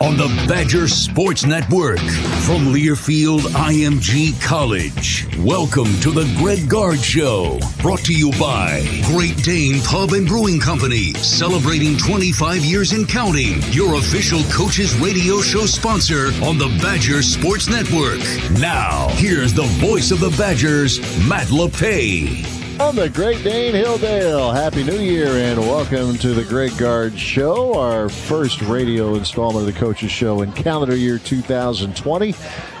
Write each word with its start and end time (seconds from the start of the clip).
On 0.00 0.16
the 0.16 0.28
Badger 0.48 0.86
Sports 0.86 1.44
Network 1.44 1.98
from 1.98 2.72
Learfield 2.72 3.40
IMG 3.40 4.40
College. 4.40 5.26
Welcome 5.38 5.92
to 6.00 6.10
the 6.12 6.24
Greg 6.38 6.68
Gard 6.70 7.00
Show. 7.00 7.58
Brought 7.82 8.04
to 8.04 8.14
you 8.14 8.30
by 8.38 8.80
Great 9.06 9.36
Dane 9.42 9.82
Pub 9.82 10.12
and 10.12 10.26
Brewing 10.26 10.60
Company. 10.60 11.14
Celebrating 11.14 11.98
25 11.98 12.64
years 12.64 12.92
in 12.92 13.06
counting. 13.06 13.60
Your 13.72 13.96
official 13.96 14.42
coaches 14.52 14.94
radio 15.00 15.40
show 15.40 15.66
sponsor 15.66 16.28
on 16.44 16.58
the 16.58 16.68
Badger 16.80 17.20
Sports 17.20 17.68
Network. 17.68 18.20
Now, 18.60 19.08
here's 19.14 19.52
the 19.52 19.66
voice 19.84 20.12
of 20.12 20.20
the 20.20 20.30
Badgers, 20.38 21.00
Matt 21.28 21.48
LePay. 21.48 22.57
On 22.80 22.94
the 22.94 23.10
Great 23.10 23.42
Dane 23.42 23.74
Hilldale. 23.74 24.54
Happy 24.54 24.84
New 24.84 25.00
Year 25.00 25.26
and 25.26 25.58
welcome 25.58 26.16
to 26.18 26.32
the 26.32 26.44
Greg 26.44 26.70
Gard 26.78 27.18
Show, 27.18 27.74
our 27.74 28.08
first 28.08 28.62
radio 28.62 29.16
installment 29.16 29.66
of 29.66 29.74
the 29.74 29.78
Coaches 29.78 30.12
Show 30.12 30.42
in 30.42 30.52
calendar 30.52 30.94
year 30.94 31.18
2020. 31.18 32.34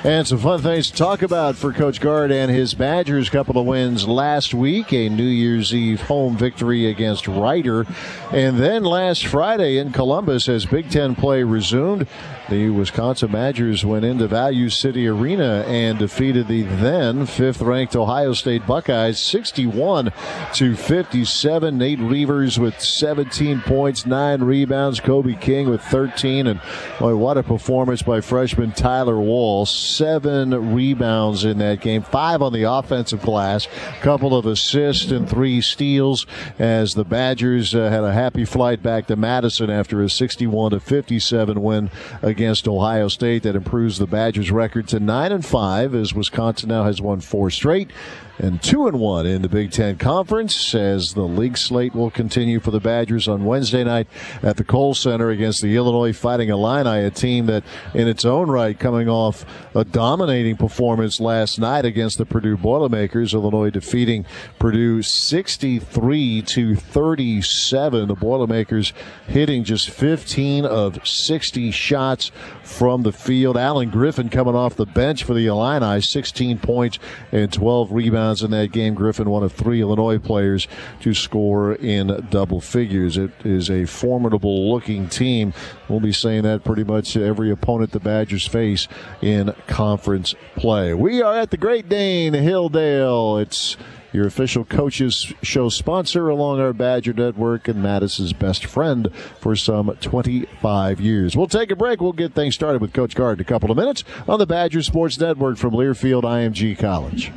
And 0.04 0.24
some 0.24 0.38
fun 0.38 0.62
things 0.62 0.92
to 0.92 0.96
talk 0.96 1.22
about 1.22 1.56
for 1.56 1.72
Coach 1.72 2.00
Gard 2.00 2.30
and 2.30 2.48
his 2.48 2.74
Badgers. 2.74 3.28
Couple 3.28 3.58
of 3.58 3.66
wins 3.66 4.06
last 4.06 4.54
week, 4.54 4.92
a 4.92 5.08
New 5.08 5.24
Year's 5.24 5.74
Eve 5.74 6.00
home 6.02 6.36
victory 6.36 6.86
against 6.86 7.26
Rider. 7.26 7.84
And 8.30 8.56
then 8.56 8.84
last 8.84 9.26
Friday 9.26 9.78
in 9.78 9.90
Columbus, 9.90 10.48
as 10.48 10.64
Big 10.64 10.90
Ten 10.90 11.16
play 11.16 11.42
resumed, 11.42 12.06
the 12.48 12.70
Wisconsin 12.70 13.30
Badgers 13.30 13.84
went 13.84 14.06
into 14.06 14.26
Value 14.26 14.70
City 14.70 15.06
Arena 15.06 15.64
and 15.66 15.98
defeated 15.98 16.48
the 16.48 16.62
then 16.62 17.26
fifth 17.26 17.60
ranked 17.60 17.94
Ohio 17.94 18.32
State 18.32 18.66
Buckeyes 18.66 19.20
61 19.20 20.12
to 20.54 20.74
57. 20.74 21.76
Nate 21.76 21.98
Reuvers 21.98 22.58
with 22.58 22.80
17 22.80 23.60
points, 23.60 24.06
nine 24.06 24.42
rebounds. 24.42 24.98
Kobe 24.98 25.34
King 25.34 25.68
with 25.68 25.82
13. 25.82 26.46
And 26.46 26.60
boy, 26.98 27.16
what 27.16 27.36
a 27.36 27.42
performance 27.42 28.00
by 28.00 28.22
freshman 28.22 28.72
Tyler 28.72 29.20
Wahl. 29.20 29.66
Seven 29.66 30.74
rebounds 30.74 31.44
in 31.44 31.58
that 31.58 31.82
game, 31.82 32.02
five 32.02 32.40
on 32.40 32.54
the 32.54 32.62
offensive 32.62 33.20
glass, 33.20 33.66
a 33.66 34.00
couple 34.00 34.34
of 34.34 34.46
assists 34.46 35.10
and 35.10 35.28
three 35.28 35.60
steals 35.60 36.24
as 36.58 36.94
the 36.94 37.04
Badgers 37.04 37.74
uh, 37.74 37.90
had 37.90 38.04
a 38.04 38.12
happy 38.14 38.46
flight 38.46 38.82
back 38.82 39.06
to 39.08 39.16
Madison 39.16 39.68
after 39.68 40.02
a 40.02 40.08
61 40.08 40.70
to 40.70 40.80
57 40.80 41.62
win 41.62 41.90
against 42.22 42.37
Ohio 42.40 43.08
State 43.08 43.42
that 43.42 43.56
improves 43.56 43.98
the 43.98 44.06
Badgers 44.06 44.50
record 44.50 44.86
to 44.88 45.00
9 45.00 45.32
and 45.32 45.44
5 45.44 45.94
as 45.94 46.14
Wisconsin 46.14 46.68
now 46.68 46.84
has 46.84 47.00
won 47.00 47.20
four 47.20 47.50
straight 47.50 47.90
and 48.38 48.62
two 48.62 48.86
and 48.86 48.98
one 48.98 49.26
in 49.26 49.42
the 49.42 49.48
Big 49.48 49.72
Ten 49.72 49.96
Conference 49.96 50.74
as 50.74 51.14
the 51.14 51.22
league 51.22 51.58
slate 51.58 51.94
will 51.94 52.10
continue 52.10 52.60
for 52.60 52.70
the 52.70 52.80
Badgers 52.80 53.26
on 53.26 53.44
Wednesday 53.44 53.82
night 53.82 54.06
at 54.42 54.56
the 54.56 54.64
Kohl 54.64 54.94
Center 54.94 55.30
against 55.30 55.60
the 55.60 55.74
Illinois 55.74 56.12
Fighting 56.12 56.48
Illini, 56.48 57.04
a 57.04 57.10
team 57.10 57.46
that 57.46 57.64
in 57.94 58.06
its 58.06 58.24
own 58.24 58.48
right 58.48 58.78
coming 58.78 59.08
off 59.08 59.44
a 59.74 59.84
dominating 59.84 60.56
performance 60.56 61.20
last 61.20 61.58
night 61.58 61.84
against 61.84 62.18
the 62.18 62.26
Purdue 62.26 62.56
Boilermakers. 62.56 63.34
Illinois 63.34 63.70
defeating 63.70 64.24
Purdue 64.58 65.02
63 65.02 66.42
to 66.42 66.76
37. 66.76 68.08
The 68.08 68.14
Boilermakers 68.14 68.92
hitting 69.26 69.64
just 69.64 69.90
15 69.90 70.64
of 70.64 71.06
60 71.06 71.70
shots 71.72 72.27
from 72.62 73.02
the 73.02 73.12
field. 73.12 73.56
Alan 73.56 73.90
Griffin 73.90 74.28
coming 74.28 74.54
off 74.54 74.76
the 74.76 74.86
bench 74.86 75.24
for 75.24 75.34
the 75.34 75.46
Illini, 75.46 76.00
16 76.00 76.58
points 76.58 76.98
and 77.32 77.52
12 77.52 77.92
rebounds 77.92 78.42
in 78.42 78.50
that 78.52 78.72
game. 78.72 78.94
Griffin, 78.94 79.30
one 79.30 79.42
of 79.42 79.52
three 79.52 79.80
Illinois 79.80 80.18
players 80.18 80.68
to 81.00 81.14
score 81.14 81.74
in 81.74 82.26
double 82.30 82.60
figures. 82.60 83.16
It 83.16 83.30
is 83.44 83.70
a 83.70 83.86
formidable 83.86 84.70
looking 84.72 85.08
team. 85.08 85.52
We'll 85.88 86.00
be 86.00 86.12
saying 86.12 86.42
that 86.42 86.64
pretty 86.64 86.84
much 86.84 87.12
to 87.12 87.24
every 87.24 87.50
opponent 87.50 87.92
the 87.92 88.00
Badgers 88.00 88.46
face 88.46 88.88
in 89.22 89.54
conference 89.66 90.34
play. 90.56 90.94
We 90.94 91.22
are 91.22 91.34
at 91.36 91.50
the 91.50 91.56
Great 91.56 91.88
Dane 91.88 92.32
Hilldale. 92.32 93.42
It's 93.42 93.76
your 94.12 94.26
official 94.26 94.64
coaches 94.64 95.32
show 95.42 95.68
sponsor 95.68 96.28
along 96.28 96.60
our 96.60 96.72
Badger 96.72 97.12
Network 97.12 97.68
and 97.68 97.82
Madison's 97.82 98.32
best 98.32 98.64
friend 98.64 99.12
for 99.40 99.56
some 99.56 99.96
25 100.00 101.00
years. 101.00 101.36
We'll 101.36 101.46
take 101.46 101.70
a 101.70 101.76
break. 101.76 102.00
We'll 102.00 102.12
get 102.12 102.34
things 102.34 102.54
started 102.54 102.80
with 102.80 102.92
Coach 102.92 103.14
Gard 103.14 103.38
in 103.38 103.42
a 103.42 103.44
couple 103.44 103.70
of 103.70 103.76
minutes 103.76 104.04
on 104.26 104.38
the 104.38 104.46
Badger 104.46 104.82
Sports 104.82 105.18
Network 105.18 105.58
from 105.58 105.72
Learfield 105.72 106.22
IMG 106.22 106.78
College. 106.78 107.32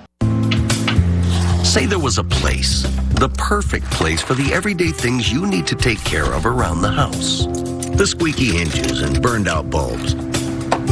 Say 1.65 1.85
there 1.85 1.99
was 1.99 2.17
a 2.17 2.23
place, 2.23 2.83
the 3.15 3.29
perfect 3.37 3.85
place 3.91 4.21
for 4.21 4.33
the 4.33 4.51
everyday 4.53 4.89
things 4.89 5.31
you 5.31 5.45
need 5.45 5.67
to 5.67 5.75
take 5.75 6.03
care 6.03 6.33
of 6.33 6.45
around 6.45 6.81
the 6.81 6.91
house. 6.91 7.45
The 7.45 8.05
squeaky 8.05 8.57
hinges 8.57 9.01
and 9.01 9.21
burned 9.21 9.47
out 9.47 9.69
bulbs. 9.69 10.15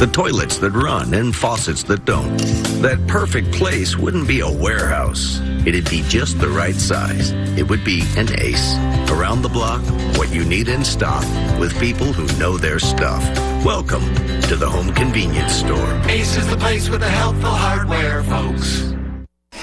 The 0.00 0.06
toilets 0.06 0.56
that 0.60 0.70
run 0.70 1.12
and 1.12 1.36
faucets 1.36 1.82
that 1.82 2.06
don't. 2.06 2.38
That 2.80 3.06
perfect 3.06 3.52
place 3.52 3.98
wouldn't 3.98 4.26
be 4.26 4.40
a 4.40 4.50
warehouse. 4.50 5.40
It'd 5.66 5.90
be 5.90 6.00
just 6.08 6.40
the 6.40 6.48
right 6.48 6.74
size. 6.74 7.32
It 7.58 7.68
would 7.68 7.84
be 7.84 8.02
an 8.16 8.40
ace. 8.40 8.76
Around 9.10 9.42
the 9.42 9.50
block, 9.50 9.82
what 10.16 10.32
you 10.32 10.42
need 10.46 10.68
in 10.68 10.86
stock 10.86 11.22
with 11.60 11.78
people 11.78 12.14
who 12.14 12.26
know 12.38 12.56
their 12.56 12.78
stuff. 12.78 13.22
Welcome 13.62 14.14
to 14.44 14.56
the 14.56 14.70
home 14.70 14.90
convenience 14.94 15.52
store. 15.52 16.00
Ace 16.08 16.34
is 16.38 16.48
the 16.48 16.56
place 16.56 16.88
with 16.88 17.00
the 17.00 17.10
helpful 17.10 17.50
hardware, 17.50 18.22
folks. 18.22 18.94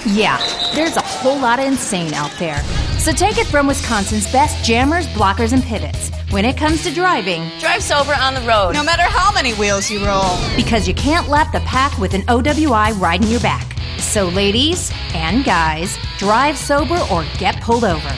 Yeah, 0.06 0.38
there's 0.74 0.96
a 0.96 1.02
whole 1.02 1.40
lot 1.40 1.60
of 1.60 1.66
insane 1.66 2.14
out 2.14 2.32
there. 2.40 2.64
So 3.00 3.12
take 3.12 3.38
it 3.38 3.48
from 3.48 3.68
Wisconsin's 3.68 4.32
best 4.32 4.64
jammers, 4.64 5.08
blockers, 5.08 5.54
and 5.54 5.64
pivots. 5.64 6.12
When 6.30 6.46
it 6.46 6.58
comes 6.58 6.84
to 6.84 6.94
driving, 6.94 7.50
drive 7.60 7.82
sober 7.82 8.14
on 8.14 8.34
the 8.34 8.42
road, 8.42 8.74
no 8.74 8.84
matter 8.84 9.04
how 9.04 9.32
many 9.34 9.54
wheels 9.54 9.90
you 9.90 10.06
roll. 10.06 10.38
Because 10.56 10.88
you 10.88 10.94
can't 10.94 11.30
lap 11.30 11.52
the 11.52 11.62
pack 11.62 11.98
with 11.98 12.14
an 12.14 12.22
OWI 12.24 13.00
riding 13.00 13.30
your 13.30 13.40
back. 13.40 13.66
So, 13.98 14.26
ladies 14.30 14.92
and 15.14 15.44
guys, 15.44 15.98
drive 16.18 16.58
sober 16.58 17.00
or 17.12 17.26
get 17.38 17.62
pulled 17.62 17.84
over. 17.84 18.16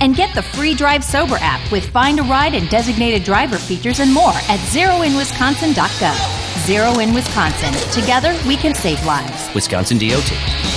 And 0.00 0.14
get 0.14 0.32
the 0.34 0.42
free 0.42 0.74
Drive 0.74 1.02
Sober 1.02 1.36
app 1.40 1.72
with 1.72 1.90
Find 1.90 2.20
a 2.20 2.22
Ride 2.22 2.54
and 2.54 2.68
designated 2.70 3.24
driver 3.24 3.58
features 3.58 3.98
and 3.98 4.14
more 4.14 4.30
at 4.30 4.60
zeroinwisconsin.gov. 4.70 6.64
Zero 6.64 7.00
in 7.00 7.12
Wisconsin. 7.12 7.72
Together, 7.90 8.38
we 8.46 8.56
can 8.56 8.74
save 8.74 9.04
lives. 9.04 9.52
Wisconsin 9.54 9.98
DOT. 9.98 10.67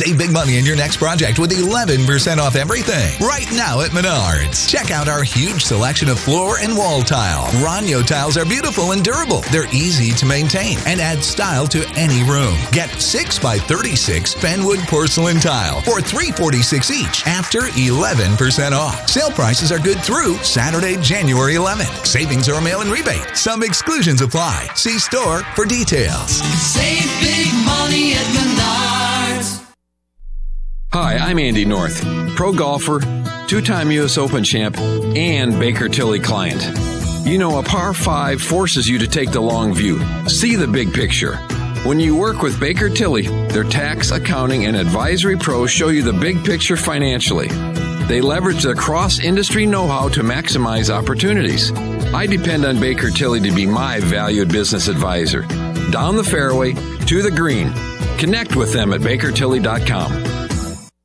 Save 0.00 0.16
big 0.16 0.32
money 0.32 0.56
in 0.56 0.64
your 0.64 0.76
next 0.76 0.96
project 0.96 1.38
with 1.38 1.50
11% 1.50 2.38
off 2.38 2.56
everything. 2.56 3.20
Right 3.20 3.46
now 3.52 3.82
at 3.82 3.90
Menards. 3.90 4.66
Check 4.66 4.90
out 4.90 5.08
our 5.08 5.22
huge 5.22 5.62
selection 5.62 6.08
of 6.08 6.18
floor 6.18 6.56
and 6.58 6.74
wall 6.74 7.02
tile. 7.02 7.44
Ronyo 7.62 8.06
tiles 8.06 8.38
are 8.38 8.46
beautiful 8.46 8.92
and 8.92 9.04
durable. 9.04 9.42
They're 9.52 9.68
easy 9.74 10.12
to 10.12 10.24
maintain 10.24 10.78
and 10.86 11.02
add 11.02 11.22
style 11.22 11.66
to 11.66 11.86
any 11.96 12.24
room. 12.24 12.56
Get 12.72 12.88
6 12.88 13.38
by 13.40 13.58
36 13.58 14.34
Fenwood 14.36 14.78
porcelain 14.88 15.38
tile 15.38 15.82
for 15.82 16.00
346 16.00 16.90
each 16.90 17.26
after 17.26 17.60
11% 17.60 18.72
off. 18.72 19.06
Sale 19.06 19.32
prices 19.32 19.70
are 19.70 19.78
good 19.78 20.00
through 20.00 20.36
Saturday, 20.36 20.96
January 21.02 21.56
11th. 21.56 22.06
Savings 22.06 22.48
are 22.48 22.58
mail-in 22.62 22.90
rebate. 22.90 23.36
Some 23.36 23.62
exclusions 23.62 24.22
apply. 24.22 24.66
See 24.76 24.98
store 24.98 25.40
for 25.54 25.66
details. 25.66 26.40
Save 26.72 27.04
big 27.20 27.52
money 27.66 28.14
at 28.14 28.24
Menards. 28.32 29.09
Hi, 30.92 31.18
I'm 31.18 31.38
Andy 31.38 31.64
North, 31.64 32.04
pro 32.34 32.52
golfer, 32.52 32.98
two 33.46 33.60
time 33.60 33.92
U.S. 33.92 34.18
Open 34.18 34.42
champ, 34.42 34.76
and 34.76 35.56
Baker 35.56 35.88
Tilly 35.88 36.18
client. 36.18 36.60
You 37.24 37.38
know, 37.38 37.60
a 37.60 37.62
par 37.62 37.94
5 37.94 38.42
forces 38.42 38.88
you 38.88 38.98
to 38.98 39.06
take 39.06 39.30
the 39.30 39.40
long 39.40 39.72
view, 39.72 40.00
see 40.28 40.56
the 40.56 40.66
big 40.66 40.92
picture. 40.92 41.36
When 41.84 42.00
you 42.00 42.16
work 42.16 42.42
with 42.42 42.58
Baker 42.58 42.90
Tilly, 42.90 43.28
their 43.50 43.62
tax, 43.62 44.10
accounting, 44.10 44.66
and 44.66 44.76
advisory 44.76 45.36
pros 45.36 45.70
show 45.70 45.90
you 45.90 46.02
the 46.02 46.12
big 46.12 46.44
picture 46.44 46.76
financially. 46.76 47.46
They 48.08 48.20
leverage 48.20 48.64
their 48.64 48.74
cross 48.74 49.20
industry 49.20 49.66
know 49.66 49.86
how 49.86 50.08
to 50.08 50.22
maximize 50.22 50.90
opportunities. 50.90 51.70
I 52.12 52.26
depend 52.26 52.64
on 52.64 52.80
Baker 52.80 53.10
Tilly 53.10 53.38
to 53.48 53.54
be 53.54 53.64
my 53.64 54.00
valued 54.00 54.48
business 54.48 54.88
advisor. 54.88 55.42
Down 55.92 56.16
the 56.16 56.24
fairway, 56.24 56.72
to 56.72 57.22
the 57.22 57.30
green. 57.30 57.72
Connect 58.18 58.56
with 58.56 58.72
them 58.72 58.92
at 58.92 59.02
bakertilly.com. 59.02 60.39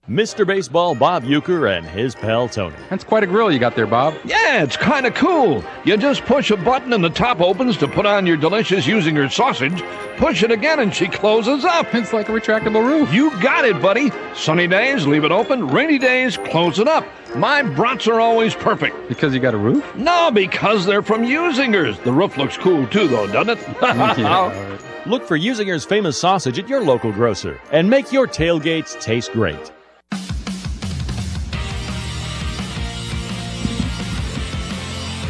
Mr. 0.09 0.45
Baseball 0.45 0.93
Bob 0.93 1.23
Uecker 1.23 1.75
and 1.75 1.83
his 1.83 2.13
pal 2.13 2.47
Tony. 2.47 2.75
That's 2.91 3.03
quite 3.03 3.23
a 3.23 3.27
grill 3.27 3.51
you 3.51 3.57
got 3.57 3.75
there, 3.75 3.87
Bob. 3.87 4.13
Yeah, 4.23 4.61
it's 4.61 4.77
kind 4.77 5.07
of 5.07 5.15
cool. 5.15 5.63
You 5.83 5.97
just 5.97 6.23
push 6.25 6.51
a 6.51 6.57
button 6.57 6.93
and 6.93 7.03
the 7.03 7.09
top 7.09 7.41
opens 7.41 7.75
to 7.77 7.87
put 7.87 8.05
on 8.05 8.27
your 8.27 8.37
delicious 8.37 8.85
Usinger's 8.85 9.33
sausage. 9.33 9.81
Push 10.17 10.43
it 10.43 10.51
again 10.51 10.79
and 10.79 10.93
she 10.93 11.07
closes 11.07 11.65
up. 11.65 11.91
It's 11.95 12.13
like 12.13 12.29
a 12.29 12.31
retractable 12.31 12.85
roof. 12.85 13.11
You 13.11 13.31
got 13.41 13.65
it, 13.65 13.81
buddy. 13.81 14.11
Sunny 14.35 14.67
days, 14.67 15.07
leave 15.07 15.23
it 15.23 15.31
open. 15.31 15.67
Rainy 15.69 15.97
days, 15.97 16.37
close 16.37 16.77
it 16.77 16.87
up. 16.87 17.03
My 17.35 17.63
brats 17.63 18.07
are 18.07 18.19
always 18.19 18.53
perfect. 18.53 19.09
Because 19.09 19.33
you 19.33 19.39
got 19.39 19.55
a 19.55 19.57
roof? 19.57 19.83
No, 19.95 20.29
because 20.29 20.85
they're 20.85 21.01
from 21.01 21.23
Usinger's. 21.23 21.97
The 22.01 22.13
roof 22.13 22.37
looks 22.37 22.57
cool 22.57 22.85
too, 22.85 23.07
though, 23.07 23.25
doesn't 23.25 23.57
it? 23.57 23.67
yeah. 23.81 24.77
Look 25.07 25.27
for 25.27 25.35
Usinger's 25.35 25.83
famous 25.83 26.19
sausage 26.19 26.59
at 26.59 26.69
your 26.69 26.83
local 26.83 27.11
grocer 27.11 27.59
and 27.71 27.89
make 27.89 28.11
your 28.11 28.27
tailgates 28.27 29.01
taste 29.01 29.31
great. 29.31 29.71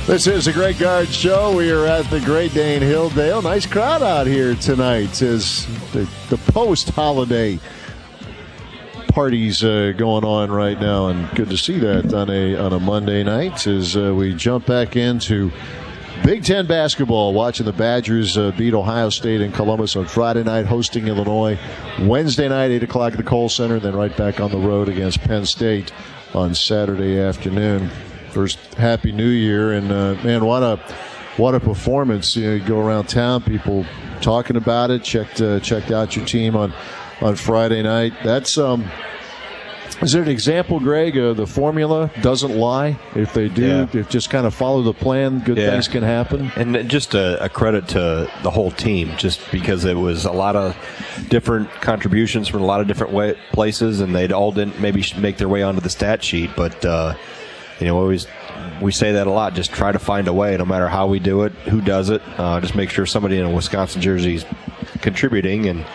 This 0.07 0.27
is 0.27 0.45
the 0.45 0.53
Greg 0.53 0.77
Gard 0.77 1.07
Show. 1.07 1.57
We 1.57 1.71
are 1.71 1.87
at 1.87 2.07
the 2.11 2.19
Great 2.19 2.53
Dane 2.53 2.83
Hilldale. 2.83 3.41
Nice 3.41 3.65
crowd 3.65 4.03
out 4.03 4.27
here 4.27 4.53
tonight 4.53 5.19
as 5.23 5.65
the, 5.93 6.07
the 6.29 6.37
post 6.51 6.89
holiday 6.89 7.59
parties 9.07 9.63
uh, 9.63 9.93
going 9.97 10.23
on 10.23 10.51
right 10.51 10.79
now, 10.79 11.07
and 11.07 11.27
good 11.35 11.49
to 11.49 11.57
see 11.57 11.79
that 11.79 12.13
on 12.13 12.29
a 12.29 12.55
on 12.55 12.73
a 12.73 12.79
Monday 12.79 13.23
night 13.23 13.65
as 13.65 13.97
uh, 13.97 14.13
we 14.13 14.35
jump 14.35 14.67
back 14.67 14.95
into 14.95 15.51
Big 16.23 16.43
Ten 16.43 16.67
basketball. 16.67 17.33
Watching 17.33 17.65
the 17.65 17.73
Badgers 17.73 18.37
uh, 18.37 18.51
beat 18.51 18.75
Ohio 18.75 19.09
State 19.09 19.41
in 19.41 19.51
Columbus 19.51 19.95
on 19.95 20.05
Friday 20.05 20.43
night, 20.43 20.67
hosting 20.67 21.07
Illinois 21.07 21.57
Wednesday 22.01 22.47
night, 22.47 22.69
eight 22.69 22.83
o'clock 22.83 23.13
at 23.13 23.17
the 23.17 23.23
Kohl 23.23 23.49
Center, 23.49 23.79
then 23.79 23.95
right 23.95 24.15
back 24.15 24.39
on 24.39 24.51
the 24.51 24.59
road 24.59 24.87
against 24.87 25.21
Penn 25.21 25.47
State 25.47 25.91
on 26.35 26.53
Saturday 26.53 27.19
afternoon. 27.19 27.89
First 28.35 28.73
Happy 28.73 29.13
New 29.13 29.29
Year, 29.29 29.71
and 29.71 29.89
uh, 29.89 30.15
man, 30.21 30.43
what 30.43 30.61
a 30.61 30.75
what 31.37 31.55
a 31.55 31.59
performance! 31.61 32.35
You, 32.35 32.47
know, 32.49 32.55
you, 32.55 32.63
go 32.65 32.81
around 32.81 33.07
town, 33.07 33.41
people 33.41 33.85
talking 34.19 34.57
about 34.57 34.91
it. 34.91 35.05
Checked 35.05 35.39
uh, 35.39 35.61
checked 35.61 35.89
out 35.89 36.17
your 36.17 36.25
team 36.25 36.57
on 36.57 36.73
on 37.21 37.37
Friday 37.37 37.81
night. 37.81 38.11
That's 38.25 38.57
um. 38.57 38.91
Is 40.01 40.11
there 40.11 40.21
an 40.21 40.27
example, 40.27 40.81
Greg? 40.81 41.17
Uh, 41.17 41.31
the 41.31 41.47
formula 41.47 42.11
doesn't 42.21 42.57
lie. 42.57 42.99
If 43.15 43.33
they 43.33 43.47
do, 43.47 43.65
yeah. 43.65 43.87
if 43.93 44.09
just 44.09 44.29
kind 44.29 44.45
of 44.45 44.53
follow 44.53 44.81
the 44.81 44.93
plan, 44.93 45.39
good 45.39 45.55
yeah. 45.55 45.71
things 45.71 45.87
can 45.87 46.03
happen. 46.03 46.51
And 46.57 46.89
just 46.89 47.13
a, 47.13 47.41
a, 47.41 47.47
credit 47.47 47.87
to 47.89 48.29
the 48.43 48.51
whole 48.51 48.71
team, 48.71 49.13
just 49.15 49.39
because 49.49 49.85
it 49.85 49.93
was 49.93 50.25
a 50.25 50.33
lot 50.33 50.57
of 50.57 50.75
different 51.29 51.71
contributions 51.79 52.49
from 52.49 52.61
a 52.61 52.65
lot 52.65 52.81
of 52.81 52.87
different 52.87 53.13
way, 53.13 53.37
places, 53.53 54.01
and 54.01 54.13
they 54.13 54.29
all 54.33 54.51
didn't 54.51 54.81
maybe 54.81 55.01
make 55.17 55.37
their 55.37 55.47
way 55.47 55.63
onto 55.63 55.79
the 55.79 55.89
stat 55.89 56.21
sheet, 56.21 56.49
but. 56.57 56.83
Uh, 56.83 57.15
you 57.79 57.87
know, 57.87 57.97
always 57.97 58.27
we 58.81 58.91
say 58.91 59.13
that 59.13 59.27
a 59.27 59.31
lot. 59.31 59.53
Just 59.53 59.71
try 59.71 59.91
to 59.91 59.99
find 59.99 60.27
a 60.27 60.33
way, 60.33 60.55
no 60.57 60.65
matter 60.65 60.87
how 60.87 61.07
we 61.07 61.19
do 61.19 61.43
it, 61.43 61.51
who 61.69 61.81
does 61.81 62.09
it. 62.09 62.21
Uh, 62.37 62.59
just 62.61 62.75
make 62.75 62.89
sure 62.89 63.05
somebody 63.05 63.37
in 63.37 63.45
a 63.45 63.49
Wisconsin 63.49 64.01
jersey 64.01 64.35
is 64.35 64.45
contributing, 65.01 65.67
and 65.67 65.85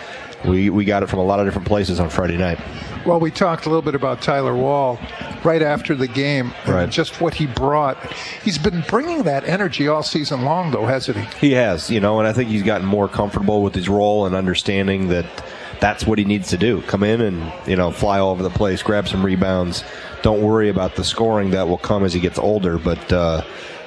we 0.44 0.70
we 0.70 0.84
got 0.84 1.02
it 1.02 1.08
from 1.08 1.18
a 1.18 1.24
lot 1.24 1.40
of 1.40 1.46
different 1.46 1.66
places 1.66 2.00
on 2.00 2.10
Friday 2.10 2.36
night. 2.36 2.58
Well, 3.06 3.18
we 3.18 3.30
talked 3.30 3.64
a 3.64 3.70
little 3.70 3.82
bit 3.82 3.94
about 3.94 4.20
Tyler 4.20 4.54
Wahl 4.54 4.98
right 5.42 5.62
after 5.62 5.94
the 5.94 6.06
game, 6.06 6.52
right. 6.68 6.88
just 6.90 7.20
what 7.20 7.32
he 7.32 7.46
brought. 7.46 7.96
He's 8.42 8.58
been 8.58 8.84
bringing 8.88 9.22
that 9.22 9.44
energy 9.44 9.88
all 9.88 10.02
season 10.02 10.42
long, 10.42 10.70
though, 10.70 10.84
hasn't 10.84 11.16
he? 11.16 11.48
He 11.48 11.52
has, 11.54 11.90
you 11.90 11.98
know, 11.98 12.18
and 12.18 12.28
I 12.28 12.34
think 12.34 12.50
he's 12.50 12.62
gotten 12.62 12.86
more 12.86 13.08
comfortable 13.08 13.62
with 13.62 13.74
his 13.74 13.88
role 13.88 14.26
and 14.26 14.34
understanding 14.34 15.08
that 15.08 15.24
that's 15.80 16.06
what 16.06 16.18
he 16.18 16.24
needs 16.24 16.48
to 16.48 16.58
do. 16.58 16.82
Come 16.82 17.02
in 17.02 17.20
and 17.20 17.52
you 17.66 17.76
know 17.76 17.90
fly 17.90 18.18
all 18.18 18.30
over 18.30 18.42
the 18.42 18.50
place, 18.50 18.82
grab 18.82 19.08
some 19.08 19.24
rebounds 19.24 19.84
don't 20.22 20.42
worry 20.42 20.68
about 20.68 20.96
the 20.96 21.04
scoring 21.04 21.50
that 21.50 21.68
will 21.68 21.78
come 21.78 22.04
as 22.04 22.12
he 22.12 22.20
gets 22.20 22.38
older. 22.38 22.78
But 22.78 23.12
uh, 23.12 23.42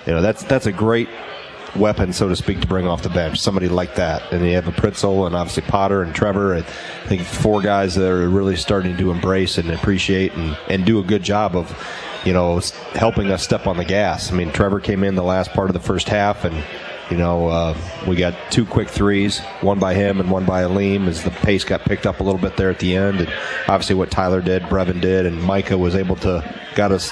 you 0.06 0.14
know 0.14 0.22
that's 0.22 0.44
that's 0.44 0.66
a 0.66 0.72
great 0.72 1.10
weapon, 1.76 2.14
so 2.14 2.30
to 2.30 2.36
speak, 2.36 2.62
to 2.62 2.68
bring 2.68 2.88
off 2.88 3.04
the 3.04 3.10
bench. 3.10 3.40
Somebody 3.40 3.68
like 3.68 3.96
that, 3.96 4.32
and 4.32 4.46
you 4.46 4.54
have 4.54 4.68
a 4.68 4.72
Pritzl 4.72 5.26
and 5.26 5.36
obviously 5.36 5.64
Potter 5.64 6.04
and 6.04 6.14
Trevor. 6.14 6.56
I 6.56 6.62
think 7.08 7.22
four 7.22 7.62
guys 7.62 7.96
that 7.96 8.10
are 8.10 8.30
really 8.30 8.56
starting 8.56 8.98
to 8.98 9.12
embrace 9.12 9.58
and 9.58 9.72
appreciate 9.72 10.34
and, 10.34 10.58
and 10.70 10.86
do 10.86 11.00
a 11.00 11.04
good 11.04 11.24
job 11.24 11.56
of 11.56 11.72
you 12.26 12.34
know 12.34 12.60
helping 12.94 13.32
us 13.32 13.44
step 13.44 13.68
on 13.68 13.78
the 13.78 13.86
gas. 13.86 14.32
I 14.32 14.36
mean, 14.36 14.52
Trevor 14.52 14.80
came 14.80 15.04
in 15.04 15.16
the 15.16 15.24
last 15.24 15.52
part 15.54 15.70
of 15.70 15.74
the 15.74 15.80
first 15.80 16.10
half 16.10 16.46
and 16.46 16.64
you 17.10 17.18
know, 17.18 17.48
uh, 17.48 17.78
we 18.08 18.16
got 18.16 18.36
two 18.52 18.66
quick 18.66 18.90
threes, 18.90 19.40
one 19.62 19.80
by 19.80 19.94
him 19.94 20.20
and 20.20 20.32
one 20.32 20.46
by 20.46 20.64
Aleem, 20.64 21.08
as 21.08 21.24
the 21.24 21.32
pace 21.32 21.64
got 21.64 21.82
picked 21.82 22.06
up 22.06 22.20
a 22.20 22.24
little 22.24 22.40
bit 22.40 22.58
there 22.58 22.70
at 22.70 22.80
the 22.80 22.96
end. 22.96 23.20
And 23.20 23.34
obviously, 23.68 23.96
what 23.96 24.10
Tyler 24.10 24.42
did, 24.42 24.64
Brevin 24.64 25.02
did, 25.02 25.26
and 25.26 25.42
Micah 25.42 25.78
was 25.78 25.96
able 25.96 26.16
to 26.18 26.44
got 26.76 26.92
us 26.92 27.12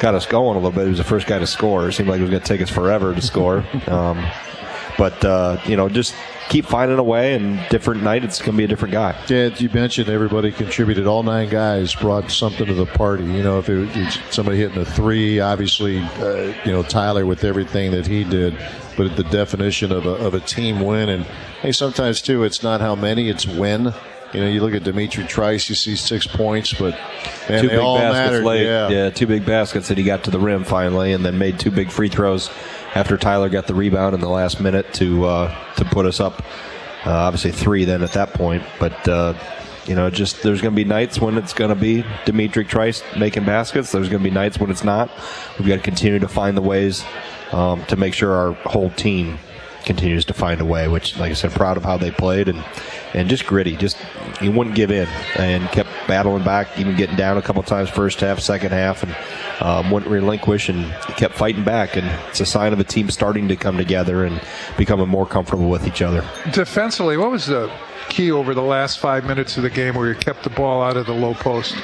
got 0.00 0.14
us 0.14 0.26
going 0.26 0.56
a 0.56 0.60
little 0.60 0.72
bit. 0.72 0.84
He 0.84 0.88
was 0.88 0.98
the 0.98 1.04
first 1.04 1.26
guy 1.26 1.38
to 1.38 1.46
score. 1.46 1.88
It 1.88 1.92
seemed 1.92 2.08
like 2.08 2.18
it 2.18 2.22
was 2.22 2.30
going 2.30 2.42
to 2.42 2.48
take 2.48 2.62
us 2.62 2.70
forever 2.70 3.14
to 3.14 3.22
score. 3.22 3.64
Um, 3.86 4.26
but 5.00 5.24
uh, 5.24 5.58
you 5.64 5.76
know, 5.76 5.88
just 5.88 6.14
keep 6.50 6.66
finding 6.66 6.98
a 6.98 7.02
way, 7.02 7.32
and 7.32 7.58
different 7.70 8.02
night 8.02 8.22
it's 8.22 8.38
going 8.38 8.52
to 8.52 8.58
be 8.58 8.64
a 8.64 8.68
different 8.68 8.92
guy. 8.92 9.18
Yeah, 9.28 9.48
you 9.56 9.70
mentioned 9.70 10.10
everybody 10.10 10.52
contributed. 10.52 11.06
All 11.06 11.22
nine 11.22 11.48
guys 11.48 11.94
brought 11.94 12.30
something 12.30 12.66
to 12.66 12.74
the 12.74 12.84
party. 12.84 13.24
You 13.24 13.42
know, 13.42 13.58
if 13.58 13.70
it 13.70 13.78
was 13.78 14.18
somebody 14.28 14.58
hitting 14.58 14.76
a 14.76 14.84
three, 14.84 15.40
obviously, 15.40 16.00
uh, 16.00 16.54
you 16.66 16.72
know 16.72 16.82
Tyler 16.82 17.24
with 17.24 17.44
everything 17.44 17.92
that 17.92 18.06
he 18.06 18.24
did 18.24 18.54
but 18.98 19.16
the 19.16 19.24
definition 19.24 19.90
of 19.90 20.04
a, 20.04 20.10
of 20.10 20.34
a 20.34 20.40
team 20.40 20.80
win. 20.80 21.08
And 21.08 21.24
hey, 21.62 21.72
sometimes 21.72 22.20
too, 22.20 22.44
it's 22.44 22.62
not 22.62 22.82
how 22.82 22.94
many, 22.94 23.30
it's 23.30 23.46
when. 23.46 23.94
You 24.34 24.40
know, 24.40 24.46
you 24.46 24.60
look 24.60 24.74
at 24.74 24.84
D'Mitrik 24.84 25.28
Trice, 25.28 25.68
you 25.70 25.74
see 25.74 25.96
six 25.96 26.26
points, 26.26 26.74
but 26.74 26.92
man, 27.48 27.62
two 27.62 27.68
they 27.68 27.76
big 27.76 27.78
all 27.78 27.96
baskets 27.96 28.32
mattered. 28.32 28.44
late. 28.44 28.64
Yeah. 28.64 28.88
yeah, 28.88 29.10
two 29.10 29.26
big 29.26 29.46
baskets 29.46 29.88
that 29.88 29.96
he 29.96 30.04
got 30.04 30.24
to 30.24 30.30
the 30.30 30.38
rim 30.38 30.62
finally, 30.62 31.12
and 31.12 31.24
then 31.24 31.38
made 31.38 31.58
two 31.58 31.70
big 31.70 31.90
free 31.90 32.10
throws 32.10 32.50
after 32.94 33.16
Tyler 33.16 33.48
got 33.48 33.66
the 33.66 33.74
rebound 33.74 34.14
in 34.14 34.20
the 34.20 34.28
last 34.28 34.60
minute 34.60 34.92
to 34.94 35.24
uh, 35.24 35.74
to 35.76 35.84
put 35.84 36.06
us 36.06 36.20
up. 36.20 36.42
Uh, 37.04 37.10
obviously 37.12 37.50
three 37.50 37.86
then 37.86 38.02
at 38.02 38.12
that 38.12 38.34
point, 38.34 38.62
but 38.78 39.08
uh, 39.08 39.32
you 39.86 39.94
know, 39.94 40.10
just 40.10 40.42
there's 40.42 40.60
going 40.60 40.74
to 40.74 40.76
be 40.76 40.84
nights 40.84 41.20
when 41.20 41.38
it's 41.38 41.52
going 41.52 41.70
to 41.70 41.74
be 41.74 42.04
D'Mitrik 42.26 42.68
Trice 42.68 43.02
making 43.18 43.44
baskets. 43.44 43.92
There's 43.92 44.08
going 44.08 44.22
to 44.22 44.28
be 44.28 44.34
nights 44.34 44.58
when 44.58 44.70
it's 44.70 44.84
not. 44.84 45.10
We've 45.58 45.66
got 45.66 45.76
to 45.76 45.82
continue 45.82 46.18
to 46.18 46.28
find 46.28 46.56
the 46.56 46.62
ways 46.62 47.04
um, 47.52 47.84
to 47.86 47.96
make 47.96 48.14
sure 48.14 48.32
our 48.32 48.52
whole 48.52 48.90
team 48.90 49.38
continues 49.84 50.24
to 50.26 50.34
find 50.34 50.60
a 50.60 50.64
way. 50.64 50.86
Which, 50.88 51.18
like 51.18 51.30
I 51.30 51.34
said, 51.34 51.52
proud 51.52 51.76
of 51.76 51.84
how 51.84 51.96
they 51.96 52.10
played 52.10 52.48
and 52.48 52.64
and 53.14 53.28
just 53.28 53.46
gritty. 53.46 53.76
Just 53.76 53.96
he 54.40 54.48
wouldn't 54.48 54.76
give 54.76 54.90
in 54.90 55.08
and 55.36 55.68
kept 55.70 55.88
battling 56.06 56.44
back, 56.44 56.78
even 56.78 56.96
getting 56.96 57.16
down 57.16 57.36
a 57.36 57.42
couple 57.42 57.62
times 57.62 57.90
first 57.90 58.20
half, 58.20 58.40
second 58.40 58.72
half, 58.72 59.02
and 59.02 59.16
um, 59.60 59.90
wouldn't 59.90 60.10
relinquish 60.10 60.68
and 60.68 60.90
kept 61.16 61.34
fighting 61.34 61.64
back. 61.64 61.96
And 61.96 62.06
it's 62.28 62.40
a 62.40 62.46
sign 62.46 62.72
of 62.72 62.80
a 62.80 62.84
team 62.84 63.10
starting 63.10 63.48
to 63.48 63.56
come 63.56 63.76
together 63.76 64.24
and 64.24 64.40
becoming 64.76 65.08
more 65.08 65.26
comfortable 65.26 65.68
with 65.68 65.86
each 65.86 66.02
other. 66.02 66.24
Defensively, 66.52 67.16
what 67.16 67.30
was 67.30 67.46
the 67.46 67.70
key 68.08 68.30
over 68.30 68.54
the 68.54 68.62
last 68.62 68.98
five 68.98 69.24
minutes 69.24 69.56
of 69.56 69.62
the 69.62 69.70
game 69.70 69.94
where 69.94 70.08
you 70.08 70.14
kept 70.14 70.42
the 70.42 70.50
ball 70.50 70.82
out 70.82 70.96
of 70.96 71.06
the 71.06 71.14
low 71.14 71.34
post? 71.34 71.76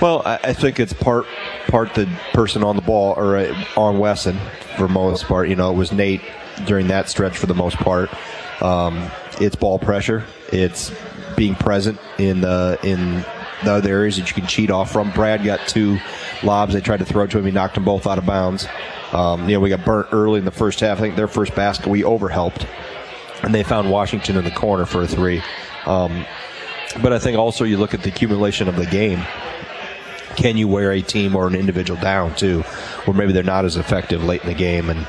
Well, 0.00 0.20
I 0.26 0.52
think 0.52 0.78
it's 0.78 0.92
part 0.92 1.26
part 1.68 1.94
the 1.94 2.06
person 2.34 2.62
on 2.62 2.76
the 2.76 2.82
ball 2.82 3.14
or 3.16 3.38
uh, 3.38 3.64
on 3.78 3.98
Wesson 3.98 4.38
for 4.76 4.88
most 4.88 5.24
part. 5.24 5.48
You 5.48 5.56
know, 5.56 5.70
it 5.70 5.74
was 5.74 5.90
Nate 5.90 6.20
during 6.66 6.88
that 6.88 7.08
stretch 7.08 7.38
for 7.38 7.46
the 7.46 7.54
most 7.54 7.76
part. 7.76 8.10
Um, 8.62 9.10
it's 9.40 9.56
ball 9.56 9.78
pressure. 9.78 10.24
It's 10.52 10.92
being 11.36 11.54
present 11.54 11.98
in 12.18 12.40
the 12.40 12.78
in 12.82 13.24
the 13.64 13.72
other 13.72 13.90
areas 13.90 14.16
that 14.16 14.28
you 14.28 14.34
can 14.34 14.46
cheat 14.46 14.70
off 14.70 14.92
from. 14.92 15.10
Brad 15.12 15.44
got 15.44 15.66
two 15.66 15.98
lobs. 16.42 16.74
They 16.74 16.80
tried 16.80 16.98
to 16.98 17.04
throw 17.04 17.26
to 17.26 17.38
him. 17.38 17.44
He 17.44 17.50
knocked 17.50 17.74
them 17.74 17.84
both 17.84 18.06
out 18.06 18.18
of 18.18 18.26
bounds. 18.26 18.66
Um, 19.12 19.48
you 19.48 19.54
know, 19.54 19.60
we 19.60 19.70
got 19.70 19.84
burnt 19.84 20.08
early 20.12 20.38
in 20.38 20.44
the 20.44 20.50
first 20.50 20.80
half. 20.80 20.98
I 20.98 21.00
think 21.00 21.16
their 21.16 21.28
first 21.28 21.54
basket 21.54 21.86
we 21.86 22.02
overhelped, 22.02 22.66
and 23.42 23.54
they 23.54 23.62
found 23.62 23.90
Washington 23.90 24.36
in 24.36 24.44
the 24.44 24.50
corner 24.50 24.84
for 24.84 25.02
a 25.02 25.06
three. 25.06 25.42
Um, 25.86 26.26
but 27.02 27.12
I 27.12 27.18
think 27.18 27.38
also 27.38 27.64
you 27.64 27.76
look 27.76 27.94
at 27.94 28.02
the 28.02 28.08
accumulation 28.08 28.68
of 28.68 28.76
the 28.76 28.86
game 28.86 29.22
can 30.36 30.56
you 30.56 30.68
wear 30.68 30.92
a 30.92 31.02
team 31.02 31.34
or 31.34 31.46
an 31.46 31.54
individual 31.54 32.00
down 32.00 32.34
too, 32.36 32.60
where 33.04 33.16
maybe 33.16 33.32
they're 33.32 33.42
not 33.42 33.64
as 33.64 33.76
effective 33.76 34.22
late 34.22 34.42
in 34.42 34.48
the 34.48 34.54
game? 34.54 34.90
And 34.90 35.00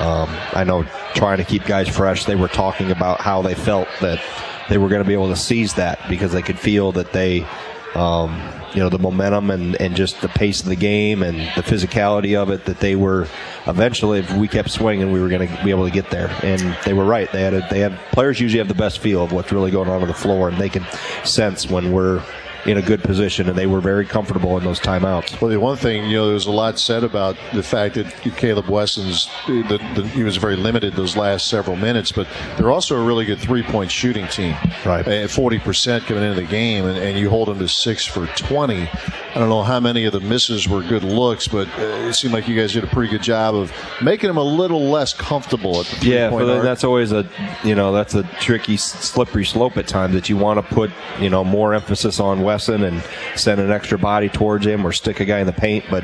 um, 0.00 0.28
I 0.52 0.64
know 0.64 0.84
trying 1.14 1.38
to 1.38 1.44
keep 1.44 1.64
guys 1.64 1.88
fresh, 1.88 2.24
they 2.24 2.36
were 2.36 2.48
talking 2.48 2.90
about 2.90 3.20
how 3.20 3.42
they 3.42 3.54
felt 3.54 3.88
that 4.00 4.22
they 4.68 4.78
were 4.78 4.88
going 4.88 5.02
to 5.02 5.06
be 5.06 5.14
able 5.14 5.28
to 5.28 5.36
seize 5.36 5.74
that 5.74 5.98
because 6.08 6.32
they 6.32 6.42
could 6.42 6.58
feel 6.58 6.92
that 6.92 7.12
they. 7.12 7.46
Um, 7.94 8.42
you 8.76 8.82
know 8.82 8.90
the 8.90 8.98
momentum 8.98 9.50
and, 9.50 9.74
and 9.80 9.96
just 9.96 10.20
the 10.20 10.28
pace 10.28 10.60
of 10.60 10.66
the 10.66 10.76
game 10.76 11.22
and 11.22 11.38
the 11.56 11.62
physicality 11.62 12.36
of 12.36 12.50
it 12.50 12.66
that 12.66 12.78
they 12.78 12.94
were 12.94 13.26
eventually 13.66 14.18
if 14.18 14.30
we 14.34 14.46
kept 14.46 14.70
swinging 14.70 15.10
we 15.10 15.18
were 15.18 15.30
going 15.30 15.48
to 15.48 15.64
be 15.64 15.70
able 15.70 15.86
to 15.86 15.90
get 15.90 16.10
there 16.10 16.28
and 16.42 16.76
they 16.84 16.92
were 16.92 17.04
right 17.04 17.32
they 17.32 17.40
had 17.40 17.54
a, 17.54 17.66
they 17.70 17.80
had 17.80 17.98
players 18.12 18.38
usually 18.38 18.58
have 18.58 18.68
the 18.68 18.74
best 18.74 18.98
feel 18.98 19.24
of 19.24 19.32
what's 19.32 19.50
really 19.50 19.70
going 19.70 19.88
on 19.88 20.02
on 20.02 20.08
the 20.08 20.14
floor 20.14 20.50
and 20.50 20.58
they 20.58 20.68
can 20.68 20.84
sense 21.24 21.70
when 21.70 21.90
we're 21.90 22.22
in 22.66 22.76
a 22.76 22.82
good 22.82 23.02
position, 23.02 23.48
and 23.48 23.56
they 23.56 23.66
were 23.66 23.80
very 23.80 24.04
comfortable 24.04 24.56
in 24.58 24.64
those 24.64 24.80
timeouts. 24.80 25.40
Well, 25.40 25.50
the 25.50 25.60
one 25.60 25.76
thing 25.76 26.04
you 26.10 26.16
know, 26.16 26.26
there 26.26 26.34
was 26.34 26.46
a 26.46 26.50
lot 26.52 26.78
said 26.78 27.04
about 27.04 27.36
the 27.54 27.62
fact 27.62 27.94
that 27.94 28.06
Kaleb 28.06 28.68
Wesson's 28.68 29.28
the, 29.46 29.80
the, 29.94 30.06
he 30.08 30.22
was 30.22 30.36
very 30.36 30.56
limited 30.56 30.94
those 30.94 31.16
last 31.16 31.48
several 31.48 31.76
minutes, 31.76 32.12
but 32.12 32.26
they're 32.56 32.70
also 32.70 32.96
a 32.96 33.04
really 33.04 33.24
good 33.24 33.38
three 33.38 33.62
point 33.62 33.90
shooting 33.90 34.26
team. 34.28 34.56
Right, 34.84 35.06
at 35.06 35.30
forty 35.30 35.58
percent 35.58 36.04
coming 36.04 36.22
into 36.22 36.40
the 36.40 36.46
game, 36.46 36.86
and, 36.86 36.98
and, 36.98 37.16
you 37.16 37.30
hold 37.30 37.48
them 37.48 37.58
to 37.60 37.68
six 37.68 38.04
for 38.04 38.26
twenty. 38.36 38.88
I 39.36 39.38
don't 39.38 39.50
know 39.50 39.62
how 39.62 39.80
many 39.80 40.06
of 40.06 40.14
the 40.14 40.20
misses 40.20 40.66
were 40.66 40.80
good 40.80 41.04
looks, 41.04 41.46
but 41.46 41.68
uh, 41.78 41.82
it 42.08 42.14
seemed 42.14 42.32
like 42.32 42.48
you 42.48 42.56
guys 42.56 42.72
did 42.72 42.84
a 42.84 42.86
pretty 42.86 43.10
good 43.10 43.22
job 43.22 43.54
of 43.54 43.70
making 44.00 44.28
them 44.28 44.38
a 44.38 44.42
little 44.42 44.88
less 44.88 45.12
comfortable 45.12 45.78
at 45.78 45.84
the 45.84 45.96
three 45.96 46.14
yeah. 46.14 46.30
But 46.30 46.62
that's 46.62 46.84
always 46.84 47.12
a 47.12 47.28
you 47.62 47.74
know 47.74 47.92
that's 47.92 48.14
a 48.14 48.22
tricky 48.40 48.78
slippery 48.78 49.44
slope 49.44 49.76
at 49.76 49.86
times 49.86 50.14
that 50.14 50.30
you 50.30 50.38
want 50.38 50.66
to 50.66 50.74
put 50.74 50.90
you 51.20 51.28
know 51.28 51.44
more 51.44 51.74
emphasis 51.74 52.18
on 52.18 52.40
Wesson 52.44 52.82
and 52.82 53.04
send 53.34 53.60
an 53.60 53.70
extra 53.70 53.98
body 53.98 54.30
towards 54.30 54.66
him 54.66 54.86
or 54.86 54.92
stick 54.92 55.20
a 55.20 55.26
guy 55.26 55.40
in 55.40 55.46
the 55.46 55.52
paint, 55.52 55.84
but 55.90 56.02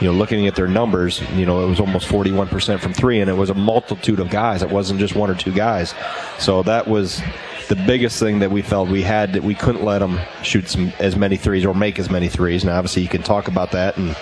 you 0.00 0.06
know, 0.06 0.12
looking 0.12 0.46
at 0.46 0.54
their 0.54 0.68
numbers, 0.68 1.22
you 1.32 1.46
know, 1.46 1.64
it 1.64 1.68
was 1.68 1.80
almost 1.80 2.06
41% 2.08 2.80
from 2.80 2.92
three, 2.92 3.20
and 3.20 3.30
it 3.30 3.34
was 3.34 3.48
a 3.48 3.54
multitude 3.54 4.20
of 4.20 4.28
guys. 4.28 4.62
It 4.62 4.68
wasn't 4.68 5.00
just 5.00 5.14
one 5.14 5.30
or 5.30 5.34
two 5.34 5.52
guys. 5.52 5.94
So 6.38 6.62
that 6.64 6.86
was 6.86 7.22
the 7.68 7.76
biggest 7.76 8.18
thing 8.18 8.40
that 8.40 8.50
we 8.50 8.62
felt 8.62 8.88
we 8.88 9.02
had 9.02 9.32
that 9.34 9.42
we 9.42 9.54
couldn't 9.54 9.84
let 9.84 9.98
them 9.98 10.20
shoot 10.42 10.68
some 10.68 10.92
as 10.98 11.16
many 11.16 11.36
threes 11.36 11.64
or 11.64 11.74
make 11.74 11.98
as 11.98 12.10
many 12.10 12.28
threes. 12.28 12.64
Now, 12.64 12.76
obviously, 12.76 13.02
you 13.02 13.08
can 13.08 13.22
talk 13.22 13.48
about 13.48 13.72
that 13.72 13.96
and 13.96 14.16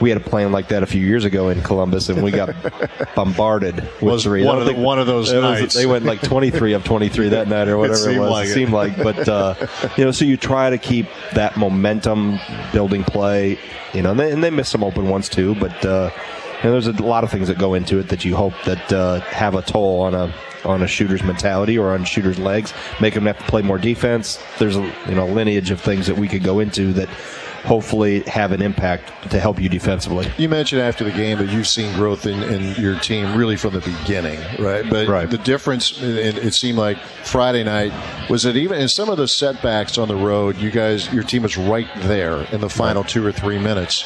we 0.00 0.10
had 0.10 0.20
a 0.20 0.24
plan 0.24 0.52
like 0.52 0.68
that 0.68 0.82
a 0.82 0.86
few 0.86 1.04
years 1.04 1.24
ago 1.24 1.48
in 1.48 1.62
Columbus, 1.62 2.08
and 2.08 2.22
we 2.22 2.30
got 2.30 2.54
bombarded 3.14 3.76
with 3.76 4.02
was 4.02 4.24
three. 4.24 4.44
One, 4.44 4.58
of, 4.58 4.66
the, 4.66 4.74
one 4.74 4.98
of 4.98 5.06
those 5.06 5.32
nights. 5.32 5.62
Was, 5.62 5.74
they 5.74 5.86
went 5.86 6.04
like 6.04 6.20
23 6.20 6.72
of 6.72 6.84
23 6.84 7.30
that 7.30 7.48
night, 7.48 7.68
or 7.68 7.78
whatever 7.78 8.10
it, 8.10 8.16
it 8.16 8.20
was. 8.20 8.30
Like 8.30 8.46
it, 8.46 8.50
it 8.50 8.54
seemed 8.54 8.72
like, 8.72 8.96
but 8.96 9.28
uh, 9.28 9.54
you 9.96 10.04
know, 10.04 10.10
so 10.10 10.24
you 10.24 10.36
try 10.36 10.70
to 10.70 10.78
keep 10.78 11.06
that 11.34 11.56
momentum, 11.56 12.38
building 12.72 13.04
play. 13.04 13.58
You 13.92 14.02
know, 14.02 14.10
and 14.10 14.20
they, 14.20 14.32
and 14.32 14.42
they 14.42 14.50
missed 14.50 14.72
some 14.72 14.84
open 14.84 15.08
ones 15.08 15.28
too, 15.28 15.54
but. 15.56 15.84
Uh, 15.84 16.10
and 16.62 16.72
there's 16.72 16.86
a 16.86 16.92
lot 16.92 17.24
of 17.24 17.30
things 17.30 17.48
that 17.48 17.58
go 17.58 17.74
into 17.74 17.98
it 17.98 18.08
that 18.08 18.24
you 18.24 18.34
hope 18.34 18.54
that 18.64 18.90
uh, 18.90 19.20
have 19.20 19.54
a 19.54 19.60
toll 19.60 20.00
on 20.00 20.14
a 20.14 20.32
on 20.64 20.82
a 20.82 20.86
shooter's 20.86 21.22
mentality 21.22 21.78
or 21.78 21.92
on 21.92 22.04
shooter's 22.04 22.38
legs, 22.38 22.72
make 23.00 23.14
them 23.14 23.26
have 23.26 23.38
to 23.38 23.44
play 23.44 23.62
more 23.62 23.78
defense. 23.78 24.38
There's 24.58 24.76
a 24.76 24.92
you 25.08 25.14
know 25.14 25.26
lineage 25.26 25.70
of 25.70 25.80
things 25.80 26.06
that 26.06 26.16
we 26.16 26.28
could 26.28 26.42
go 26.42 26.60
into 26.60 26.92
that 26.94 27.08
hopefully 27.64 28.20
have 28.22 28.52
an 28.52 28.60
impact 28.60 29.30
to 29.30 29.40
help 29.40 29.60
you 29.60 29.68
defensively. 29.68 30.30
You 30.36 30.48
mentioned 30.48 30.82
after 30.82 31.02
the 31.02 31.10
game 31.10 31.38
that 31.38 31.48
you've 31.48 31.66
seen 31.66 31.94
growth 31.96 32.26
in, 32.26 32.42
in 32.42 32.74
your 32.74 32.98
team 33.00 33.36
really 33.36 33.56
from 33.56 33.72
the 33.72 33.80
beginning, 33.80 34.38
right? 34.58 34.88
But 34.88 35.08
right. 35.08 35.30
the 35.30 35.38
difference, 35.38 36.00
it, 36.02 36.36
it 36.36 36.52
seemed 36.52 36.78
like 36.78 36.98
Friday 36.98 37.64
night 37.64 37.92
was 38.28 38.42
that 38.42 38.56
even 38.56 38.78
in 38.78 38.88
some 38.88 39.08
of 39.08 39.16
the 39.16 39.26
setbacks 39.26 39.96
on 39.96 40.08
the 40.08 40.16
road, 40.16 40.58
you 40.58 40.70
guys, 40.70 41.12
your 41.12 41.24
team 41.24 41.42
was 41.42 41.56
right 41.56 41.88
there 42.02 42.42
in 42.52 42.60
the 42.60 42.68
final 42.68 43.02
two 43.02 43.26
or 43.26 43.32
three 43.32 43.58
minutes 43.58 44.04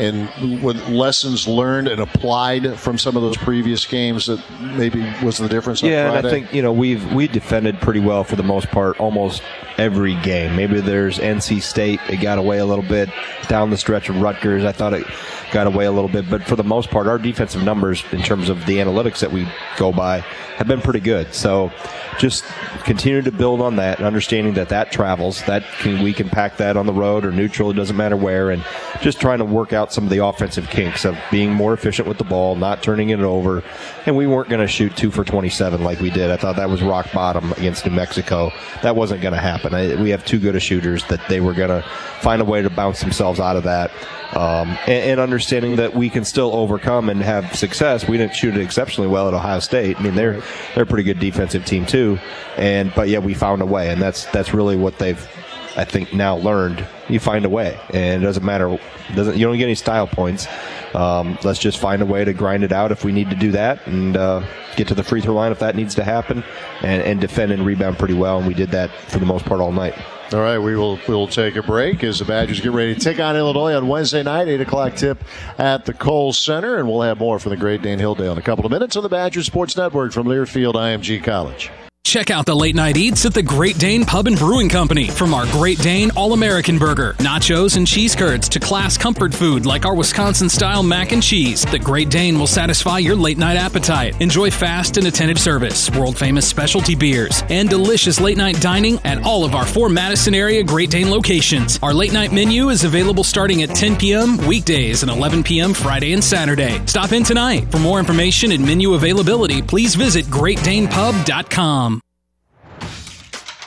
and 0.00 0.62
with 0.62 0.88
lessons 0.88 1.46
learned 1.46 1.86
and 1.86 2.00
applied 2.00 2.78
from 2.78 2.96
some 2.96 3.16
of 3.16 3.22
those 3.22 3.36
previous 3.36 3.84
games 3.84 4.26
that 4.26 4.42
maybe 4.60 5.02
was 5.22 5.36
the 5.36 5.48
difference. 5.48 5.82
Yeah, 5.82 6.16
and 6.16 6.26
I 6.26 6.30
think 6.30 6.52
you 6.54 6.62
know 6.62 6.72
we've 6.72 7.12
we 7.12 7.28
defended 7.28 7.80
pretty 7.80 8.00
well 8.00 8.24
for 8.24 8.36
the 8.36 8.42
most 8.42 8.68
part, 8.68 8.98
almost 8.98 9.42
every 9.80 10.14
game. 10.16 10.54
Maybe 10.54 10.80
there's 10.80 11.18
NC 11.18 11.62
State; 11.62 12.00
it 12.08 12.18
got 12.18 12.38
away 12.38 12.58
a 12.58 12.66
little 12.66 12.84
bit 12.84 13.08
down 13.48 13.70
the 13.70 13.78
stretch 13.78 14.08
of 14.10 14.20
Rutgers. 14.20 14.64
I 14.64 14.72
thought 14.72 14.92
it 14.92 15.06
got 15.52 15.66
away 15.66 15.86
a 15.86 15.92
little 15.92 16.08
bit, 16.08 16.28
but 16.28 16.44
for 16.44 16.54
the 16.54 16.64
most 16.64 16.90
part, 16.90 17.06
our 17.06 17.18
defensive 17.18 17.62
numbers 17.62 18.04
in 18.12 18.22
terms 18.22 18.48
of 18.48 18.64
the 18.66 18.76
analytics 18.76 19.20
that 19.20 19.32
we 19.32 19.48
go 19.76 19.90
by 19.92 20.20
have 20.56 20.68
been 20.68 20.80
pretty 20.80 21.00
good. 21.00 21.32
So 21.32 21.72
just 22.18 22.44
continue 22.84 23.22
to 23.22 23.32
build 23.32 23.60
on 23.60 23.76
that, 23.76 24.00
understanding 24.00 24.54
that 24.54 24.68
that 24.68 24.92
travels. 24.92 25.42
That 25.44 25.64
can, 25.78 26.02
we 26.02 26.12
can 26.12 26.28
pack 26.28 26.58
that 26.58 26.76
on 26.76 26.86
the 26.86 26.92
road 26.92 27.24
or 27.24 27.32
neutral. 27.32 27.70
It 27.70 27.74
doesn't 27.74 27.96
matter 27.96 28.16
where, 28.16 28.50
and 28.50 28.64
just 29.00 29.20
trying 29.20 29.38
to 29.38 29.44
work 29.44 29.72
out 29.72 29.92
some 29.92 30.04
of 30.04 30.10
the 30.10 30.24
offensive 30.24 30.68
kinks 30.68 31.04
of 31.04 31.16
being 31.30 31.52
more 31.52 31.72
efficient 31.72 32.06
with 32.06 32.18
the 32.18 32.24
ball, 32.24 32.56
not 32.56 32.82
turning 32.82 33.10
it 33.10 33.20
over. 33.20 33.62
And 34.06 34.16
we 34.16 34.26
weren't 34.26 34.50
going 34.50 34.60
to 34.60 34.68
shoot 34.68 34.96
two 34.96 35.10
for 35.10 35.24
27 35.24 35.82
like 35.82 36.00
we 36.00 36.10
did. 36.10 36.30
I 36.30 36.36
thought 36.36 36.56
that 36.56 36.68
was 36.68 36.82
rock 36.82 37.10
bottom 37.12 37.52
against 37.52 37.86
New 37.86 37.92
Mexico. 37.92 38.52
That 38.82 38.96
wasn't 38.96 39.22
going 39.22 39.34
to 39.34 39.40
happen. 39.40 39.69
I, 39.74 40.00
we 40.00 40.10
have 40.10 40.24
too 40.24 40.38
good 40.38 40.56
of 40.56 40.62
shooters 40.62 41.04
that 41.06 41.20
they 41.28 41.40
were 41.40 41.54
going 41.54 41.70
to 41.70 41.82
find 42.20 42.40
a 42.40 42.44
way 42.44 42.62
to 42.62 42.70
bounce 42.70 43.00
themselves 43.00 43.40
out 43.40 43.56
of 43.56 43.64
that. 43.64 43.90
Um, 44.32 44.68
and, 44.86 45.10
and, 45.10 45.20
understanding 45.20 45.76
that 45.76 45.96
we 45.96 46.08
can 46.08 46.24
still 46.24 46.54
overcome 46.54 47.08
and 47.08 47.20
have 47.20 47.56
success. 47.56 48.06
We 48.06 48.16
didn't 48.16 48.36
shoot 48.36 48.56
it 48.56 48.60
exceptionally 48.60 49.08
well 49.08 49.26
at 49.26 49.34
Ohio 49.34 49.58
State. 49.58 49.98
I 49.98 50.02
mean, 50.04 50.14
they're 50.14 50.40
they're 50.74 50.84
a 50.84 50.86
pretty 50.86 51.02
good 51.02 51.18
defensive 51.18 51.64
team 51.64 51.84
too, 51.84 52.16
and 52.56 52.94
but 52.94 53.08
yeah, 53.08 53.18
we 53.18 53.34
found 53.34 53.60
a 53.60 53.66
way, 53.66 53.90
and 53.90 54.00
that's 54.00 54.26
that's 54.26 54.54
really 54.54 54.76
what 54.76 54.98
they've. 54.98 55.28
I 55.76 55.84
think 55.84 56.12
now 56.12 56.36
learned 56.36 56.86
you 57.08 57.20
find 57.20 57.44
a 57.44 57.48
way, 57.48 57.78
and 57.92 58.22
it 58.22 58.26
doesn't 58.26 58.44
matter. 58.44 58.78
Doesn't 59.14 59.36
you 59.36 59.46
don't 59.46 59.56
get 59.56 59.64
any 59.64 59.74
style 59.74 60.06
points. 60.06 60.46
Um, 60.94 61.38
let's 61.44 61.58
just 61.58 61.78
find 61.78 62.02
a 62.02 62.06
way 62.06 62.24
to 62.24 62.32
grind 62.32 62.64
it 62.64 62.72
out 62.72 62.90
if 62.90 63.04
we 63.04 63.12
need 63.12 63.30
to 63.30 63.36
do 63.36 63.52
that, 63.52 63.86
and 63.86 64.16
uh, 64.16 64.44
get 64.76 64.88
to 64.88 64.94
the 64.94 65.04
free 65.04 65.20
throw 65.20 65.34
line 65.34 65.52
if 65.52 65.60
that 65.60 65.76
needs 65.76 65.94
to 65.96 66.04
happen, 66.04 66.42
and, 66.82 67.02
and 67.02 67.20
defend 67.20 67.52
and 67.52 67.64
rebound 67.64 67.98
pretty 67.98 68.14
well. 68.14 68.38
And 68.38 68.46
we 68.46 68.54
did 68.54 68.70
that 68.70 68.90
for 68.90 69.18
the 69.18 69.26
most 69.26 69.44
part 69.44 69.60
all 69.60 69.72
night. 69.72 69.94
All 70.32 70.40
right, 70.40 70.58
we 70.58 70.76
will 70.76 70.98
we 71.08 71.14
will 71.14 71.26
take 71.26 71.56
a 71.56 71.62
break 71.62 72.04
as 72.04 72.20
the 72.20 72.24
Badgers 72.24 72.60
get 72.60 72.70
ready 72.70 72.94
to 72.94 73.00
take 73.00 73.18
on 73.18 73.36
Illinois 73.36 73.74
on 73.74 73.88
Wednesday 73.88 74.22
night, 74.22 74.46
eight 74.46 74.60
o'clock 74.60 74.94
tip 74.94 75.22
at 75.58 75.86
the 75.86 75.92
Kohl 75.92 76.32
Center, 76.32 76.78
and 76.78 76.88
we'll 76.88 77.02
have 77.02 77.18
more 77.18 77.40
from 77.40 77.50
the 77.50 77.56
Great 77.56 77.82
Dane 77.82 77.98
Hilldale 77.98 78.32
in 78.32 78.38
a 78.38 78.42
couple 78.42 78.64
of 78.64 78.70
minutes 78.70 78.94
on 78.94 79.02
the 79.02 79.08
Badgers 79.08 79.46
Sports 79.46 79.76
Network 79.76 80.12
from 80.12 80.26
Learfield 80.26 80.74
IMG 80.74 81.22
College. 81.24 81.70
Check 82.10 82.30
out 82.32 82.44
the 82.44 82.56
late 82.56 82.74
night 82.74 82.96
eats 82.96 83.24
at 83.24 83.34
the 83.34 83.42
Great 83.42 83.78
Dane 83.78 84.04
Pub 84.04 84.26
and 84.26 84.36
Brewing 84.36 84.68
Company. 84.68 85.06
From 85.06 85.32
our 85.32 85.46
Great 85.52 85.78
Dane 85.78 86.10
All 86.16 86.32
American 86.32 86.76
Burger, 86.76 87.12
nachos, 87.18 87.76
and 87.76 87.86
cheese 87.86 88.16
curds 88.16 88.48
to 88.48 88.58
class 88.58 88.98
comfort 88.98 89.32
food 89.32 89.64
like 89.64 89.86
our 89.86 89.94
Wisconsin 89.94 90.48
style 90.48 90.82
mac 90.82 91.12
and 91.12 91.22
cheese, 91.22 91.64
the 91.66 91.78
Great 91.78 92.08
Dane 92.10 92.36
will 92.36 92.48
satisfy 92.48 92.98
your 92.98 93.14
late 93.14 93.38
night 93.38 93.56
appetite. 93.56 94.20
Enjoy 94.20 94.50
fast 94.50 94.96
and 94.96 95.06
attentive 95.06 95.38
service, 95.38 95.88
world 95.90 96.18
famous 96.18 96.48
specialty 96.48 96.96
beers, 96.96 97.44
and 97.48 97.68
delicious 97.68 98.20
late 98.20 98.36
night 98.38 98.60
dining 98.60 98.98
at 99.04 99.22
all 99.22 99.44
of 99.44 99.54
our 99.54 99.64
four 99.64 99.88
Madison 99.88 100.34
area 100.34 100.64
Great 100.64 100.90
Dane 100.90 101.12
locations. 101.12 101.78
Our 101.80 101.94
late 101.94 102.12
night 102.12 102.32
menu 102.32 102.70
is 102.70 102.82
available 102.82 103.22
starting 103.22 103.62
at 103.62 103.68
10 103.76 103.96
p.m. 103.98 104.36
weekdays 104.48 105.04
and 105.04 105.12
11 105.12 105.44
p.m. 105.44 105.72
Friday 105.74 106.12
and 106.12 106.24
Saturday. 106.24 106.84
Stop 106.86 107.12
in 107.12 107.22
tonight. 107.22 107.70
For 107.70 107.78
more 107.78 108.00
information 108.00 108.50
and 108.50 108.66
menu 108.66 108.94
availability, 108.94 109.62
please 109.62 109.94
visit 109.94 110.24
greatdanepub.com. 110.24 111.99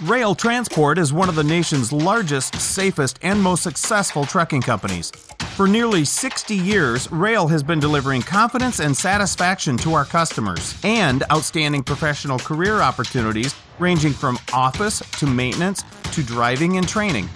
Roehl 0.04 0.38
Transport 0.38 0.98
is 0.98 1.14
one 1.14 1.30
of 1.30 1.36
the 1.36 1.46
nation's 1.46 1.94
largest, 1.94 2.60
safest, 2.60 3.20
and 3.22 3.42
most 3.42 3.64
successful 3.64 4.26
trucking 4.26 4.62
companies. 4.62 5.12
For 5.56 5.66
nearly 5.66 6.04
60 6.04 6.58
years, 6.58 7.08
Roehl 7.08 7.50
has 7.50 7.64
been 7.64 7.80
delivering 7.80 8.22
confidence 8.22 8.82
and 8.82 8.98
satisfaction 8.98 9.78
to 9.78 9.94
our 9.94 10.04
customers 10.04 10.78
and 10.84 11.24
outstanding 11.32 11.84
professional 11.84 12.38
career 12.38 12.82
opportunities 12.82 13.56
ranging 13.80 14.12
from 14.12 14.38
office 14.52 15.00
to 15.20 15.26
maintenance 15.26 15.86
to 16.12 16.22
driving 16.22 16.76
and 16.76 16.86
training. 16.86 17.30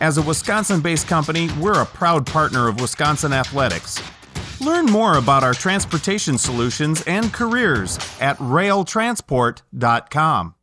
As 0.00 0.16
a 0.16 0.22
Wisconsin 0.22 0.80
based 0.80 1.08
company, 1.08 1.50
we're 1.60 1.82
a 1.82 1.86
proud 1.86 2.24
partner 2.24 2.68
of 2.68 2.80
Wisconsin 2.80 3.34
Athletics. 3.34 4.02
Learn 4.62 4.86
more 4.86 5.18
about 5.18 5.44
our 5.44 5.52
transportation 5.52 6.38
solutions 6.38 7.02
and 7.02 7.34
careers 7.34 7.98
at 8.18 8.38
roehltransport.com. 8.38 10.54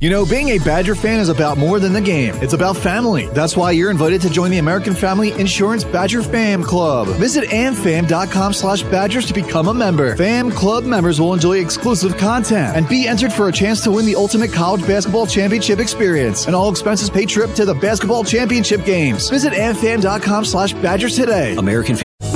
You 0.00 0.10
know, 0.10 0.24
being 0.24 0.50
a 0.50 0.58
Badger 0.58 0.94
fan 0.94 1.18
is 1.18 1.28
about 1.28 1.58
more 1.58 1.80
than 1.80 1.92
the 1.92 2.00
game. 2.00 2.32
It's 2.36 2.52
about 2.52 2.76
family. 2.76 3.26
That's 3.30 3.56
why 3.56 3.72
you're 3.72 3.90
invited 3.90 4.20
to 4.20 4.30
join 4.30 4.52
the 4.52 4.58
American 4.58 4.94
Family 4.94 5.32
Insurance 5.32 5.82
Badger 5.82 6.22
Fam 6.22 6.62
Club. 6.62 7.08
Visit 7.16 7.48
amfam.com 7.48 8.52
slash 8.52 8.84
badgers 8.84 9.26
to 9.26 9.34
become 9.34 9.66
a 9.66 9.74
member. 9.74 10.14
Fam 10.14 10.52
Club 10.52 10.84
members 10.84 11.20
will 11.20 11.34
enjoy 11.34 11.58
exclusive 11.58 12.16
content 12.16 12.76
and 12.76 12.88
be 12.88 13.08
entered 13.08 13.32
for 13.32 13.48
a 13.48 13.52
chance 13.52 13.82
to 13.82 13.90
win 13.90 14.06
the 14.06 14.14
ultimate 14.14 14.52
college 14.52 14.86
basketball 14.86 15.26
championship 15.26 15.80
experience. 15.80 16.46
An 16.46 16.54
all 16.54 16.70
expenses 16.70 17.10
paid 17.10 17.28
trip 17.28 17.52
to 17.54 17.64
the 17.64 17.74
basketball 17.74 18.22
championship 18.22 18.84
games. 18.84 19.28
Visit 19.28 19.52
amfam.com 19.52 20.44
slash 20.44 20.74
badgers 20.74 21.16
today. 21.16 21.56
American 21.56 21.96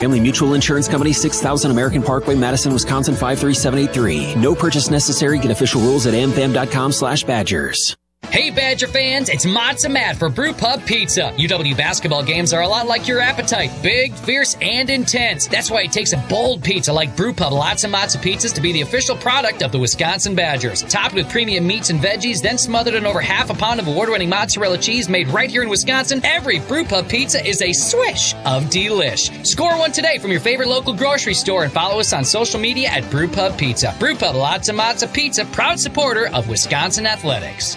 Family 0.00 0.18
Mutual 0.18 0.54
Insurance 0.54 0.88
Company, 0.88 1.12
6000 1.12 1.70
American 1.70 2.02
Parkway, 2.02 2.34
Madison, 2.34 2.72
Wisconsin, 2.72 3.14
53783. 3.14 4.40
No 4.40 4.54
purchase 4.54 4.90
necessary. 4.90 5.38
Get 5.38 5.50
official 5.50 5.82
rules 5.82 6.06
at 6.06 6.14
amfam.com 6.14 6.92
slash 6.92 7.24
badgers. 7.24 7.99
Hey 8.30 8.50
Badger 8.50 8.86
fans, 8.86 9.28
it's 9.28 9.44
Matza 9.44 9.90
Matt 9.90 10.16
for 10.16 10.28
Brew 10.28 10.52
Pub 10.52 10.86
Pizza. 10.86 11.34
UW 11.36 11.76
basketball 11.76 12.22
games 12.22 12.52
are 12.52 12.62
a 12.62 12.68
lot 12.68 12.86
like 12.86 13.08
your 13.08 13.18
appetite. 13.18 13.72
Big, 13.82 14.14
fierce, 14.14 14.56
and 14.62 14.88
intense. 14.88 15.48
That's 15.48 15.68
why 15.68 15.82
it 15.82 15.90
takes 15.90 16.12
a 16.12 16.24
bold 16.28 16.62
pizza 16.62 16.92
like 16.92 17.16
Brew 17.16 17.32
Pub 17.32 17.52
Lotzza 17.52 17.90
Motzza 17.90 18.18
Pizzas 18.18 18.54
to 18.54 18.60
be 18.60 18.72
the 18.72 18.82
official 18.82 19.16
product 19.16 19.64
of 19.64 19.72
the 19.72 19.80
Wisconsin 19.80 20.36
Badgers. 20.36 20.82
Topped 20.82 21.16
with 21.16 21.28
premium 21.28 21.66
meats 21.66 21.90
and 21.90 21.98
veggies, 21.98 22.40
then 22.40 22.56
smothered 22.56 22.94
in 22.94 23.04
over 23.04 23.20
half 23.20 23.50
a 23.50 23.54
pound 23.54 23.80
of 23.80 23.88
award-winning 23.88 24.28
mozzarella 24.28 24.78
cheese 24.78 25.08
made 25.08 25.26
right 25.26 25.50
here 25.50 25.64
in 25.64 25.68
Wisconsin, 25.68 26.20
every 26.22 26.60
Brew 26.60 26.84
Pub 26.84 27.08
pizza 27.08 27.44
is 27.44 27.60
a 27.62 27.72
swish 27.72 28.34
of 28.44 28.62
delish. 28.66 29.44
Score 29.44 29.76
one 29.76 29.90
today 29.90 30.18
from 30.18 30.30
your 30.30 30.38
favorite 30.38 30.68
local 30.68 30.94
grocery 30.94 31.34
store 31.34 31.64
and 31.64 31.72
follow 31.72 31.98
us 31.98 32.12
on 32.12 32.24
social 32.24 32.60
media 32.60 32.90
at 32.90 33.10
Brew 33.10 33.26
Pub 33.26 33.58
Pizza. 33.58 33.92
Brew 33.98 34.14
Pub 34.14 34.36
Lotzza 34.36 34.72
Motzza 34.72 35.12
Pizza, 35.12 35.44
proud 35.46 35.80
supporter 35.80 36.28
of 36.28 36.48
Wisconsin 36.48 37.06
athletics. 37.06 37.76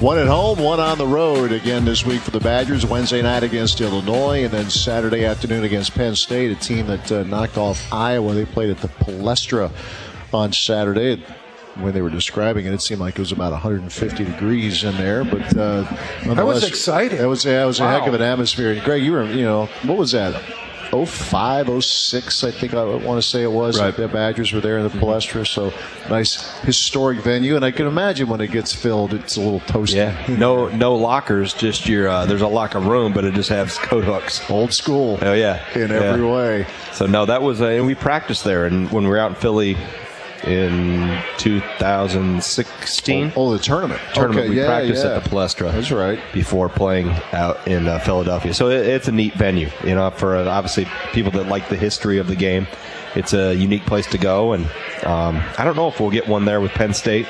One 0.00 0.16
at 0.16 0.28
home, 0.28 0.58
one 0.58 0.80
on 0.80 0.96
the 0.96 1.06
road 1.06 1.52
again 1.52 1.84
this 1.84 2.06
week 2.06 2.22
for 2.22 2.30
the 2.30 2.40
Badgers. 2.40 2.86
Wednesday 2.86 3.20
night 3.20 3.42
against 3.42 3.82
Illinois, 3.82 4.44
and 4.44 4.50
then 4.50 4.70
Saturday 4.70 5.26
afternoon 5.26 5.62
against 5.64 5.94
Penn 5.94 6.16
State, 6.16 6.50
a 6.50 6.54
team 6.54 6.86
that 6.86 7.12
uh, 7.12 7.22
knocked 7.24 7.58
off 7.58 7.86
Iowa. 7.92 8.32
They 8.32 8.46
played 8.46 8.70
at 8.70 8.78
the 8.78 8.88
Palestra 8.88 9.70
on 10.32 10.54
Saturday. 10.54 11.22
When 11.76 11.92
they 11.92 12.00
were 12.00 12.08
describing 12.08 12.64
it, 12.64 12.72
it 12.72 12.80
seemed 12.80 13.00
like 13.02 13.16
it 13.16 13.18
was 13.18 13.30
about 13.30 13.52
150 13.52 14.24
degrees 14.24 14.84
in 14.84 14.96
there. 14.96 15.22
But 15.22 15.54
uh, 15.54 15.82
That 16.24 16.46
was 16.46 16.64
exciting. 16.66 17.18
That 17.18 17.28
was 17.28 17.42
that 17.42 17.66
was 17.66 17.78
a 17.78 17.84
Wow. 17.84 17.98
heck 17.98 18.08
of 18.08 18.14
an 18.14 18.22
atmosphere. 18.22 18.72
And 18.72 18.82
Greg, 18.82 19.02
you 19.02 19.12
were 19.12 19.24
you 19.24 19.42
know 19.44 19.66
what 19.82 19.98
was 19.98 20.12
that? 20.12 20.42
05, 20.90 21.82
06, 21.84 22.44
I 22.44 22.50
think 22.50 22.74
I 22.74 22.84
want 22.84 23.22
to 23.22 23.28
say 23.28 23.42
it 23.42 23.50
was. 23.52 23.80
Right. 23.80 23.94
The 23.94 24.08
Badgers 24.08 24.52
were 24.52 24.60
there 24.60 24.78
in 24.78 24.84
the 24.84 24.90
Palestra, 24.90 25.46
so 25.46 25.72
nice 26.08 26.50
historic 26.60 27.20
venue. 27.20 27.56
And 27.56 27.64
I 27.64 27.70
can 27.70 27.86
imagine 27.86 28.28
when 28.28 28.40
it 28.40 28.50
gets 28.50 28.72
filled, 28.72 29.14
it's 29.14 29.36
a 29.36 29.40
little 29.40 29.60
toasty. 29.60 29.94
Yeah, 29.96 30.26
no 30.36 30.68
no 30.68 30.94
lockers, 30.94 31.54
just 31.54 31.88
your 31.88 32.08
uh, 32.08 32.26
there's 32.26 32.42
a 32.42 32.48
locker 32.48 32.80
room, 32.80 33.12
but 33.12 33.24
it 33.24 33.34
just 33.34 33.48
has 33.50 33.78
coat 33.78 34.04
hooks. 34.04 34.48
Old 34.50 34.72
school. 34.72 35.18
Oh 35.22 35.32
yeah, 35.32 35.64
In 35.74 35.90
Yeah. 35.90 35.96
every 35.96 36.24
way. 36.26 36.66
So 36.92 37.06
no, 37.06 37.26
that 37.26 37.42
was 37.42 37.60
uh, 37.62 37.66
and 37.66 37.86
we 37.86 37.94
practiced 37.94 38.44
there, 38.44 38.66
and 38.66 38.90
when 38.90 39.04
we 39.04 39.10
were 39.10 39.18
out 39.18 39.30
in 39.30 39.36
Philly 39.36 39.76
in 40.44 41.22
2016. 41.38 43.32
Oh, 43.36 43.52
the 43.52 43.58
tournament. 43.58 44.00
Tournament. 44.14 44.40
Okay, 44.40 44.50
we 44.50 44.58
yeah, 44.58 44.66
practiced 44.66 45.04
yeah. 45.04 45.16
at 45.16 45.24
the 45.24 45.30
Palestra. 45.30 45.72
That's 45.72 45.90
right. 45.90 46.20
Before 46.32 46.68
playing 46.68 47.10
out 47.32 47.66
in 47.66 47.86
uh, 47.88 47.98
Philadelphia, 47.98 48.54
so 48.54 48.68
it, 48.68 48.86
it's 48.86 49.08
a 49.08 49.12
neat 49.12 49.34
venue. 49.34 49.70
You 49.84 49.94
know, 49.94 50.10
for 50.10 50.36
uh, 50.36 50.46
obviously 50.46 50.86
people 51.12 51.30
that 51.32 51.48
like 51.48 51.68
the 51.68 51.76
history 51.76 52.18
of 52.18 52.26
the 52.26 52.36
game, 52.36 52.66
it's 53.14 53.32
a 53.32 53.54
unique 53.54 53.86
place 53.86 54.06
to 54.08 54.18
go. 54.18 54.52
And 54.52 54.64
um, 55.04 55.42
I 55.58 55.64
don't 55.64 55.76
know 55.76 55.88
if 55.88 56.00
we'll 56.00 56.10
get 56.10 56.28
one 56.28 56.44
there 56.44 56.60
with 56.60 56.72
Penn 56.72 56.94
State 56.94 57.26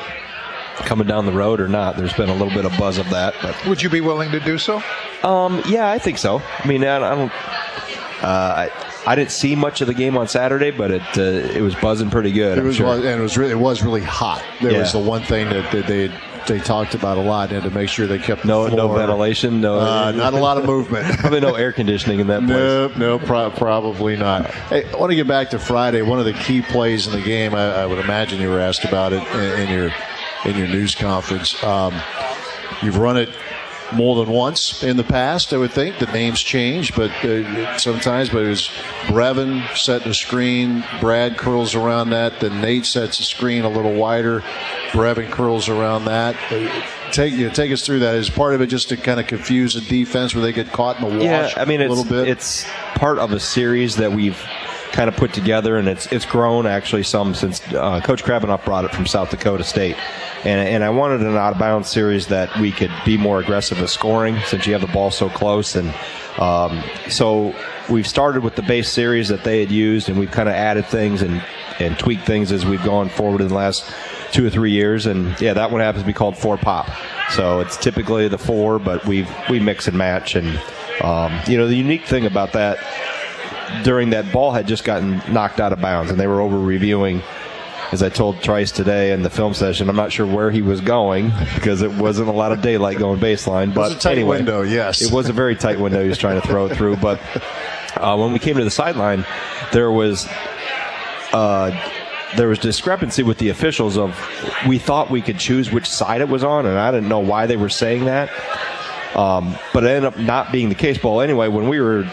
coming 0.77 1.07
down 1.07 1.27
the 1.27 1.33
road 1.33 1.61
or 1.61 1.69
not. 1.69 1.97
There's 1.97 2.13
been 2.15 2.29
a 2.29 2.35
little 2.35 2.55
bit 2.55 2.65
of 2.65 2.77
buzz 2.79 2.99
of 2.99 3.09
that, 3.11 3.35
but 3.43 3.67
Would 3.67 3.83
you 3.83 3.91
be 3.91 4.01
willing 4.01 4.31
to 4.33 4.41
do 4.41 4.59
so? 4.59 4.83
um, 5.23 5.63
yeah, 5.69 5.91
I 5.91 5.99
think 5.99 6.19
so. 6.19 6.41
I 6.59 6.67
mean, 6.67 6.85
I, 6.85 6.97
I 6.97 7.15
don't. 7.15 7.33
Uh, 8.23 8.69
I, 8.69 8.90
I 9.07 9.15
didn't 9.15 9.31
see 9.31 9.57
much 9.57 9.81
of 9.81 9.87
the 9.87 9.95
game 9.95 10.17
on 10.17 10.29
Saturday, 10.29 10.71
but 10.71 10.91
it 10.91 11.03
uh, 11.17 11.23
it 11.23 11.63
was 11.63 11.75
buzzing 11.75 12.11
pretty 12.11 12.33
good. 12.33 12.59
It 12.59 12.61
I'm 12.61 12.67
was, 12.67 12.77
sure. 12.77 12.95
and 12.95 13.05
it 13.05 13.21
was 13.21 13.37
really, 13.39 13.53
it 13.53 13.59
was 13.59 13.83
really 13.83 14.03
hot. 14.03 14.45
There 14.61 14.79
was 14.79 14.93
the 14.93 14.99
one 14.99 15.23
thing 15.23 15.49
that, 15.49 15.71
that 15.73 15.87
they 15.87 16.11
they 16.47 16.59
talked 16.59 16.95
about 16.95 17.17
a 17.17 17.21
lot, 17.21 17.53
and 17.53 17.63
to 17.63 17.71
make 17.71 17.89
sure 17.89 18.07
they 18.07 18.19
kept 18.19 18.43
the 18.43 18.49
no 18.49 18.67
no 18.67 18.89
ventilation, 18.95 19.61
no 19.61 19.79
Uh, 19.79 20.13
not 20.13 20.35
a 20.35 20.39
lot 20.39 20.59
of 20.59 20.65
movement. 20.67 21.07
Probably 21.19 21.41
no 21.41 21.55
air 21.55 21.73
conditioning 21.73 22.21
in 22.21 22.27
that 22.29 22.41
place. 22.41 22.51
No, 22.51 22.89
no, 22.97 23.19
pro- 23.19 23.51
probably 23.51 24.17
not. 24.17 24.51
Hey, 24.51 24.91
I 24.91 24.97
want 24.97 25.11
to 25.11 25.17
get 25.17 25.27
back 25.29 25.51
to 25.51 25.59
Friday. 25.59 26.03
One 26.03 26.19
of 26.19 26.25
the 26.25 26.33
key 26.33 26.63
plays 26.63 27.07
in 27.07 27.13
the 27.13 27.23
game, 27.23 27.55
I, 27.55 27.83
I 27.83 27.87
would 27.87 27.99
imagine 27.99 28.41
you 28.41 28.49
were 28.51 28.61
asked 28.61 28.85
about 28.85 29.13
it 29.13 29.23
in, 29.35 29.69
in 29.69 29.75
your 29.75 29.91
in 30.45 30.57
your 30.57 30.69
news 30.69 30.95
conference. 30.95 31.63
Um, 31.63 31.95
you've 32.83 32.99
run 32.99 33.17
it 33.17 33.31
more 33.93 34.25
than 34.25 34.33
once 34.33 34.83
in 34.83 34.97
the 34.97 35.05
past. 35.05 35.53
I 35.53 35.57
would 35.59 35.73
think 35.73 35.99
the 35.99 36.07
names 36.07 36.41
change, 36.41 36.95
but 36.95 37.11
uh, 37.25 37.79
sometimes. 37.79 38.31
But 38.31 38.45
it 38.45 38.49
was 38.49 38.69
Brevin 39.07 39.77
setting 39.77 40.09
a 40.09 40.15
screen. 40.15 40.85
Brad 41.01 41.37
curls 41.37 41.75
around 41.75 42.11
that. 42.11 42.41
Then 42.41 42.61
Nate 42.61 42.87
sets 42.87 43.21
a 43.21 43.25
screen 43.25 43.65
a 43.65 43.69
little 43.69 43.95
wider. 43.95 44.41
Brevin 44.91 45.31
curls 45.31 45.69
around 45.69 46.05
that. 46.07 46.37
Uh, 46.51 46.69
Take 47.13 47.35
you 47.35 47.49
know, 47.49 47.53
take 47.53 47.73
us 47.73 47.85
through 47.85 47.99
that. 48.01 48.15
Is 48.15 48.31
part 48.31 48.55
of 48.55 48.61
it 48.61 48.69
just 48.69 48.91
to 48.91 48.97
kind 48.97 49.19
of 49.19 49.27
confuse 49.27 49.75
the 49.75 49.81
defense 49.81 50.33
where 50.33 50.43
they 50.43 50.53
get 50.53 50.71
caught 50.71 51.01
in 51.01 51.03
the 51.03 51.09
wash? 51.17 51.57
Yeah, 51.57 51.61
I 51.61 51.65
mean, 51.65 51.81
a 51.81 51.85
it's, 51.87 51.89
little 51.89 52.05
bit. 52.05 52.29
it's 52.29 52.65
part 52.95 53.19
of 53.19 53.33
a 53.33 53.41
series 53.41 53.97
that 53.97 54.13
we've 54.13 54.41
kind 54.93 55.09
of 55.09 55.17
put 55.17 55.33
together, 55.33 55.77
and 55.77 55.89
it's 55.89 56.07
it's 56.13 56.27
grown 56.27 56.67
actually 56.67 57.03
some 57.03 57.35
since 57.35 57.61
uh, 57.73 58.01
Coach 58.01 58.25
Krabbenhoft 58.25 58.65
brought 58.65 58.85
it 58.85 58.93
from 58.93 59.07
South 59.07 59.31
Dakota 59.31 59.65
State. 59.65 59.97
And, 60.45 60.69
and 60.69 60.85
I 60.85 60.91
wanted 60.91 61.21
an 61.21 61.37
out 61.37 61.53
of 61.53 61.59
bounds 61.59 61.89
series 61.89 62.29
that 62.29 62.57
we 62.59 62.73
could 62.73 62.91
be 63.05 63.19
more 63.19 63.41
aggressive 63.41 63.81
with 63.81 63.91
scoring 63.91 64.39
since 64.47 64.67
you 64.67 64.73
have 64.73 64.81
the 64.81 64.89
ball 64.89 65.11
so 65.11 65.29
close. 65.29 65.77
And 65.77 65.95
um, 66.39 66.83
so 67.11 67.55
we've 67.91 68.07
started 68.07 68.43
with 68.43 68.57
the 68.57 68.63
base 68.63 68.91
series 68.91 69.29
that 69.29 69.45
they 69.45 69.61
had 69.61 69.71
used, 69.71 70.09
and 70.09 70.19
we've 70.19 70.31
kind 70.31 70.49
of 70.49 70.55
added 70.55 70.87
things 70.87 71.21
and, 71.21 71.45
and 71.79 71.99
tweaked 71.99 72.25
things 72.25 72.53
as 72.53 72.65
we've 72.65 72.83
gone 72.85 73.11
forward 73.11 73.43
in 73.43 73.49
the 73.49 73.55
last 73.55 73.93
two 74.33 74.47
or 74.47 74.51
three 74.51 74.71
years. 74.71 75.07
And 75.07 75.39
yeah, 75.41 75.53
that 75.53 75.71
one 75.71 75.83
happens 75.83 76.03
to 76.03 76.07
be 76.07 76.15
called 76.15 76.39
four 76.39 76.57
pop. 76.57 76.89
So 77.31 77.61
it's 77.61 77.77
typically 77.77 78.27
the 78.29 78.39
four, 78.39 78.79
but 78.79 79.05
we 79.07 79.27
we 79.51 79.61
mix 79.61 79.89
and 79.89 79.99
match. 79.99 80.37
And 80.37 80.59
um, 81.03 81.39
you 81.47 81.59
know 81.59 81.67
the 81.67 81.77
unique 81.77 82.07
thing 82.07 82.25
about 82.25 82.53
that 82.55 82.79
during 83.85 84.11
that 84.11 84.33
ball 84.33 84.53
had 84.53 84.67
just 84.67 84.85
gotten 84.85 85.23
knocked 85.33 85.61
out 85.61 85.73
of 85.73 85.81
bounds, 85.81 86.11
and 86.11 86.19
they 86.21 86.27
were 86.27 86.41
over 86.41 86.59
reviewing. 86.59 87.23
As 87.93 88.05
I 88.05 88.09
told 88.09 88.41
Trice 88.41 88.71
today 88.71 89.11
in 89.11 89.23
the 89.23 89.31
film 89.31 89.53
session, 89.53 89.89
I'm 89.89 89.97
not 89.97 90.13
sure 90.13 90.25
where 90.25 90.53
he 90.53 90.63
was 90.63 90.81
going 90.81 91.33
because 91.57 91.83
it 91.83 91.91
wasn't 91.91 92.29
a 92.29 92.33
lot 92.33 92.53
of 92.53 92.63
daylight 92.63 92.99
going 92.99 93.19
baseline. 93.19 93.75
But 93.75 93.81
was 93.81 93.93
a 93.95 93.99
tight 93.99 94.13
anyway, 94.13 94.37
window, 94.37 94.63
yes. 94.63 95.03
it 95.03 95.13
was 95.13 95.29
a 95.29 95.33
very 95.33 95.57
tight 95.57 95.81
window 95.81 96.01
he 96.01 96.09
was 96.09 96.17
trying 96.17 96.41
to 96.41 96.47
throw 96.47 96.67
it 96.67 96.77
through. 96.77 96.99
But 96.99 97.21
uh, 97.97 98.17
when 98.17 98.33
we 98.33 98.39
came 98.39 98.57
to 98.59 98.63
the 98.63 98.71
sideline, 98.71 99.27
there 99.73 99.91
was 99.91 100.29
uh, 101.33 101.73
there 102.37 102.49
was 102.49 102.59
discrepancy 102.59 103.23
with 103.23 103.39
the 103.39 103.49
officials 103.49 103.97
of 103.97 104.17
we 104.69 104.79
thought 104.79 105.11
we 105.11 105.21
could 105.21 105.39
choose 105.39 105.73
which 105.73 105.89
side 105.89 106.21
it 106.21 106.29
was 106.29 106.45
on, 106.45 106.67
and 106.67 106.79
I 106.79 106.91
didn't 106.91 107.09
know 107.09 107.19
why 107.19 107.47
they 107.47 107.57
were 107.57 107.69
saying 107.69 108.05
that. 108.05 108.31
Um, 109.17 109.57
but 109.73 109.83
it 109.85 109.89
ended 109.89 110.05
up 110.05 110.19
not 110.19 110.53
being 110.53 110.69
the 110.69 110.75
case. 110.75 111.03
Well, 111.03 111.21
anyway, 111.21 111.49
when 111.49 111.69
we 111.69 111.81
were 111.81 112.09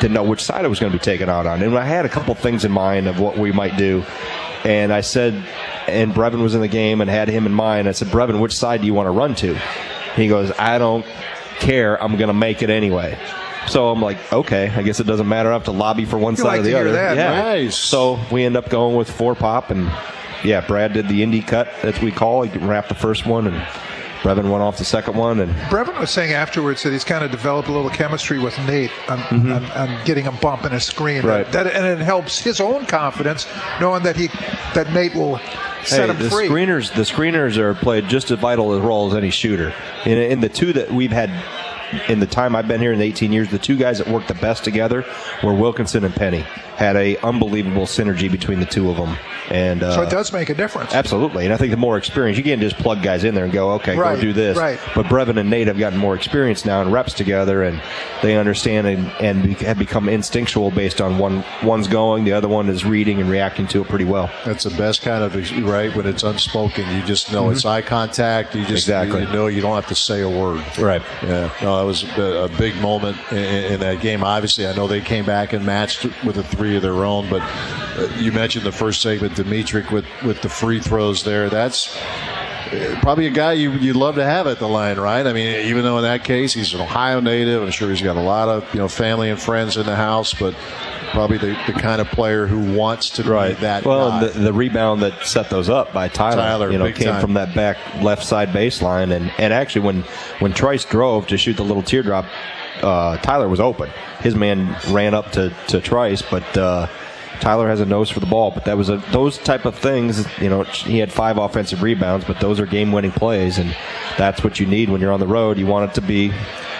didn't 0.00 0.14
know 0.14 0.22
which 0.22 0.42
side 0.42 0.64
I 0.64 0.68
was 0.68 0.78
going 0.80 0.92
to 0.92 0.98
be 0.98 1.02
taken 1.04 1.28
out 1.28 1.46
on, 1.46 1.62
and 1.62 1.76
I 1.76 1.84
had 1.84 2.04
a 2.04 2.08
couple 2.08 2.34
things 2.34 2.64
in 2.64 2.72
mind 2.72 3.08
of 3.08 3.20
what 3.20 3.36
we 3.38 3.52
might 3.52 3.76
do, 3.76 4.04
and 4.64 4.92
I 4.92 5.00
said, 5.02 5.34
and 5.86 6.12
Brevin 6.12 6.42
was 6.42 6.54
in 6.54 6.60
the 6.60 6.68
game 6.68 7.00
and 7.00 7.08
had 7.08 7.28
him 7.28 7.46
in 7.46 7.52
mind. 7.52 7.88
I 7.88 7.92
said, 7.92 8.08
Brevin, 8.08 8.40
which 8.40 8.54
side 8.54 8.80
do 8.80 8.86
you 8.86 8.94
want 8.94 9.06
to 9.06 9.10
run 9.10 9.34
to? 9.36 9.54
He 10.16 10.28
goes, 10.28 10.50
I 10.58 10.78
don't 10.78 11.06
care. 11.60 12.00
I'm 12.02 12.16
going 12.16 12.28
to 12.28 12.34
make 12.34 12.62
it 12.62 12.70
anyway. 12.70 13.18
So 13.68 13.88
I'm 13.90 14.00
like, 14.00 14.32
okay, 14.32 14.68
I 14.70 14.82
guess 14.82 14.98
it 15.00 15.04
doesn't 15.06 15.28
matter. 15.28 15.50
I 15.50 15.52
have 15.52 15.64
to 15.64 15.72
lobby 15.72 16.04
for 16.06 16.18
one 16.18 16.34
You 16.34 16.38
side 16.38 16.44
like 16.44 16.60
or 16.60 16.62
the 16.64 16.74
other. 16.80 16.92
that, 16.92 17.16
yeah. 17.16 17.42
Nice. 17.42 17.76
So 17.76 18.18
we 18.32 18.44
end 18.44 18.56
up 18.56 18.68
going 18.70 18.96
with 18.96 19.10
four 19.10 19.34
pop, 19.34 19.70
and 19.70 19.90
yeah, 20.44 20.60
Brad 20.66 20.92
did 20.92 21.08
the 21.08 21.22
indie 21.22 21.46
cut 21.46 21.68
that 21.82 22.00
we 22.02 22.10
call. 22.10 22.42
He 22.42 22.58
wrapped 22.58 22.88
the 22.88 22.94
first 22.94 23.26
one, 23.26 23.46
and 23.46 23.66
Brevin 24.22 24.50
went 24.50 24.62
off 24.62 24.78
the 24.78 24.84
second 24.84 25.16
one, 25.16 25.40
and 25.40 25.52
Brevin 25.70 25.98
was 25.98 26.10
saying 26.10 26.32
afterwards 26.32 26.82
that 26.82 26.92
he's 26.92 27.04
kind 27.04 27.24
of 27.24 27.30
developed 27.30 27.68
a 27.68 27.72
little 27.72 27.90
chemistry 27.90 28.38
with 28.38 28.58
Nate 28.66 28.90
on, 29.08 29.20
on, 29.20 29.64
on 29.64 30.04
getting 30.04 30.24
him 30.24 30.36
bumping 30.42 30.72
a 30.72 30.80
screen. 30.80 31.18
Mm-hmm. 31.18 31.28
Right. 31.28 31.52
That, 31.52 31.68
and 31.68 31.86
it 31.86 32.04
helps 32.04 32.40
his 32.40 32.60
own 32.60 32.86
confidence 32.86 33.46
knowing 33.80 34.02
that 34.02 34.16
he 34.16 34.28
that 34.74 34.92
Nate 34.92 35.14
will 35.14 35.38
set 35.84 36.08
hey, 36.08 36.14
him 36.14 36.22
the 36.22 36.30
free. 36.30 36.48
screeners, 36.48 36.92
the 36.94 37.02
screeners 37.02 37.56
are 37.56 37.74
played 37.74 38.08
just 38.08 38.30
as 38.30 38.38
vital 38.38 38.72
a 38.74 38.80
role 38.80 39.08
as 39.08 39.14
any 39.14 39.30
shooter. 39.30 39.72
In, 40.04 40.18
in 40.18 40.40
the 40.40 40.48
two 40.48 40.72
that 40.72 40.90
we've 40.90 41.12
had 41.12 41.30
in 42.08 42.20
the 42.20 42.26
time 42.26 42.54
I've 42.54 42.68
been 42.68 42.80
here 42.80 42.92
in 42.92 42.98
the 42.98 43.04
18 43.04 43.32
years, 43.32 43.50
the 43.50 43.58
two 43.58 43.76
guys 43.76 43.98
that 43.98 44.08
worked 44.08 44.28
the 44.28 44.34
best 44.34 44.64
together 44.64 45.04
were 45.42 45.54
Wilkinson 45.54 46.04
and 46.04 46.14
Penney. 46.14 46.40
Had 46.76 46.96
a 46.96 47.16
unbelievable 47.18 47.84
synergy 47.84 48.30
between 48.30 48.60
the 48.60 48.66
two 48.66 48.90
of 48.90 48.96
them, 48.96 49.16
and 49.50 49.82
uh, 49.82 49.94
so 49.94 50.02
it 50.02 50.10
does 50.10 50.32
make 50.32 50.48
a 50.50 50.54
difference. 50.54 50.94
Absolutely, 50.94 51.44
and 51.44 51.54
I 51.54 51.56
think 51.56 51.70
the 51.70 51.76
more 51.76 51.96
experience 51.96 52.36
you 52.38 52.44
can't 52.44 52.60
just 52.60 52.76
plug 52.76 53.02
guys 53.02 53.24
in 53.24 53.34
there 53.34 53.44
and 53.44 53.52
go, 53.52 53.72
okay, 53.72 53.96
Right, 53.96 54.16
go 54.16 54.20
do 54.20 54.32
this. 54.32 54.56
right. 54.58 54.78
But 54.94 55.06
Brevin 55.06 55.38
and 55.38 55.50
Nate 55.50 55.66
have 55.68 55.78
gotten 55.78 55.98
more 55.98 56.14
experience 56.14 56.64
now 56.64 56.80
and 56.82 56.92
reps 56.92 57.12
together, 57.14 57.62
and 57.62 57.80
they 58.22 58.36
understand 58.36 58.86
and, 58.86 59.06
and 59.20 59.42
be- 59.58 59.64
have 59.64 59.78
become 59.78 60.08
instinctual 60.08 60.70
based 60.70 61.00
on 61.00 61.18
one 61.18 61.44
one's 61.62 61.88
going, 61.88 62.24
the 62.24 62.32
other 62.32 62.48
one 62.48 62.68
is 62.68 62.84
reading 62.84 63.20
and 63.20 63.28
reacting 63.30 63.66
to 63.68 63.82
it 63.82 63.88
pretty 63.88 64.04
well. 64.04 64.30
That's 64.44 64.64
the 64.64 64.70
best 64.70 65.02
kind 65.02 65.22
of 65.24 65.34
right 65.64 65.94
when 65.94 66.06
it's 66.06 66.22
unspoken. 66.22 66.88
You 66.96 67.02
just 67.04 67.32
know 67.32 67.50
it's 67.50 67.64
eye 67.64 67.82
contact. 67.82 68.54
You 68.54 68.64
just 68.64 68.88
Mm-hmm. 68.88 69.02
Exactly. 69.02 69.20
you 69.22 69.32
know 69.32 69.46
you 69.48 69.60
don't 69.60 69.74
have 69.74 69.88
to 69.88 69.94
say 69.94 70.20
a 70.22 70.28
word. 70.28 70.64
Right. 70.78 71.02
Yeah. 71.22 71.50
No, 71.62 71.76
that 71.78 71.82
was 71.84 72.04
a, 72.16 72.44
a 72.44 72.48
big 72.58 72.76
moment 72.76 73.16
in, 73.32 73.38
in 73.74 73.80
that 73.80 74.00
game. 74.00 74.22
Obviously, 74.24 74.66
I 74.66 74.74
know 74.74 74.86
they 74.86 75.00
came 75.00 75.24
back 75.26 75.52
and 75.52 75.66
matched 75.66 76.04
with 76.24 76.38
a 76.38 76.42
three 76.42 76.76
of 76.76 76.82
their 76.82 77.04
own. 77.04 77.28
But 77.28 77.42
uh, 77.42 78.08
you 78.18 78.32
mentioned 78.32 78.64
the 78.64 78.72
first 78.72 79.02
segment, 79.02 79.37
D'Mitrik 79.42 79.90
with 79.90 80.06
with 80.24 80.42
the 80.42 80.48
free 80.48 80.80
throws 80.80 81.24
there. 81.24 81.48
That's 81.48 81.96
probably 83.00 83.26
a 83.26 83.30
guy 83.30 83.52
you, 83.52 83.72
you'd 83.72 83.96
love 83.96 84.16
to 84.16 84.24
have 84.24 84.46
at 84.46 84.58
the 84.58 84.68
line, 84.68 84.98
right? 84.98 85.26
I 85.26 85.32
mean, 85.32 85.66
even 85.66 85.84
though 85.84 85.98
in 85.98 86.04
that 86.04 86.24
case 86.24 86.52
he's 86.52 86.74
an 86.74 86.80
Ohio 86.80 87.20
native, 87.20 87.62
I'm 87.62 87.70
sure 87.70 87.90
he's 87.90 88.02
got 88.02 88.16
a 88.16 88.20
lot 88.20 88.48
of 88.48 88.72
you 88.74 88.80
know 88.80 88.88
family 88.88 89.30
and 89.30 89.40
friends 89.40 89.76
in 89.76 89.86
the 89.86 89.96
house, 89.96 90.34
but 90.34 90.54
probably 91.10 91.38
the, 91.38 91.58
the 91.66 91.72
kind 91.72 92.00
of 92.00 92.08
player 92.08 92.46
who 92.46 92.74
wants 92.74 93.10
to 93.10 93.22
right. 93.22 93.56
be 93.56 93.62
that. 93.62 93.84
Well, 93.84 94.20
the, 94.20 94.38
the, 94.38 94.52
rebound 94.52 95.02
that 95.02 95.24
set 95.24 95.50
those 95.50 95.68
up 95.68 95.92
by 95.92 96.08
Tyler, 96.08 96.36
Tyler 96.36 96.70
you 96.70 96.78
know, 96.78 96.92
came 96.92 97.08
time. 97.08 97.20
from 97.20 97.34
that 97.34 97.54
back 97.54 97.78
left 98.02 98.24
side 98.24 98.50
baseline, 98.50 99.14
and 99.14 99.32
and 99.38 99.52
actually 99.52 99.82
when 99.82 100.02
when 100.40 100.52
Trice 100.52 100.84
drove 100.84 101.26
to 101.28 101.38
shoot 101.38 101.56
the 101.56 101.64
little 101.64 101.82
teardrop, 101.82 102.26
uh, 102.82 103.16
Tyler 103.18 103.48
was 103.48 103.60
open. 103.60 103.90
His 104.20 104.34
man 104.34 104.76
ran 104.90 105.14
up 105.14 105.32
to 105.32 105.54
to 105.68 105.80
Trice, 105.80 106.22
but. 106.22 106.56
Uh, 106.56 106.88
Tyler 107.40 107.68
has 107.68 107.80
a 107.80 107.86
nose 107.86 108.10
for 108.10 108.20
the 108.20 108.26
ball, 108.26 108.50
but 108.50 108.64
that 108.64 108.76
was 108.76 108.88
a 108.88 108.96
those 109.12 109.38
type 109.38 109.64
of 109.64 109.74
things. 109.74 110.26
You 110.40 110.48
know, 110.48 110.64
he 110.64 110.98
had 110.98 111.12
five 111.12 111.38
offensive 111.38 111.82
rebounds, 111.82 112.24
but 112.24 112.40
those 112.40 112.60
are 112.60 112.66
game-winning 112.66 113.12
plays, 113.12 113.58
and 113.58 113.76
that's 114.16 114.42
what 114.42 114.58
you 114.60 114.66
need 114.66 114.88
when 114.88 115.00
you're 115.00 115.12
on 115.12 115.20
the 115.20 115.26
road. 115.26 115.58
You 115.58 115.66
want 115.66 115.90
it 115.90 115.94
to 115.94 116.00
be 116.00 116.32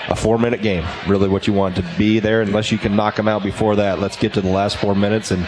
a 0.08 0.16
four 0.16 0.38
minute 0.38 0.62
game. 0.62 0.84
Really, 1.06 1.28
what 1.28 1.46
you 1.46 1.52
want 1.52 1.76
to 1.76 1.84
be 1.96 2.18
there. 2.18 2.42
Unless 2.42 2.72
you 2.72 2.78
can 2.78 2.96
knock 2.96 3.16
them 3.16 3.28
out 3.28 3.42
before 3.42 3.76
that, 3.76 3.98
let's 3.98 4.16
get 4.16 4.34
to 4.34 4.40
the 4.40 4.50
last 4.50 4.76
four 4.76 4.94
minutes 4.94 5.30
and 5.30 5.46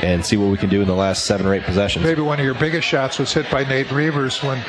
and 0.00 0.24
see 0.24 0.36
what 0.36 0.50
we 0.50 0.56
can 0.56 0.68
do 0.68 0.80
in 0.80 0.86
the 0.86 0.94
last 0.94 1.26
seven 1.26 1.46
or 1.46 1.54
eight 1.54 1.64
possessions. 1.64 2.04
Maybe 2.04 2.22
one 2.22 2.38
of 2.38 2.44
your 2.44 2.54
biggest 2.54 2.86
shots 2.86 3.18
was 3.18 3.32
hit 3.32 3.50
by 3.50 3.64
Nate 3.64 3.90
Reuvers 3.90 4.42
when 4.42 4.64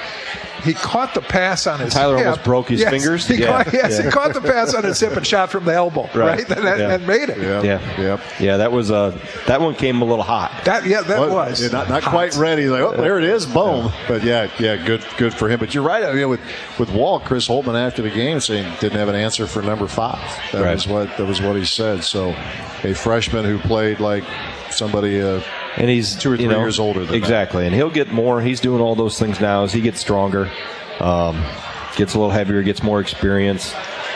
he 0.63 0.73
caught 0.73 1.13
the 1.13 1.21
pass 1.21 1.67
on 1.67 1.79
his 1.79 1.93
Tyler 1.93 2.17
hip. 2.17 2.25
almost 2.25 2.43
broke 2.43 2.69
his 2.69 2.81
yes, 2.81 2.89
fingers. 2.89 3.27
He 3.27 3.35
yeah. 3.35 3.63
caught, 3.63 3.73
yes, 3.73 3.97
yeah. 3.97 4.05
he 4.05 4.11
caught 4.11 4.33
the 4.33 4.41
pass 4.41 4.73
on 4.73 4.83
his 4.83 4.99
hip 4.99 5.15
and 5.15 5.25
shot 5.25 5.51
from 5.51 5.65
the 5.65 5.73
elbow, 5.73 6.03
right? 6.03 6.15
right? 6.15 6.39
And, 6.39 6.67
that, 6.67 6.79
yeah. 6.79 6.93
and, 6.93 7.07
made 7.07 7.29
it. 7.29 7.37
Yeah, 7.37 7.61
yeah, 7.61 8.01
yep. 8.01 8.21
yeah. 8.39 8.57
That 8.57 8.71
was 8.71 8.91
uh, 8.91 9.17
that 9.47 9.61
one 9.61 9.75
came 9.75 10.01
a 10.01 10.05
little 10.05 10.23
hot. 10.23 10.65
That 10.65 10.85
yeah, 10.85 11.01
that 11.01 11.19
well, 11.19 11.35
was 11.35 11.61
yeah, 11.61 11.69
not, 11.69 11.89
not 11.89 12.03
quite 12.03 12.35
ready. 12.35 12.67
Like, 12.67 12.81
oh, 12.81 12.95
there 12.95 13.17
it 13.17 13.25
is, 13.25 13.45
boom. 13.45 13.91
But 14.07 14.23
yeah, 14.23 14.51
yeah, 14.59 14.75
good, 14.75 15.05
good 15.17 15.33
for 15.33 15.49
him. 15.49 15.59
But 15.59 15.73
you're 15.73 15.83
right. 15.83 16.03
I 16.03 16.13
mean, 16.13 16.29
with 16.29 16.41
with 16.77 16.89
Wahl, 16.91 17.19
Chris 17.19 17.47
Holtmann 17.47 17.75
after 17.75 18.01
the 18.01 18.09
game 18.09 18.39
saying 18.39 18.71
didn't 18.79 18.97
have 18.97 19.09
an 19.09 19.15
answer 19.15 19.47
for 19.47 19.61
number 19.61 19.87
five. 19.87 20.19
That 20.51 20.63
right. 20.63 20.73
was 20.73 20.87
what 20.87 21.15
that 21.17 21.25
was 21.25 21.41
what 21.41 21.55
he 21.55 21.65
said. 21.65 22.03
So, 22.03 22.35
a 22.83 22.93
freshman 22.93 23.45
who 23.45 23.59
played 23.59 23.99
like 23.99 24.23
somebody. 24.71 25.21
Uh, 25.21 25.41
and 25.79 25.89
he's 25.89 26.15
two 26.15 26.33
or 26.33 26.35
three 26.35 26.45
you 26.45 26.51
know, 26.51 26.59
years 26.59 26.79
older 26.79 27.05
than 27.05 27.15
exactly, 27.15 27.61
that. 27.63 27.67
and 27.67 27.75
he'll 27.75 27.89
get 27.89 28.11
more. 28.11 28.41
He's 28.41 28.59
doing 28.59 28.81
all 28.81 28.95
those 28.95 29.17
things 29.17 29.39
now 29.39 29.63
as 29.63 29.73
he 29.73 29.81
gets 29.81 29.99
stronger, 29.99 30.51
um, 30.99 31.41
gets 31.95 32.13
a 32.13 32.19
little 32.19 32.29
heavier, 32.29 32.61
gets 32.61 32.83
more 32.83 32.99
experience, 32.99 33.73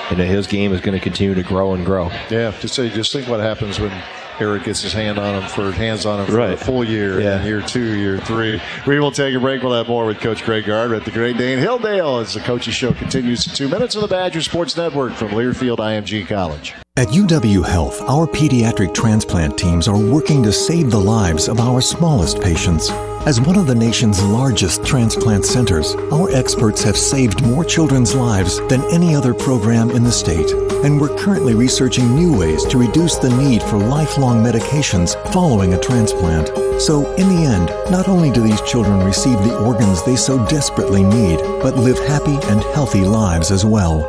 and 0.10 0.20
his 0.20 0.46
game 0.46 0.74
is 0.74 0.82
going 0.82 0.98
to 0.98 1.04
continue 1.04 1.34
to 1.34 1.44
grow 1.44 1.74
and 1.74 1.86
grow. 1.86 2.10
Yeah, 2.30 2.54
just 2.60 2.76
say, 2.76 2.90
just 2.90 3.14
think 3.14 3.28
what 3.28 3.40
happens 3.40 3.80
when 3.80 3.92
Eric 4.40 4.64
gets 4.64 4.82
his 4.82 4.94
hand 4.94 5.18
on 5.18 5.42
him 5.42 5.50
for 5.50 5.72
hands 5.72 6.06
on 6.06 6.20
him 6.20 6.26
for 6.26 6.34
right. 6.34 6.54
a 6.54 6.58
full 6.58 6.84
year, 6.84 7.22
yeah. 7.22 7.44
year 7.44 7.62
two, 7.62 7.96
year 7.98 8.20
three. 8.20 8.62
We 8.86 9.00
will 9.00 9.12
take 9.12 9.36
a 9.36 9.40
break. 9.40 9.64
We'll 9.64 9.74
have 9.74 9.88
more 9.88 10.06
with 10.06 10.20
Coach 10.20 10.44
Greg 10.44 10.66
Gard 10.66 10.92
at 10.92 11.06
the 11.06 11.12
Great 11.12 11.38
Dane 11.38 11.60
Hilldale 11.60 12.22
as 12.22 12.34
the 12.34 12.40
coaching 12.42 12.74
show 12.74 12.94
continues 12.94 13.48
in 13.48 13.54
two 13.54 13.70
minutes 13.70 13.96
on 13.96 14.02
the 14.02 14.08
Badger 14.08 14.42
Sports 14.42 14.76
Network 14.76 15.14
from 15.14 15.30
Learfield 15.30 15.78
IMG 15.78 16.28
College. 16.28 16.74
At 16.96 17.08
UW 17.08 17.66
Health, 17.66 18.00
our 18.04 18.28
pediatric 18.28 18.94
transplant 18.94 19.58
teams 19.58 19.88
are 19.88 19.98
working 19.98 20.44
to 20.44 20.54
save 20.54 20.92
the 20.92 21.00
lives 21.00 21.48
of 21.48 21.60
our 21.60 21.82
smallest 21.82 22.40
patients. 22.40 22.92
As 23.26 23.42
one 23.42 23.56
of 23.58 23.66
the 23.66 23.74
nation's 23.74 24.22
largest 24.22 24.86
transplant 24.86 25.44
centers, 25.44 25.96
our 26.12 26.30
experts 26.30 26.84
have 26.84 26.96
saved 26.96 27.44
more 27.48 27.66
children's 27.66 28.14
lives 28.14 28.60
than 28.68 28.84
any 28.92 29.16
other 29.16 29.34
program 29.34 29.90
in 29.90 30.04
the 30.04 30.12
state. 30.12 30.52
And 30.86 31.02
we're 31.02 31.18
currently 31.18 31.56
researching 31.56 32.14
new 32.14 32.38
ways 32.38 32.64
to 32.66 32.78
reduce 32.78 33.16
the 33.16 33.36
need 33.38 33.64
for 33.64 33.80
lifelong 33.80 34.44
medications 34.44 35.16
following 35.34 35.74
a 35.74 35.80
transplant. 35.80 36.50
So, 36.80 37.12
in 37.16 37.28
the 37.28 37.44
end, 37.44 37.70
not 37.90 38.08
only 38.08 38.30
do 38.30 38.44
these 38.44 38.62
children 38.62 39.04
receive 39.04 39.40
the 39.40 39.58
organs 39.58 40.04
they 40.04 40.16
so 40.16 40.46
desperately 40.46 41.02
need, 41.02 41.40
but 41.64 41.76
live 41.76 41.98
happy 42.08 42.38
and 42.50 42.62
healthy 42.76 43.02
lives 43.02 43.50
as 43.50 43.66
well. 43.66 44.04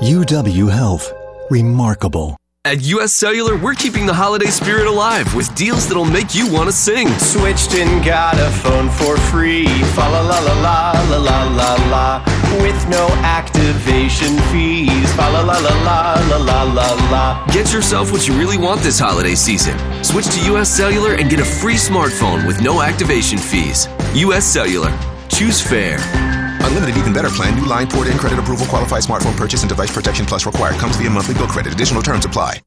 UW 0.00 0.70
Health. 0.70 1.12
Remarkable. 1.50 2.36
At 2.64 2.82
US 2.82 3.12
Cellular, 3.12 3.56
we're 3.56 3.74
keeping 3.74 4.06
the 4.06 4.14
holiday 4.14 4.50
spirit 4.50 4.86
alive 4.86 5.34
with 5.34 5.52
deals 5.56 5.88
that'll 5.88 6.04
make 6.04 6.32
you 6.32 6.48
want 6.48 6.68
to 6.68 6.72
sing. 6.72 7.08
Switched 7.18 7.74
and 7.74 8.04
got 8.04 8.38
a 8.38 8.50
phone 8.62 8.88
for 8.88 9.16
free. 9.16 9.66
Fa 9.66 10.00
la 10.02 10.20
la 10.20 10.38
la 10.38 10.54
la 10.62 10.92
la 11.10 11.16
la 11.16 11.42
la 11.48 11.74
la. 11.90 12.22
With 12.62 12.88
no 12.88 13.08
activation 13.24 14.38
fees. 14.52 15.12
Fa 15.14 15.28
la 15.28 15.40
la 15.40 15.58
la 15.58 15.74
la 15.82 16.14
la 16.28 16.36
la 16.36 16.62
la 16.62 17.10
la. 17.10 17.46
Get 17.46 17.72
yourself 17.72 18.12
what 18.12 18.28
you 18.28 18.38
really 18.38 18.58
want 18.58 18.80
this 18.82 19.00
holiday 19.00 19.34
season. 19.34 19.76
Switch 20.04 20.26
to 20.26 20.54
US 20.54 20.70
Cellular 20.70 21.14
and 21.14 21.28
get 21.28 21.40
a 21.40 21.44
free 21.44 21.74
smartphone 21.74 22.46
with 22.46 22.62
no 22.62 22.80
activation 22.80 23.38
fees. 23.38 23.88
US 24.14 24.44
Cellular. 24.44 24.96
Choose 25.28 25.60
fair. 25.60 25.98
Unlimited 26.70 26.98
Even 26.98 27.12
Better 27.12 27.30
plan. 27.30 27.58
New 27.58 27.66
line 27.66 27.88
port 27.88 28.06
in 28.06 28.16
credit 28.16 28.38
approval. 28.38 28.66
Qualified 28.66 29.02
smartphone 29.02 29.36
purchase 29.36 29.62
and 29.62 29.68
device 29.68 29.90
protection 29.92 30.24
plus 30.24 30.46
required. 30.46 30.76
Comes 30.76 30.96
via 30.96 31.10
monthly 31.10 31.34
bill 31.34 31.48
credit. 31.48 31.72
Additional 31.72 32.02
terms 32.02 32.24
apply. 32.24 32.62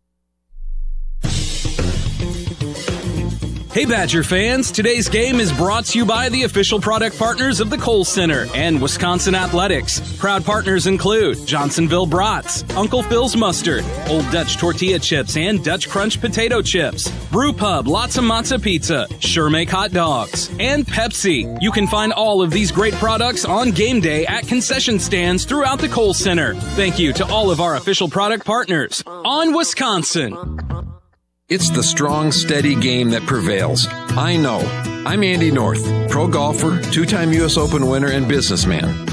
Hey 3.74 3.86
Badger 3.86 4.24
fans, 4.24 4.72
today's 4.72 5.10
game 5.10 5.40
is 5.40 5.52
brought 5.52 5.86
to 5.86 5.98
you 5.98 6.06
by 6.06 6.30
the 6.30 6.44
official 6.44 6.80
product 6.80 7.18
partners 7.18 7.60
of 7.60 7.72
the 7.72 7.78
Kohl 7.78 8.06
Center 8.06 8.46
and 8.54 8.80
Wisconsin 8.80 9.34
Athletics. 9.34 10.00
Proud 10.20 10.46
partners 10.46 10.86
include 10.86 11.44
Johnsonville 11.48 12.06
Brats, 12.06 12.64
Uncle 12.76 13.02
Phil's 13.02 13.36
Mustard, 13.36 13.84
Old 14.10 14.30
Dutch 14.30 14.58
Tortilla 14.58 15.00
Chips 15.00 15.36
and 15.38 15.64
Dutch 15.64 15.90
Crunch 15.90 16.22
Potato 16.22 16.62
Chips, 16.62 17.10
Brew 17.32 17.52
Pub, 17.52 17.88
Lotzza 17.88 18.22
Motzza 18.22 18.62
Pizza, 18.62 19.08
Sure 19.18 19.50
Make 19.50 19.72
Hot 19.72 19.92
Dogs, 19.92 20.52
and 20.60 20.86
Pepsi. 20.86 21.60
You 21.60 21.72
can 21.72 21.88
find 21.88 22.14
all 22.14 22.44
of 22.44 22.52
these 22.52 22.72
great 22.72 22.94
products 22.94 23.44
on 23.44 23.72
game 23.72 24.00
day 24.02 24.28
at 24.28 24.48
concession 24.48 25.00
stands 25.00 25.46
throughout 25.46 25.80
the 25.80 25.90
Kohl 25.90 26.14
Center. 26.14 26.54
Thank 26.76 27.00
you 27.00 27.12
to 27.14 27.26
all 27.26 27.50
of 27.50 27.60
our 27.60 27.76
official 27.76 28.08
product 28.08 28.46
partners 28.46 29.04
on 29.08 29.52
Wisconsin. 29.52 30.93
It's 31.50 31.70
the 31.70 31.84
strong, 31.84 32.32
steady 32.32 32.74
game 32.74 33.10
that 33.10 33.24
prevails. 33.24 33.86
I 33.90 34.38
know. 34.38 34.60
I'm 35.06 35.24
Andy 35.24 35.52
North, 35.52 35.84
pro 36.10 36.26
golfer, 36.26 36.82
two 36.90 37.06
time 37.06 37.34
U.S. 37.34 37.58
Open 37.58 37.88
winner, 37.88 38.08
and 38.08 38.30
businessman. 38.30 39.06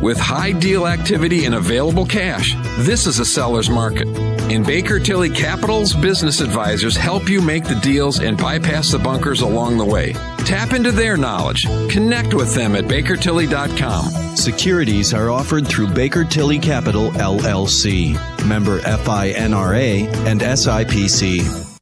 With 0.00 0.16
high 0.16 0.52
deal 0.52 0.86
activity 0.86 1.46
and 1.46 1.56
available 1.56 2.06
cash, 2.06 2.54
this 2.78 3.08
is 3.08 3.18
a 3.18 3.24
seller's 3.24 3.68
market. 3.68 4.06
In 4.52 4.62
Baker 4.62 5.00
Tilly 5.00 5.30
Capital's 5.30 5.94
business 5.94 6.40
advisors 6.40 6.96
help 6.96 7.28
you 7.28 7.42
make 7.42 7.64
the 7.64 7.80
deals 7.82 8.20
and 8.20 8.38
bypass 8.38 8.92
the 8.92 8.98
bunkers 9.00 9.40
along 9.40 9.76
the 9.76 9.84
way. 9.84 10.12
Tap 10.44 10.72
into 10.74 10.92
their 10.92 11.16
knowledge. 11.16 11.64
Connect 11.90 12.34
with 12.34 12.54
them 12.54 12.76
at 12.76 12.84
bakertilly.com. 12.84 14.36
Securities 14.36 15.14
are 15.14 15.30
offered 15.30 15.66
through 15.66 15.88
Baker 15.88 16.24
Tilly 16.24 16.58
Capital 16.58 17.10
LLC, 17.12 18.12
member 18.46 18.80
FINRA 18.80 20.06
and 20.26 20.40
SIPC. 20.42 21.72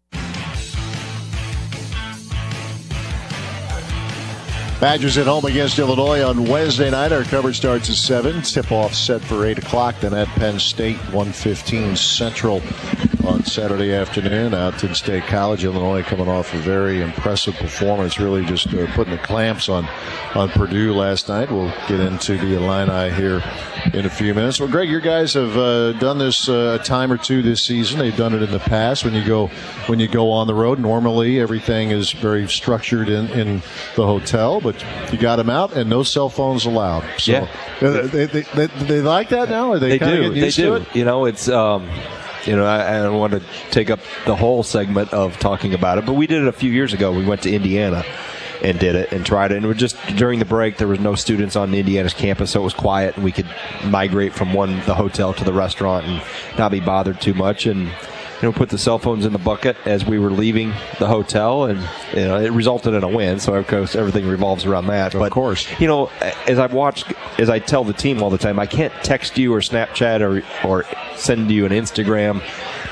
Badgers 4.83 5.17
at 5.17 5.29
home 5.29 5.45
against 5.45 5.79
Illinois 5.79 6.23
on 6.23 6.45
Wednesday 6.45 6.91
night. 6.91 7.13
Our 7.13 7.23
coverage 7.23 7.57
starts 7.57 7.89
at 7.89 7.95
7. 7.95 8.43
Tip-off 8.43 8.95
set 8.95 9.21
for 9.21 9.47
8 9.47 9.59
o'clock. 9.59 10.01
Then 10.01 10.13
at 10.13 10.27
Penn 10.31 10.59
State, 10.59 10.97
115 11.13 11.95
Central 11.95 12.61
on 13.25 13.45
Saturday 13.45 13.93
afternoon. 13.93 14.55
Out 14.55 14.83
in 14.83 14.95
State 14.95 15.25
College, 15.25 15.65
Illinois 15.65 16.03
coming 16.03 16.29
off 16.29 16.53
a 16.55 16.59
very 16.59 17.01
impressive 17.01 17.55
performance. 17.55 18.19
Really 18.19 18.45
just 18.45 18.73
uh, 18.75 18.87
putting 18.95 19.13
the 19.13 19.23
clamps 19.23 19.69
on, 19.69 19.87
on 20.35 20.49
Purdue 20.51 20.93
last 20.93 21.29
night. 21.29 21.51
We'll 21.51 21.73
get 21.89 22.01
into 22.01 22.37
the 22.37 22.57
Illini 22.57 23.15
here 23.15 23.43
in 23.95 24.07
a 24.07 24.11
few 24.11 24.35
minutes. 24.35 24.61
Well, 24.61 24.69
Greg, 24.69 24.89
your 24.89 25.01
guys 25.01 25.35
have 25.35 25.57
uh, 25.57 25.93
done 25.93 26.19
this 26.19 26.49
uh, 26.49 26.79
a 26.81 26.85
time 26.85 27.13
or 27.13 27.19
two 27.19 27.43
this 27.43 27.63
season. 27.63 27.99
They've 27.99 28.17
done 28.17 28.35
it 28.35 28.43
in 28.43 28.51
the 28.51 28.61
past. 28.61 29.05
When 29.05 29.15
you 29.15 29.25
go 29.25 29.49
when 29.87 30.01
you 30.01 30.09
go 30.09 30.31
on 30.31 30.47
the 30.47 30.55
road, 30.55 30.79
normally 30.79 31.41
everything 31.41 31.91
is 31.91 32.13
very 32.13 32.49
structured 32.49 33.09
in, 33.09 33.29
in 33.31 33.63
the 33.97 34.07
hotel, 34.07 34.61
but 34.61 34.83
you 35.13 35.19
got 35.19 35.37
them 35.37 35.51
out 35.51 35.73
and 35.77 35.89
no 35.89 36.03
cell 36.03 36.29
phones 36.29 36.65
allowed. 36.65 37.05
So 37.19 37.33
yeah, 37.33 37.49
they, 37.81 38.27
they, 38.27 38.43
they, 38.43 38.67
they 38.67 39.01
like 39.01 39.29
that 39.31 39.49
now. 39.49 39.73
Are 39.73 39.79
they, 39.79 39.99
they 39.99 39.99
do. 39.99 40.35
They 40.35 40.51
do. 40.51 40.75
It? 40.75 40.97
You 40.97 41.05
know, 41.05 41.27
it's. 41.27 41.49
Um, 41.49 41.89
you 42.45 42.57
know, 42.57 42.65
I, 42.65 42.99
I, 42.99 43.03
don't 43.03 43.19
want 43.19 43.33
to 43.35 43.43
take 43.71 43.91
up 43.91 44.01
the 44.27 44.35
whole 44.35 44.63
segment 44.63 45.13
of 45.13 45.39
talking 45.39 45.75
about 45.75 45.99
it, 45.99 46.07
but 46.07 46.15
we 46.15 46.27
did 46.27 46.43
it 46.43 46.49
a 46.49 46.53
few 46.53 46.71
years 46.71 46.93
ago. 46.93 47.13
We 47.13 47.25
went 47.25 47.43
to 47.43 47.53
Indiana 47.53 48.05
and 48.63 48.79
did 48.79 48.95
it 48.95 49.13
and 49.13 49.27
tried 49.27 49.53
it. 49.53 49.59
And 49.59 49.67
we 49.67 49.75
just 49.75 49.97
during 50.17 50.39
the 50.39 50.45
break, 50.45 50.79
there 50.79 50.89
was 50.89 51.01
no 51.01 51.15
students 51.15 51.57
on 51.57 51.75
Indiana's 51.75 52.15
campus, 52.15 52.53
so 52.53 52.61
it 52.61 52.65
was 52.65 52.75
quiet, 52.75 53.17
and 53.17 53.25
we 53.25 53.33
could 53.33 53.49
migrate 53.85 54.33
from 54.33 54.55
one 54.55 54.81
the 54.87 54.95
hotel 54.95 55.33
to 55.35 55.45
the 55.45 55.53
restaurant 55.53 56.07
and 56.07 56.23
not 56.59 56.71
be 56.71 56.81
bothered 56.81 57.21
too 57.21 57.35
much. 57.35 57.67
And 57.67 57.91
you 58.43 58.49
know, 58.49 58.53
put 58.53 58.71
the 58.71 58.79
cell 58.79 58.99
phones 58.99 59.25
in 59.25 59.33
the 59.33 59.39
bucket 59.39 59.77
as 59.87 60.05
we 60.05 60.19
were 60.19 60.31
leaving 60.31 60.71
the 60.99 61.07
hotel, 61.07 61.65
and 61.65 61.81
you 62.13 62.25
know, 62.25 62.41
it 62.41 62.51
resulted 62.51 62.93
in 62.93 63.05
a 63.05 63.09
win. 63.09 63.39
So 63.39 63.55
of 63.55 63.69
course, 63.69 63.95
everything 63.95 64.27
revolves 64.27 64.65
around 64.65 64.89
that. 64.89 65.15
Of 65.15 65.21
but, 65.21 65.31
course, 65.31 65.69
you 65.81 65.87
know, 65.87 66.11
as 66.49 66.59
I've 66.59 66.73
watched, 66.73 67.13
as 67.39 67.49
I 67.49 67.61
tell 67.61 67.85
the 67.85 67.93
team 67.93 68.21
all 68.23 68.31
the 68.31 68.39
time, 68.39 68.59
I 68.59 68.67
can't 68.67 68.93
text 69.05 69.39
you 69.39 69.55
or 69.55 69.61
Snapchat 69.61 70.21
or 70.21 70.69
or 70.69 70.85
send 71.17 71.51
you 71.53 71.67
an 71.67 71.73
Instagram 71.73 72.43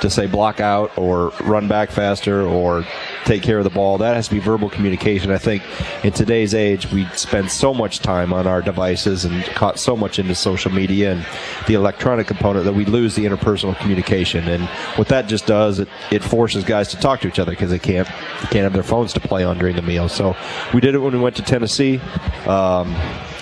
to 0.01 0.09
say 0.09 0.27
block 0.27 0.61
out 0.61 0.97
or 0.97 1.31
run 1.41 1.67
back 1.69 1.91
faster 1.91 2.43
or 2.47 2.87
take 3.25 3.43
care 3.43 3.59
of 3.59 3.65
the 3.65 3.71
ball. 3.71 3.99
That 3.99 4.15
has 4.15 4.29
to 4.29 4.35
be 4.35 4.41
verbal 4.41 4.71
communication. 4.71 5.31
I 5.31 5.39
think 5.39 5.63
in 6.05 6.13
today's 6.13 6.55
age, 6.55 6.91
we 6.91 7.07
spend 7.09 7.51
so 7.51 7.75
much 7.75 8.01
time 8.01 8.33
on 8.33 8.47
our 8.47 8.63
devices 8.63 9.25
and 9.25 9.45
caught 9.45 9.79
so 9.79 9.97
much 9.97 10.19
into 10.19 10.35
social 10.35 10.71
media 10.71 11.13
and 11.13 11.27
the 11.67 11.75
electronic 11.75 12.27
component 12.27 12.65
that 12.65 12.73
we 12.73 12.85
lose 12.85 13.15
the 13.15 13.25
interpersonal 13.25 13.77
communication. 13.79 14.49
And 14.49 14.65
what 14.97 15.09
that 15.09 15.27
just 15.29 15.47
does, 15.47 15.79
it, 15.79 15.89
it 16.11 16.23
forces 16.23 16.65
guys 16.65 16.89
to 16.89 16.97
talk 16.97 17.21
to 17.21 17.29
each 17.29 17.39
other 17.39 17.53
because 17.53 17.71
they 17.71 17.79
can't 17.79 18.09
they 18.09 18.49
can't 18.49 18.65
have 18.65 18.73
their 18.73 18.83
phones 18.83 19.13
to 19.15 19.21
play 19.21 19.45
on 19.45 19.59
during 19.59 19.77
the 19.77 19.83
meal. 19.83 20.09
So 20.09 20.37
we 20.73 20.81
did 20.81 20.95
it 20.95 20.99
when 20.99 21.13
we 21.13 21.21
went 21.21 21.37
to 21.37 21.43
Tennessee. 21.43 21.99
Um, 22.47 22.95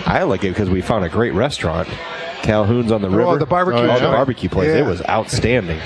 I 0.06 0.22
like 0.24 0.44
it 0.44 0.48
because 0.48 0.70
we 0.70 0.80
found 0.80 1.04
a 1.04 1.08
great 1.08 1.34
restaurant. 1.34 1.88
Calhoun's 2.42 2.92
on 2.92 3.02
the 3.02 3.10
river. 3.10 3.22
Oh, 3.22 3.38
the 3.38 3.46
barbecue 3.46 3.80
Oh, 3.80 3.94
the 3.98 4.06
barbecue 4.06 4.48
place. 4.48 4.68
Yeah. 4.68 4.78
It 4.78 4.86
was 4.86 5.02
outstanding, 5.08 5.80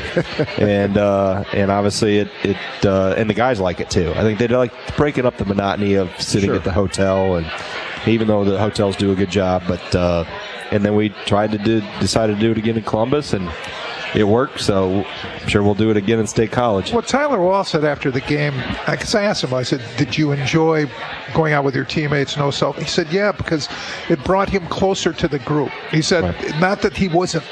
and 0.58 0.96
uh, 0.96 1.44
and 1.52 1.70
obviously 1.70 2.18
it 2.18 2.28
it 2.44 2.56
uh, 2.86 3.14
and 3.16 3.28
the 3.28 3.34
guys 3.34 3.58
like 3.60 3.80
it 3.80 3.90
too. 3.90 4.12
I 4.16 4.22
think 4.22 4.38
they 4.38 4.48
like 4.48 4.72
breaking 4.96 5.26
up 5.26 5.38
the 5.38 5.44
monotony 5.44 5.94
of 5.94 6.08
sitting 6.20 6.48
Sure. 6.48 6.56
at 6.56 6.64
the 6.64 6.72
hotel, 6.72 7.36
and 7.36 7.50
even 8.06 8.28
though 8.28 8.44
the 8.44 8.58
hotels 8.58 8.96
do 8.96 9.12
a 9.12 9.14
good 9.14 9.30
job, 9.30 9.62
but 9.66 9.94
uh, 9.94 10.24
and 10.70 10.84
then 10.84 10.94
we 10.94 11.08
tried 11.26 11.52
to 11.52 11.58
do 11.58 11.80
decided 12.00 12.34
to 12.36 12.40
do 12.40 12.50
it 12.52 12.58
again 12.58 12.76
in 12.76 12.82
Columbus, 12.84 13.32
and 13.32 13.50
it 14.14 14.24
worked. 14.24 14.60
So 14.60 15.04
I'm 15.40 15.48
sure 15.48 15.62
we'll 15.62 15.74
do 15.74 15.90
it 15.90 15.96
again 15.96 16.18
in 16.18 16.26
State 16.26 16.50
College. 16.52 16.92
Well, 16.92 17.02
Tyler 17.02 17.40
Wahl 17.40 17.64
said 17.64 17.84
after 17.84 18.10
the 18.10 18.20
game, 18.22 18.54
because 18.90 19.14
I 19.14 19.24
asked 19.24 19.44
him, 19.44 19.54
I 19.54 19.62
said, 19.62 19.82
"Did 19.96 20.16
you 20.16 20.32
enjoy 20.32 20.86
going 21.34 21.52
out 21.52 21.64
with 21.64 21.74
your 21.74 21.84
teammates? 21.84 22.36
No 22.36 22.50
self." 22.50 22.76
He 22.78 22.84
said, 22.84 23.08
"Yeah, 23.10 23.32
because 23.32 23.68
it 24.08 24.22
brought 24.24 24.48
him 24.48 24.66
closer 24.68 25.12
to 25.12 25.28
the 25.28 25.38
group." 25.40 25.70
He 25.90 26.02
said, 26.02 26.34
"Not 26.60 26.82
that 26.82 26.96
he 26.96 27.08
wasn't." 27.08 27.44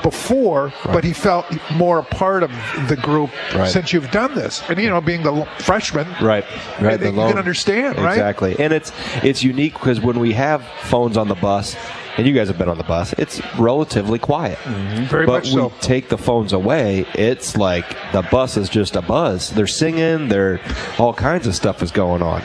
Before, 0.00 0.72
but 0.84 1.02
he 1.02 1.12
felt 1.12 1.44
more 1.72 1.98
a 1.98 2.04
part 2.04 2.44
of 2.44 2.52
the 2.88 2.94
group 2.96 3.30
Right. 3.52 3.68
since 3.68 3.92
you've 3.92 4.10
done 4.12 4.32
this, 4.36 4.62
and 4.68 4.78
you 4.78 4.88
know, 4.88 5.00
being 5.00 5.24
the 5.24 5.44
freshman, 5.58 6.06
Right, 6.22 6.44
right. 6.80 7.00
You 7.02 7.10
can 7.12 7.36
understand, 7.36 7.98
right? 7.98 8.12
Exactly, 8.12 8.54
and 8.60 8.72
it's 8.72 8.92
it's 9.24 9.42
unique 9.42 9.74
because 9.74 10.00
when 10.00 10.20
we 10.20 10.32
have 10.34 10.62
phones 10.84 11.16
on 11.16 11.26
the 11.26 11.34
bus, 11.34 11.74
and 12.18 12.26
you 12.26 12.34
guys 12.34 12.48
have 12.48 12.58
been 12.58 12.68
on 12.68 12.76
the 12.78 12.84
bus, 12.84 13.12
it's 13.14 13.40
relatively 13.56 14.18
quiet. 14.18 14.58
Very 15.08 15.24
but 15.24 15.44
much 15.44 15.52
we 15.54 15.68
take 15.80 16.08
the 16.08 16.18
phones 16.18 16.52
away, 16.52 17.06
it's 17.14 17.56
like 17.56 17.88
the 18.12 18.22
bus 18.22 18.56
is 18.56 18.68
just 18.68 18.96
a 18.96 19.02
buzz. 19.02 19.50
They're 19.50 19.68
singing, 19.68 20.28
they're 20.28 20.60
all 20.98 21.14
kinds 21.14 21.46
of 21.46 21.54
stuff 21.54 21.82
is 21.82 21.92
going 21.92 22.20
on. 22.22 22.42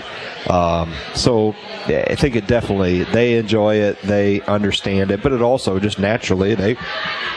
Um, 0.50 0.94
so 1.16 1.56
yeah, 1.88 2.06
I 2.08 2.16
think 2.16 2.36
it 2.36 2.48
definitely 2.48 3.04
they 3.04 3.38
enjoy 3.38 3.78
it, 3.78 4.00
they 4.04 4.42
understand 4.42 5.10
it, 5.10 5.24
but 5.24 5.32
it 5.34 5.42
also 5.42 5.80
just 5.80 5.98
naturally 6.00 6.54
they 6.54 6.78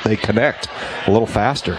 they 0.05 0.17
connect 0.17 0.69
a 1.07 1.11
little 1.11 1.27
faster 1.27 1.79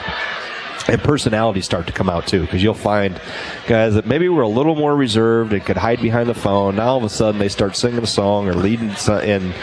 and 0.88 1.02
personalities 1.02 1.66
start 1.66 1.86
to 1.88 1.94
come 1.94 2.10
out 2.10 2.26
too 2.28 2.42
because 2.42 2.64
you'll 2.64 2.74
find 2.74 3.20
guys 3.68 3.94
that 3.96 4.06
maybe 4.06 4.30
were 4.30 4.42
a 4.42 4.48
little 4.48 4.76
more 4.76 4.96
reserved 4.96 5.52
and 5.52 5.66
could 5.66 5.76
hide 5.76 6.02
behind 6.02 6.30
the 6.30 6.34
phone 6.34 6.78
now 6.78 6.88
all 6.88 6.98
of 6.98 7.04
a 7.04 7.10
sudden 7.10 7.40
they 7.40 7.50
start 7.50 7.76
singing 7.76 8.02
a 8.02 8.08
song 8.08 8.48
or 8.48 8.54
leading 8.54 8.94
so- 8.96 9.18
and 9.20 9.54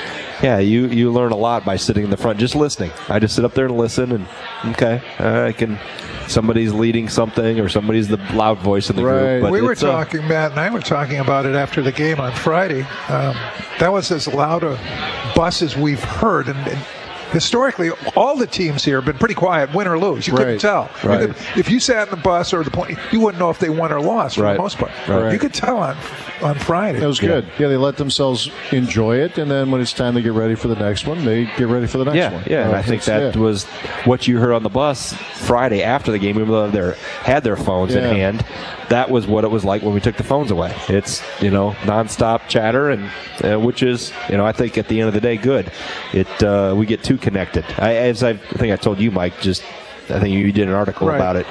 yeah 0.45 0.59
you 0.59 0.87
you 0.89 1.11
learn 1.11 1.33
a 1.33 1.37
lot 1.37 1.65
by 1.65 1.77
sitting 1.77 2.05
in 2.05 2.11
the 2.11 2.17
front 2.17 2.39
just 2.39 2.55
listening 2.55 2.91
i 3.09 3.19
just 3.19 3.35
sit 3.35 3.45
up 3.45 3.55
there 3.55 3.65
and 3.67 3.77
listen 3.77 4.13
and 4.13 4.27
okay 4.67 5.01
i 5.19 5.53
can 5.53 5.79
somebody's 6.29 6.73
leading 6.73 7.09
something 7.09 7.59
or 7.61 7.69
somebody's 7.69 8.09
the 8.09 8.17
loud 8.35 8.59
voice 8.59 8.91
in 8.91 8.97
the 8.97 9.03
group 9.03 9.43
but 9.43 9.51
we 9.51 9.61
were 9.63 9.73
uh, 9.73 9.75
talking, 9.75 10.27
Matt 10.29 10.51
and 10.53 10.61
I 10.61 10.71
were 10.71 10.81
talking 10.81 11.19
about 11.19 11.47
it 11.47 11.55
after 11.55 11.83
the 11.83 11.93
game 11.93 12.21
on 12.21 12.33
Friday. 12.33 12.83
Um, 13.09 13.35
that 13.79 13.91
was 13.93 14.11
as 14.11 14.27
loud 14.29 14.63
a 14.65 14.79
bus 15.37 15.61
as 15.63 15.77
we've 15.77 16.03
heard, 16.03 16.49
and, 16.49 16.59
and 16.67 16.79
historically, 17.33 17.91
all 18.17 18.37
the 18.37 18.47
teams 18.47 18.85
here 18.85 18.97
have 18.97 19.05
been 19.05 19.19
pretty 19.19 19.35
quiet, 19.35 19.75
win 19.75 19.87
or 19.89 19.99
lose. 19.99 20.27
You 20.27 20.33
couldn't 20.35 20.53
Right. 20.55 20.61
tell. 20.61 20.89
You 21.03 21.09
Right. 21.09 21.21
could- 21.35 21.59
if 21.59 21.69
you 21.69 21.79
sat 21.81 22.09
in 22.09 22.11
the 22.11 22.17
bus 22.23 22.55
or 22.55 22.63
the 22.65 22.71
point, 22.71 22.99
you 23.13 23.21
wouldn't 23.21 23.39
know 23.41 23.51
if 23.51 23.59
they 23.59 23.69
won 23.71 23.93
or 23.93 24.01
lost 24.01 24.37
for 24.37 24.43
Right. 24.45 24.53
the 24.57 24.63
most 24.63 24.79
part. 24.79 24.93
Right. 25.09 25.33
You 25.33 25.39
could 25.39 25.53
tell 25.53 25.77
on 25.79 25.97
on 26.43 26.57
Friday. 26.59 27.03
It 27.03 27.07
was 27.07 27.21
good. 27.21 27.47
Yeah, 27.59 27.69
they 27.69 27.77
let 27.77 27.97
themselves 27.97 28.51
enjoy 28.73 29.17
it, 29.19 29.39
and 29.39 29.51
then 29.51 29.71
when 29.71 29.81
it's 29.81 29.93
time 29.93 30.15
to 30.15 30.23
get 30.23 30.33
ready 30.33 30.55
for 30.55 30.69
the 30.69 30.75
next 30.75 31.07
one, 31.07 31.25
they 31.25 31.45
get 31.45 31.69
ready 31.69 31.87
for 31.87 31.99
the 31.99 32.05
next 32.05 32.17
yeah, 32.17 32.33
one. 32.33 32.45
Yeah, 32.47 32.65
and 32.67 32.75
Uh, 32.75 32.79
I 32.79 32.83
think 32.83 33.05
that 33.05 33.35
yeah. 33.35 33.41
was 33.41 33.65
what 34.05 34.27
you 34.27 34.39
heard 34.39 34.53
on 34.53 34.63
the 34.63 34.69
bus 34.69 35.13
Friday 35.13 35.83
after 35.83 36.11
the 36.13 36.19
game. 36.19 36.37
Even 36.37 36.49
though 36.49 36.71
they 36.71 36.97
had 37.23 37.45
their 37.45 37.57
phones 37.57 37.95
in 37.95 38.03
hand, 38.03 38.45
that 38.89 39.11
was 39.11 39.27
what 39.27 39.45
it 39.45 39.51
was 39.51 39.65
like 39.65 39.83
when 39.83 39.95
we 39.95 40.01
took 40.01 40.17
the 40.17 40.25
phones 40.25 40.51
away. 40.51 40.75
It's 40.89 41.23
you 41.43 41.51
know 41.51 41.71
nonstop 41.83 42.49
chatter, 42.49 42.91
and 42.91 43.11
uh, 43.43 43.59
which 43.59 43.83
is 43.83 44.13
you 44.29 44.37
know 44.37 44.45
I 44.45 44.53
think 44.53 44.77
at 44.77 44.89
the 44.89 45.01
end 45.01 45.09
of 45.09 45.15
the 45.15 45.21
day 45.21 45.37
good. 45.37 45.71
It 46.13 46.43
uh, 46.43 46.75
we 46.77 46.87
get 46.87 47.03
too 47.03 47.17
connected. 47.17 47.65
I, 47.79 47.95
as 47.97 48.23
I 48.23 48.35
think 48.35 48.73
I 48.73 48.77
told 48.77 48.99
you, 49.01 49.11
Mike, 49.11 49.41
just. 49.41 49.63
I 50.11 50.21
think 50.21 50.35
you 50.35 50.53
did 50.53 50.69
an 50.69 50.75
article 50.75 51.09
Right. 51.09 51.17
about 51.17 51.37
it. 51.37 51.47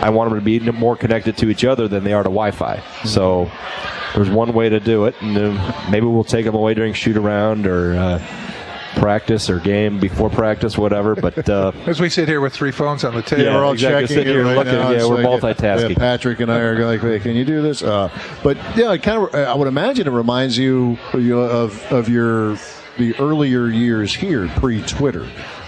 I 0.00 0.10
want 0.10 0.30
them 0.30 0.38
to 0.38 0.44
be 0.44 0.60
more 0.72 0.96
connected 0.96 1.36
to 1.38 1.48
each 1.50 1.64
other 1.64 1.88
than 1.88 2.04
they 2.04 2.12
are 2.12 2.22
to 2.22 2.28
Wi-Fi. 2.28 2.82
So 3.04 3.50
there's 4.14 4.30
one 4.30 4.52
way 4.52 4.68
to 4.68 4.80
do 4.80 5.04
it, 5.06 5.14
and 5.20 5.36
then 5.36 5.74
maybe 5.90 6.06
we'll 6.06 6.24
take 6.24 6.44
them 6.46 6.54
away 6.54 6.74
during 6.74 6.92
shoot 6.92 7.16
around 7.16 7.66
or 7.66 7.94
uh, 7.96 8.22
practice 8.96 9.50
or 9.50 9.58
game 9.58 9.98
before 10.00 10.30
practice, 10.30 10.78
whatever. 10.78 11.14
But 11.14 11.48
uh, 11.48 11.72
As 11.86 12.00
we 12.00 12.08
sit 12.08 12.28
here 12.28 12.40
with 12.40 12.52
three 12.54 12.70
phones 12.70 13.04
on 13.04 13.14
the 13.14 13.22
table, 13.22 13.44
Yeah, 13.44 13.54
we're 13.54 13.64
all 13.64 13.72
exactly. 13.72 14.02
checking 14.04 14.16
Sitting 14.16 14.32
here 14.32 14.44
right 14.44 14.56
looking, 14.56 14.72
now. 14.72 14.90
yeah, 14.90 14.96
It's 14.98 15.06
we're 15.06 15.22
like- 15.22 15.42
multitasking. 15.58 15.90
Yeah, 15.90 15.96
Patrick 15.96 16.40
and 16.40 16.50
I 16.50 16.58
are 16.60 16.84
like, 16.86 17.00
"Hey, 17.00 17.18
can 17.20 17.34
you 17.36 17.44
do 17.44 17.60
this?" 17.62 17.82
Uh, 17.82 18.08
but 18.42 18.56
yeah, 18.76 18.92
it 18.92 19.02
kind 19.02 19.22
of. 19.22 19.34
I 19.34 19.54
would 19.54 19.68
imagine 19.68 20.06
it 20.06 20.10
reminds 20.12 20.56
you, 20.56 20.96
you 21.14 21.38
of 21.40 21.80
of 21.92 22.08
your 22.08 22.56
the 22.98 23.14
earlier 23.18 23.66
years 23.68 24.14
here, 24.14 24.48
pre 24.56 24.80
Twitter. 24.82 25.26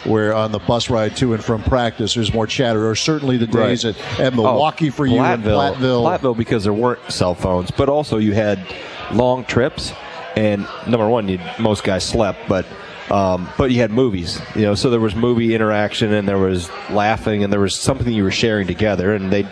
Where 0.09 0.35
on 0.35 0.53
the 0.53 0.59
bus 0.59 0.91
ride 0.91 1.17
to 1.19 1.35
and 1.35 1.45
from 1.45 1.63
practice, 1.63 2.15
there's 2.15 2.33
more 2.33 2.47
chatter, 2.47 2.89
or 2.89 2.95
certainly 2.95 3.37
the 3.37 3.47
days 3.47 3.85
Right. 3.85 3.97
at, 4.19 4.21
at 4.21 4.35
Milwaukee 4.35 4.89
Oh, 4.89 4.93
for 4.93 5.07
you 5.07 5.19
and 5.21 5.43
Platteville, 5.45 5.75
Platteville. 5.77 6.19
Platteville 6.21 6.37
because 6.37 6.65
there 6.65 6.73
weren't 6.73 7.01
cell 7.11 7.35
phones, 7.35 7.71
but 7.71 7.89
also 7.89 8.19
you 8.19 8.33
had 8.33 8.59
long 9.13 9.45
trips, 9.45 9.93
and 10.37 10.67
number 10.87 11.09
one, 11.09 11.29
you 11.29 11.39
most 11.59 11.85
guys 11.85 12.05
slept, 12.05 12.41
but 12.49 12.65
um, 13.11 13.49
but 13.57 13.71
you 13.71 13.81
had 13.81 13.91
movies, 13.91 14.41
you 14.55 14.63
know, 14.63 14.75
so 14.75 14.91
there 14.91 15.01
was 15.01 15.15
movie 15.15 15.55
interaction 15.55 16.13
and 16.13 16.29
there 16.29 16.39
was 16.39 16.69
laughing 16.91 17.43
and 17.43 17.53
there 17.53 17.61
was 17.61 17.75
something 17.75 18.13
you 18.13 18.23
were 18.23 18.31
sharing 18.31 18.67
together, 18.67 19.15
and 19.15 19.33
they, 19.33 19.47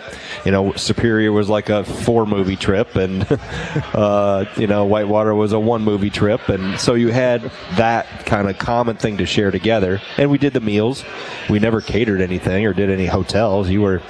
you 0.45 0.51
know, 0.51 0.73
Superior 0.73 1.31
was 1.31 1.49
like 1.49 1.69
a 1.69 1.83
four 1.83 2.25
movie 2.25 2.55
trip, 2.55 2.95
and 2.95 3.25
uh, 3.93 4.45
you 4.57 4.67
know, 4.67 4.85
Whitewater 4.85 5.33
was 5.33 5.53
a 5.53 5.59
one 5.59 5.83
movie 5.83 6.09
trip, 6.09 6.49
and 6.49 6.79
so 6.79 6.93
you 6.93 7.09
had 7.09 7.51
that 7.75 8.25
kind 8.25 8.49
of 8.49 8.57
common 8.57 8.95
thing 8.95 9.17
to 9.17 9.25
share 9.25 9.51
together, 9.51 10.01
and 10.17 10.29
we 10.29 10.37
did 10.37 10.53
the 10.53 10.61
meals. 10.61 11.03
We 11.49 11.59
never 11.59 11.81
catered 11.81 12.21
anything 12.21 12.65
or 12.65 12.73
did 12.73 12.89
any 12.89 13.07
hotels. 13.07 13.69
You 13.69 13.81
were 13.81 14.01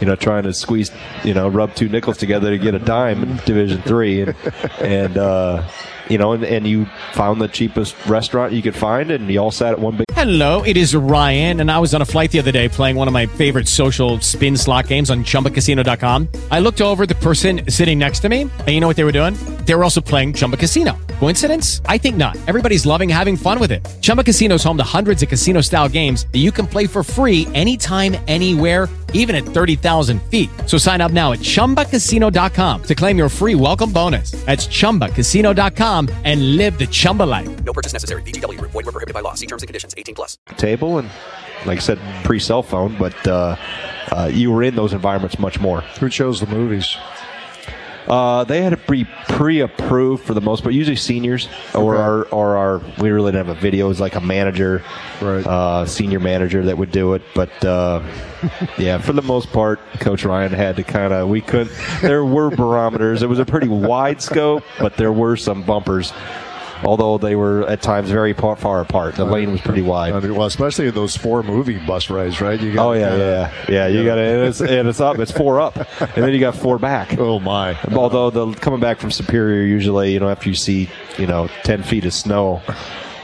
you 0.00 0.06
know, 0.06 0.14
trying 0.16 0.44
to 0.44 0.54
squeeze, 0.54 0.90
you 1.24 1.34
know, 1.34 1.48
rub 1.48 1.74
two 1.74 1.88
nickels 1.88 2.18
together 2.18 2.50
to 2.50 2.58
get 2.58 2.74
a 2.74 2.78
dime 2.78 3.22
in 3.22 3.36
Division 3.38 3.82
Three, 3.82 4.22
and, 4.22 4.34
and 4.80 5.18
uh, 5.18 5.68
you 6.08 6.18
know, 6.18 6.32
and, 6.32 6.44
and 6.44 6.66
you 6.66 6.86
found 7.12 7.40
the 7.40 7.48
cheapest 7.48 7.94
restaurant 8.06 8.52
you 8.52 8.62
could 8.62 8.76
find, 8.76 9.10
and 9.10 9.30
you 9.30 9.38
all 9.38 9.50
sat 9.50 9.72
at 9.72 9.78
one 9.78 9.96
big. 9.96 10.04
Hello, 10.12 10.62
it 10.64 10.76
is 10.76 10.96
Ryan, 10.96 11.60
and 11.60 11.70
I 11.70 11.78
was 11.78 11.94
on 11.94 12.02
a 12.02 12.04
flight 12.04 12.32
the 12.32 12.40
other 12.40 12.50
day 12.50 12.68
playing 12.68 12.96
one 12.96 13.06
of 13.06 13.14
my 13.14 13.26
favorite 13.26 13.68
social 13.68 14.20
spin 14.20 14.56
slot 14.56 14.88
games 14.88 15.10
on 15.10 15.22
ChumbaCasino.com. 15.22 16.28
I 16.50 16.58
looked 16.58 16.80
over 16.80 17.06
the 17.06 17.14
person 17.14 17.70
sitting 17.70 17.98
next 17.98 18.20
to 18.20 18.28
me, 18.28 18.42
and 18.42 18.68
you 18.68 18.80
know 18.80 18.88
what 18.88 18.96
they 18.96 19.04
were 19.04 19.12
doing? 19.12 19.34
They 19.64 19.74
were 19.76 19.84
also 19.84 20.00
playing 20.00 20.34
Chumba 20.34 20.56
Casino. 20.56 20.98
Coincidence? 21.18 21.80
I 21.86 21.98
think 21.98 22.16
not. 22.16 22.36
Everybody's 22.46 22.84
loving 22.86 23.08
having 23.08 23.36
fun 23.36 23.58
with 23.60 23.70
it. 23.70 23.86
Chumba 24.00 24.24
Casino 24.24 24.56
is 24.56 24.64
home 24.64 24.76
to 24.76 24.84
hundreds 24.84 25.22
of 25.22 25.28
casino-style 25.28 25.88
games 25.88 26.26
that 26.32 26.38
you 26.38 26.50
can 26.50 26.66
play 26.66 26.86
for 26.86 27.04
free 27.04 27.46
anytime, 27.54 28.16
anywhere, 28.26 28.88
even 29.14 29.36
at 29.36 29.44
30,000 29.44 30.20
feet. 30.24 30.50
So 30.66 30.76
sign 30.76 31.00
up 31.00 31.12
now 31.12 31.32
at 31.32 31.38
ChumbaCasino.com 31.38 32.82
to 32.82 32.94
claim 32.96 33.16
your 33.16 33.28
free 33.28 33.54
welcome 33.54 33.92
bonus. 33.92 34.32
That's 34.46 34.66
ChumbaCasino.com 34.66 36.08
and 36.24 36.56
live 36.56 36.78
the 36.78 36.86
Chumba 36.86 37.24
life. 37.24 37.64
No 37.64 37.72
purchase 37.72 37.92
necessary. 37.92 38.22
VGW 38.22 38.58
Group. 38.58 38.72
Void 38.72 38.86
were 38.86 38.92
prohibited 38.92 39.14
by 39.14 39.20
law. 39.20 39.34
See 39.34 39.46
terms 39.46 39.62
and 39.62 39.68
conditions. 39.68 39.94
18 39.96 40.14
plus. 40.14 40.38
table 40.56 40.98
and 40.98 41.08
like 41.66 41.78
I 41.78 41.80
said, 41.80 41.98
pre 42.24 42.38
cell 42.38 42.62
phone, 42.62 42.96
but 42.96 43.26
uh, 43.26 43.56
uh, 44.12 44.30
you 44.32 44.52
were 44.52 44.62
in 44.62 44.76
those 44.76 44.92
environments 44.92 45.38
much 45.38 45.58
more. 45.58 45.80
Who 45.98 46.08
chose 46.08 46.38
the 46.38 46.46
movies? 46.46 46.96
Uh, 48.08 48.42
they 48.44 48.62
had 48.62 48.70
to 48.70 48.78
be 48.90 49.04
pre-approved 49.28 50.24
for 50.24 50.32
the 50.34 50.40
most 50.40 50.62
part. 50.62 50.74
Usually 50.74 50.96
seniors 50.96 51.46
or 51.74 51.94
Okay. 51.94 52.02
our 52.02 52.22
or 52.24 52.56
our 52.56 52.80
we 52.98 53.10
really 53.10 53.32
didn't 53.32 53.46
have 53.46 53.56
a 53.56 53.60
video. 53.60 53.86
It 53.86 53.88
was 53.88 54.00
like 54.00 54.14
a 54.14 54.20
manager, 54.20 54.82
uh, 55.20 55.84
senior 55.84 56.18
manager 56.18 56.64
that 56.64 56.78
would 56.78 56.90
do 56.90 57.12
it. 57.14 57.22
But 57.34 57.64
uh, 57.64 58.02
yeah, 58.78 58.98
for 58.98 59.12
the 59.12 59.22
most 59.22 59.52
part, 59.52 59.78
Coach 60.00 60.24
Ryan 60.24 60.52
had 60.52 60.76
to 60.76 60.82
kind 60.84 61.12
of 61.12 61.28
we 61.28 61.40
couldn't. 61.42 61.70
There 62.00 62.24
were 62.24 62.50
barometers. 62.50 63.22
It 63.22 63.28
was 63.28 63.38
a 63.38 63.44
pretty 63.44 63.68
wide 63.68 64.22
scope, 64.22 64.64
but 64.78 64.96
there 64.96 65.12
were 65.12 65.36
some 65.36 65.62
bumpers. 65.62 66.12
Although 66.84 67.18
they 67.18 67.34
were 67.36 67.66
at 67.68 67.82
times 67.82 68.10
very 68.10 68.32
far, 68.32 68.56
far 68.56 68.80
apart, 68.80 69.16
the 69.16 69.24
lane 69.24 69.52
was 69.52 69.60
pretty 69.60 69.82
wide. 69.82 70.12
Well, 70.12 70.46
especially 70.46 70.88
in 70.88 70.94
those 70.94 71.16
four 71.16 71.42
movie 71.42 71.78
bus 71.78 72.10
rides, 72.10 72.40
right? 72.40 72.60
You 72.60 72.78
Oh 72.78 72.92
yeah, 72.92 73.16
yeah, 73.16 73.52
yeah. 73.68 73.86
You 73.88 74.04
got 74.04 74.16
to, 74.16 74.20
and 74.22 74.42
it's, 74.42 74.60
and 74.60 74.88
it's 74.88 75.00
up. 75.00 75.18
It's 75.18 75.32
four 75.32 75.60
up, 75.60 75.76
and 76.00 76.24
then 76.24 76.32
you 76.32 76.40
got 76.40 76.54
four 76.54 76.78
back. 76.78 77.16
Oh 77.28 77.40
my! 77.40 77.76
Although 77.92 78.30
the 78.30 78.52
coming 78.58 78.80
back 78.80 78.98
from 78.98 79.10
Superior, 79.10 79.62
usually, 79.62 80.12
you 80.12 80.20
know, 80.20 80.28
after 80.28 80.48
you 80.48 80.54
see, 80.54 80.88
you 81.18 81.26
know, 81.26 81.48
ten 81.64 81.82
feet 81.82 82.04
of 82.06 82.14
snow, 82.14 82.62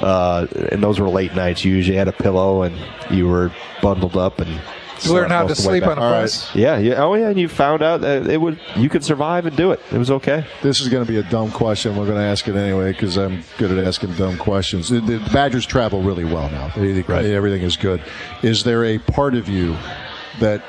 uh, 0.01 0.47
and 0.73 0.83
those 0.83 0.99
were 1.01 1.09
late 1.09 1.35
nights. 1.35 1.65
You 1.65 1.75
usually 1.75 1.97
had 1.97 2.09
a 2.09 2.13
pillow, 2.13 2.63
and 2.63 2.77
you 3.11 3.29
were 3.29 3.53
bundled 3.81 4.17
up, 4.17 4.41
and 4.41 4.61
You 5.03 5.13
learn 5.13 5.31
how 5.31 5.43
to 5.43 5.49
most 5.49 5.59
of 5.59 5.65
the 5.65 5.71
way 5.71 5.79
sleep 5.81 5.89
on 5.91 5.99
a 5.99 6.01
back. 6.01 6.23
bus. 6.23 6.55
Yeah, 6.55 6.79
yeah. 6.79 7.03
Oh 7.03 7.15
yeah, 7.15 7.29
and 7.29 7.39
you 7.39 7.49
found 7.49 7.83
out 7.83 8.01
that 8.03 8.27
it 8.29 8.41
would 8.41 8.59
you 8.77 8.89
could 8.89 9.05
survive 9.05 9.45
and 9.47 9.57
do 9.57 9.73
it. 9.73 9.81
It 9.93 9.99
was 9.99 10.11
okay. 10.11 10.47
This 10.63 10.81
is 10.81 10.89
going 10.89 11.05
to 11.05 11.11
be 11.11 11.19
a 11.19 11.23
dumb 11.25 11.51
question. 11.51 11.97
We're 11.97 12.07
going 12.07 12.19
to 12.19 12.25
ask 12.25 12.47
it 12.49 12.55
anyway 12.57 12.93
because 12.93 13.17
I'm 13.17 13.43
good 13.59 13.77
at 13.77 13.85
asking 13.85 14.15
dumb 14.15 14.39
questions. 14.39 14.89
The, 14.89 15.01
the 15.01 15.19
Badgers 15.33 15.67
travel 15.67 16.03
really 16.03 16.25
well 16.25 16.49
now. 16.51 16.69
They- 16.77 16.93
they- 17.03 17.35
Everything 17.35 17.63
is 17.63 17.77
good. 17.77 18.03
Is 18.43 18.65
there 18.65 18.85
a 18.85 18.99
part 18.99 19.35
of 19.35 19.49
you 19.49 19.77
that, 20.41 20.63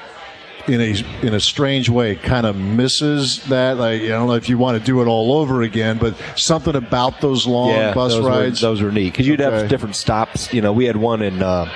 in 0.67 0.81
a 0.81 0.95
in 1.25 1.33
a 1.35 1.39
strange 1.39 1.89
way, 1.89 2.15
kind 2.15 2.45
of 2.47 2.55
misses 2.55 3.43
that? 3.45 3.77
Like 3.77 4.01
I 4.01 4.07
don't 4.07 4.27
know 4.27 4.33
if 4.33 4.49
you 4.49 4.57
want 4.57 4.79
to 4.79 4.83
do 4.83 5.01
it 5.01 5.05
all 5.07 5.33
over 5.33 5.61
again, 5.61 5.97
but 5.99 6.15
something 6.35 6.75
about 6.75 7.21
those 7.21 7.45
long 7.45 7.69
yeah, 7.69 7.93
bus 7.93 8.13
those 8.13 8.25
rides. 8.25 8.61
Were, 8.63 8.69
those 8.69 8.81
were 8.81 8.91
neat 8.91 9.11
because 9.13 9.27
you'd 9.27 9.39
Okay. 9.41 9.55
have 9.59 9.69
different 9.69 9.95
stops. 9.95 10.51
You 10.53 10.61
know, 10.61 10.73
we 10.73 10.85
had 10.85 10.97
one 10.97 11.21
in 11.21 11.43
uh, 11.43 11.71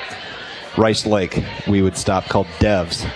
Rice 0.80 1.06
Lake. 1.06 1.44
We 1.68 1.82
would 1.82 1.98
stop 1.98 2.26
called 2.26 2.48
Devs, 2.60 3.08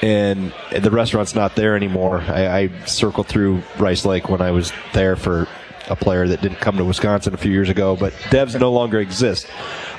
and 0.00 0.54
the 0.70 0.90
restaurant's 0.90 1.34
not 1.34 1.56
there 1.56 1.74
anymore. 1.74 2.20
I, 2.20 2.46
I 2.46 2.84
circled 2.86 3.26
through 3.26 3.62
Rice 3.78 4.04
Lake 4.04 4.28
when 4.28 4.40
I 4.40 4.52
was 4.52 4.72
there 4.92 5.16
for 5.16 5.48
a 5.88 5.96
player 5.96 6.28
that 6.28 6.40
didn't 6.40 6.60
come 6.60 6.76
to 6.76 6.84
Wisconsin 6.84 7.34
a 7.34 7.36
few 7.36 7.50
years 7.50 7.68
ago, 7.68 7.96
but 7.96 8.12
Devs 8.30 8.58
no 8.58 8.70
longer 8.72 9.00
exists. 9.00 9.50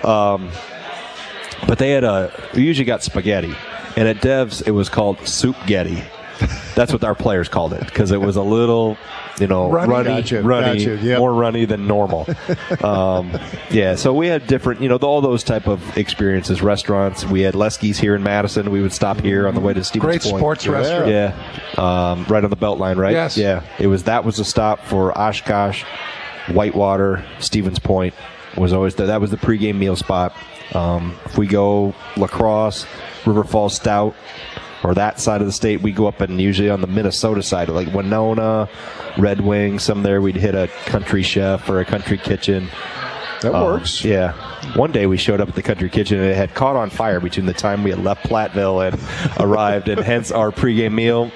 Um, 0.06 0.50
but 1.68 1.78
they 1.78 1.92
had 1.92 2.06
a. 2.06 2.32
We 2.56 2.64
usually 2.64 2.86
got 2.86 3.04
spaghetti, 3.04 3.54
and 3.98 4.08
at 4.08 4.18
Devs 4.18 4.66
it 4.66 4.72
was 4.72 4.88
called 4.88 5.28
soup 5.28 5.58
getty. 5.68 6.02
That's 6.76 6.94
what 6.94 7.04
our 7.04 7.16
players 7.16 7.50
called 7.50 7.74
it 7.74 7.86
because 7.86 8.12
it 8.12 8.22
was 8.22 8.36
a 8.36 8.42
little, 8.42 8.98
you 9.40 9.48
know, 9.48 9.70
Runny? 9.70 9.92
runny, 9.92 10.08
Gotcha, 10.10 10.42
runny, 10.42 10.86
gotcha, 10.86 10.98
yep. 11.04 11.20
more 11.20 11.34
runny 11.34 11.66
than 11.66 11.88
normal. 11.88 12.28
um, 12.84 13.38
yeah, 13.70 13.96
so 13.96 14.14
we 14.14 14.28
had 14.28 14.48
different, 14.48 14.82
you 14.82 14.90
know, 14.90 14.98
all 14.98 15.22
those 15.22 15.44
type 15.44 15.68
of 15.68 15.98
experiences. 15.98 16.62
Restaurants. 16.62 17.26
We 17.26 17.42
had 17.42 17.54
Leski's 17.56 17.98
here 17.98 18.16
in 18.16 18.24
Madison. 18.24 18.72
We 18.72 18.82
would 18.82 18.94
stop 18.94 19.20
here 19.20 19.48
on 19.48 19.56
the 19.56 19.62
way 19.62 19.74
to 19.74 19.84
Stevens 19.84 20.04
Point. 20.04 20.22
Great 20.22 20.32
Point. 20.32 20.40
sports 20.40 20.68
restaurant. 20.68 21.10
Yeah, 21.10 21.72
um, 21.78 22.26
right 22.26 22.44
on 22.44 22.50
the 22.50 22.58
Beltline, 22.58 22.98
right? 22.98 23.14
Yes. 23.14 23.38
Yeah, 23.38 23.64
it 23.80 23.88
was. 23.88 24.04
That 24.04 24.24
was 24.24 24.40
a 24.40 24.46
stop 24.46 24.86
for 24.86 25.18
Oshkosh, 25.18 25.84
Whitewater, 26.50 27.26
Stevens 27.40 27.80
Point 27.80 28.14
was 28.58 28.74
always 28.74 28.96
the, 28.96 29.06
that 29.08 29.22
was 29.22 29.32
the 29.32 29.38
pregame 29.38 29.76
meal 29.76 29.96
spot. 29.96 30.36
Um, 30.74 31.18
if 31.26 31.38
we 31.38 31.48
go 31.48 31.94
La 32.18 32.28
Crosse, 32.28 32.86
River 33.26 33.44
Falls 33.44 33.76
Stout, 33.76 34.16
or 34.84 34.94
that 34.96 35.20
side 35.20 35.42
of 35.42 35.48
the 35.48 35.54
state, 35.54 35.82
we 35.82 35.92
go 35.92 36.08
up 36.08 36.22
and 36.22 36.42
usually 36.42 36.70
on 36.70 36.82
the 36.82 36.88
Minnesota 36.88 37.44
side, 37.44 37.70
like 37.70 37.94
Winona, 37.94 38.70
Red 39.18 39.42
Wing, 39.42 39.80
some 39.80 40.04
there 40.04 40.22
we'd 40.22 40.36
hit 40.36 40.56
a 40.56 40.68
country 40.86 41.24
chef 41.24 41.70
or 41.70 41.80
a 41.80 41.86
country 41.86 42.18
kitchen. 42.18 42.70
That 43.42 43.54
Um, 43.56 43.64
works. 43.66 44.04
Yeah. 44.06 44.34
One 44.76 44.92
day 44.92 45.06
we 45.08 45.18
showed 45.18 45.42
up 45.42 45.50
at 45.50 45.56
the 45.56 45.64
country 45.64 45.90
kitchen 45.90 46.20
and 46.20 46.28
it 46.28 46.36
had 46.38 46.54
caught 46.54 46.76
on 46.76 46.90
fire 46.90 47.20
between 47.20 47.46
the 47.48 47.54
time 47.54 47.84
we 47.84 47.90
had 47.90 48.04
left 48.04 48.24
Platteville 48.28 48.88
and 48.88 49.00
arrived, 49.40 49.90
and 49.90 50.00
hence 50.02 50.32
our 50.32 50.52
pregame 50.52 50.94
meal 50.94 51.32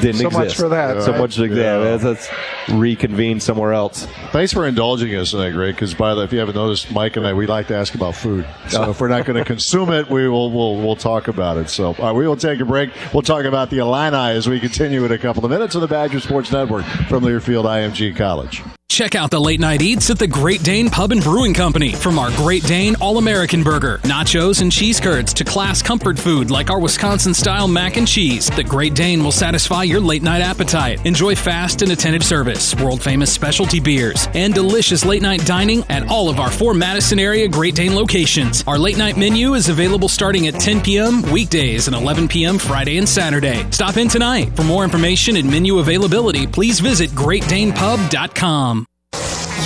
didn't 0.00 0.14
So 0.14 0.26
exist. 0.26 0.32
much 0.32 0.56
for 0.56 0.68
that, 0.70 1.02
So 1.02 1.12
right? 1.12 1.20
much. 1.20 1.36
for 1.36 1.46
Yeah. 1.46 1.76
let's, 1.76 2.04
let's 2.04 2.28
reconvene 2.70 3.40
somewhere 3.40 3.72
else. 3.72 4.06
Thanks 4.32 4.52
for 4.52 4.66
indulging 4.66 5.14
us 5.14 5.30
tonight, 5.30 5.52
Greg. 5.52 5.74
Because 5.74 5.94
by 5.94 6.14
the 6.14 6.18
way, 6.20 6.24
if 6.24 6.32
you 6.32 6.38
haven't 6.40 6.56
noticed, 6.56 6.90
Mike 6.92 7.16
and 7.16 7.26
I 7.26 7.32
we 7.32 7.46
like 7.46 7.68
to 7.68 7.76
ask 7.76 7.94
about 7.94 8.14
food. 8.16 8.46
So 8.68 8.90
if 8.90 9.00
we're 9.00 9.08
not 9.08 9.24
going 9.24 9.36
to 9.42 9.44
consume 9.44 9.90
it, 9.92 10.10
we 10.10 10.28
will 10.28 10.50
we'll, 10.50 10.76
we'll 10.76 10.96
talk 10.96 11.28
about 11.28 11.56
it. 11.56 11.70
So 11.70 11.94
uh, 12.02 12.12
we 12.12 12.26
will 12.26 12.36
take 12.36 12.60
a 12.60 12.64
break. 12.64 12.90
We'll 13.12 13.22
talk 13.22 13.44
about 13.44 13.70
the 13.70 13.78
Illini 13.78 14.36
as 14.36 14.48
we 14.48 14.58
continue 14.60 15.04
in 15.04 15.12
a 15.12 15.18
couple 15.18 15.44
of 15.44 15.50
minutes 15.50 15.74
on 15.74 15.80
the 15.80 15.88
Badger 15.88 16.20
Sports 16.20 16.50
Network 16.52 16.84
from 17.08 17.22
Learfield 17.24 17.64
IMG 17.64 18.16
College. 18.16 18.62
Check 18.94 19.16
out 19.16 19.32
the 19.32 19.40
late 19.40 19.58
night 19.58 19.82
eats 19.82 20.08
at 20.10 20.20
the 20.20 20.28
Great 20.28 20.62
Dane 20.62 20.88
Pub 20.88 21.10
and 21.10 21.20
Brewing 21.20 21.52
Company. 21.52 21.94
From 21.94 22.16
our 22.16 22.30
Great 22.36 22.62
Dane 22.62 22.94
All 23.00 23.18
American 23.18 23.64
Burger, 23.64 23.98
nachos, 24.04 24.62
and 24.62 24.70
cheese 24.70 25.00
curds 25.00 25.34
to 25.34 25.42
class 25.42 25.82
comfort 25.82 26.16
food 26.16 26.48
like 26.48 26.70
our 26.70 26.78
Wisconsin 26.78 27.34
style 27.34 27.66
mac 27.66 27.96
and 27.96 28.06
cheese, 28.06 28.48
the 28.50 28.62
Great 28.62 28.94
Dane 28.94 29.24
will 29.24 29.32
satisfy 29.32 29.82
your 29.82 29.98
late 29.98 30.22
night 30.22 30.42
appetite. 30.42 31.04
Enjoy 31.04 31.34
fast 31.34 31.82
and 31.82 31.90
attentive 31.90 32.22
service, 32.22 32.72
world 32.76 33.02
famous 33.02 33.32
specialty 33.32 33.80
beers, 33.80 34.28
and 34.32 34.54
delicious 34.54 35.04
late 35.04 35.22
night 35.22 35.44
dining 35.44 35.82
at 35.88 36.08
all 36.08 36.28
of 36.28 36.38
our 36.38 36.52
four 36.52 36.72
Madison 36.72 37.18
area 37.18 37.48
Great 37.48 37.74
Dane 37.74 37.96
locations. 37.96 38.62
Our 38.68 38.78
late 38.78 38.96
night 38.96 39.16
menu 39.16 39.54
is 39.54 39.68
available 39.68 40.08
starting 40.08 40.46
at 40.46 40.60
10 40.60 40.82
p.m. 40.82 41.22
weekdays 41.32 41.88
and 41.88 41.96
11 41.96 42.28
p.m. 42.28 42.58
Friday 42.58 42.98
and 42.98 43.08
Saturday. 43.08 43.68
Stop 43.72 43.96
in 43.96 44.06
tonight. 44.06 44.54
For 44.54 44.62
more 44.62 44.84
information 44.84 45.34
and 45.34 45.50
menu 45.50 45.80
availability, 45.80 46.46
please 46.46 46.78
visit 46.78 47.10
greatdanepub.com. 47.10 48.83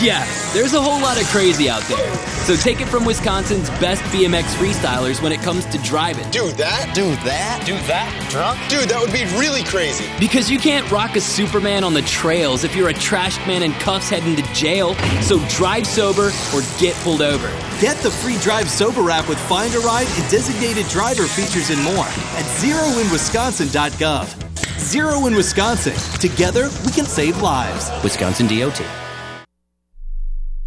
Yeah, 0.00 0.24
there's 0.52 0.74
a 0.74 0.80
whole 0.80 1.00
lot 1.00 1.20
of 1.20 1.26
crazy 1.26 1.68
out 1.68 1.82
there. 1.88 2.14
So 2.46 2.54
take 2.54 2.80
it 2.80 2.86
from 2.86 3.04
Wisconsin's 3.04 3.68
best 3.80 4.00
BMX 4.04 4.44
freestylers 4.54 5.20
when 5.20 5.32
it 5.32 5.40
comes 5.40 5.66
to 5.66 5.78
driving. 5.78 6.30
Do 6.30 6.52
that? 6.52 6.94
Do 6.94 7.02
that? 7.26 7.64
Do 7.66 7.72
that? 7.88 8.28
Drunk? 8.30 8.60
Dude, 8.70 8.88
that 8.90 9.00
would 9.00 9.12
be 9.12 9.24
really 9.36 9.64
crazy. 9.64 10.08
Because 10.20 10.48
you 10.48 10.56
can't 10.58 10.88
rock 10.88 11.16
a 11.16 11.20
Superman 11.20 11.82
on 11.82 11.94
the 11.94 12.02
trails 12.02 12.62
if 12.62 12.76
you're 12.76 12.90
a 12.90 12.94
trashed 12.94 13.44
man 13.48 13.64
in 13.64 13.72
cuffs 13.72 14.08
heading 14.08 14.36
to 14.36 14.42
jail. 14.54 14.94
So 15.20 15.44
drive 15.48 15.84
sober 15.84 16.30
or 16.54 16.62
get 16.78 16.94
pulled 17.02 17.20
over. 17.20 17.48
Get 17.80 17.96
the 17.98 18.10
free 18.10 18.38
Drive 18.38 18.70
Sober 18.70 19.10
app 19.10 19.28
with 19.28 19.38
Find 19.48 19.74
a 19.74 19.80
Ride 19.80 20.06
and 20.06 20.30
designated 20.30 20.86
driver 20.86 21.26
features 21.26 21.70
and 21.70 21.82
more 21.82 22.06
at 22.06 22.44
zeroinwisconsin.gov. 22.62 24.78
Zero 24.78 25.26
in 25.26 25.34
Wisconsin. 25.34 25.94
Together, 26.20 26.70
we 26.86 26.92
can 26.92 27.04
save 27.04 27.42
lives. 27.42 27.90
Wisconsin 28.04 28.46
DOT. 28.46 28.80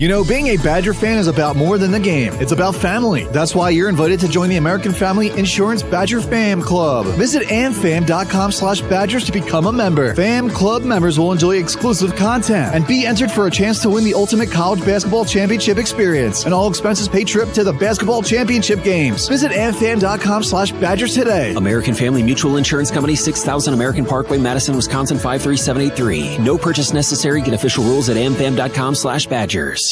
You 0.02 0.08
know, 0.08 0.24
being 0.24 0.48
a 0.48 0.58
Badger 0.58 0.96
fan 0.96 1.20
is 1.20 1.28
about 1.28 1.56
more 1.56 1.78
than 1.78 1.92
the 1.92 2.00
game. 2.00 2.34
It's 2.40 2.52
about 2.52 2.74
family. 2.74 3.26
That's 3.26 3.54
why 3.54 3.70
you're 3.70 3.88
invited 3.88 4.20
to 4.22 4.28
join 4.28 4.50
the 4.50 4.58
American 4.58 4.94
Family 4.94 5.30
Insurance 5.30 5.84
Badger 5.84 6.22
Fam 6.22 6.60
Club. 6.60 7.06
Visit 7.18 7.44
amfam.com 7.50 8.52
slash 8.52 8.82
badgers 8.82 9.26
to 9.26 9.32
become 9.32 9.68
a 9.68 9.72
member. 9.72 10.16
Fam 10.16 10.50
Club 10.50 10.82
members 10.82 11.20
will 11.20 11.32
enjoy 11.32 11.58
exclusive 11.58 12.16
content 12.16 12.74
and 12.74 12.88
be 12.88 13.06
entered 13.06 13.32
for 13.32 13.46
a 13.46 13.52
chance 13.52 13.80
to 13.84 13.92
win 13.92 14.04
the 14.04 14.16
ultimate 14.16 14.50
college 14.50 14.84
basketball 14.84 15.24
championship 15.24 15.78
experience. 15.78 16.46
An 16.46 16.52
all 16.52 16.68
expenses 16.68 17.08
paid 17.08 17.28
trip 17.28 17.52
to 17.52 17.64
the 17.64 17.74
basketball 17.74 18.24
championship 18.24 18.82
games. 18.84 19.28
Visit 19.28 19.52
amfam.com 19.52 20.42
slash 20.42 20.72
badgers 20.72 21.14
today. 21.14 21.54
American 21.54 21.94
Family 21.94 22.24
Mutual 22.24 22.58
Insurance 22.58 22.90
Company, 22.90 23.16
6000 23.16 23.72
American 23.72 24.06
Parkway, 24.06 24.40
Madison, 24.40 24.76
Wisconsin, 24.76 25.20
53783. 25.20 26.40
No 26.44 26.58
purchase 26.58 26.92
necessary. 26.92 27.44
Get 27.44 27.54
official 27.54 27.84
rules 27.84 28.10
at 28.10 28.18
amfam.com 28.18 28.96
slash 28.96 29.28
badgers. 29.28 29.91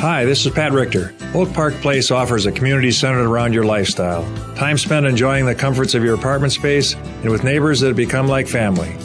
Hi, 0.00 0.24
this 0.24 0.46
is 0.46 0.52
Pat 0.54 0.72
Richter. 0.72 1.14
Oak 1.34 1.52
Park 1.52 1.74
Place 1.74 2.10
offers 2.10 2.46
a 2.46 2.52
community 2.52 2.90
centered 2.90 3.26
around 3.26 3.52
your 3.52 3.64
lifestyle. 3.64 4.24
Time 4.54 4.78
spent 4.78 5.04
enjoying 5.04 5.44
the 5.44 5.54
comforts 5.54 5.94
of 5.94 6.02
your 6.02 6.14
apartment 6.14 6.54
space 6.54 6.94
and 6.94 7.28
with 7.28 7.44
neighbors 7.44 7.80
that 7.80 7.88
have 7.88 7.96
become 7.96 8.26
like 8.26 8.48
family. 8.48 8.96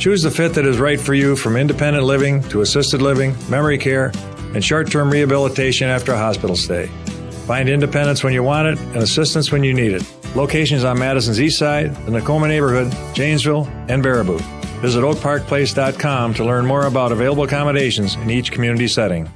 Choose 0.00 0.24
the 0.24 0.30
fit 0.32 0.54
that 0.54 0.66
is 0.66 0.78
right 0.78 0.98
for 0.98 1.14
you 1.14 1.36
from 1.36 1.56
independent 1.56 2.04
living 2.04 2.42
to 2.48 2.62
assisted 2.62 3.00
living, 3.00 3.36
memory 3.48 3.78
care, 3.78 4.10
and 4.52 4.64
short 4.64 4.90
term 4.90 5.08
rehabilitation 5.08 5.88
after 5.88 6.14
a 6.14 6.18
hospital 6.18 6.56
stay. 6.56 6.86
Find 7.46 7.68
independence 7.68 8.24
when 8.24 8.32
you 8.32 8.42
want 8.42 8.66
it 8.66 8.78
and 8.86 8.96
assistance 8.96 9.52
when 9.52 9.62
you 9.62 9.72
need 9.72 9.92
it. 9.92 10.02
Locations 10.34 10.82
on 10.82 10.98
Madison's 10.98 11.40
East 11.40 11.60
Side, 11.60 11.94
the 12.06 12.10
Nakoma 12.10 12.48
neighborhood, 12.48 12.90
Janesville, 13.14 13.68
and 13.86 14.02
Baraboo. 14.02 14.40
Visit 14.80 15.02
oakparkplace.com 15.02 16.34
to 16.34 16.44
learn 16.44 16.66
more 16.66 16.86
about 16.86 17.12
available 17.12 17.44
accommodations 17.44 18.16
in 18.16 18.30
each 18.30 18.50
community 18.50 18.88
setting. 18.88 19.30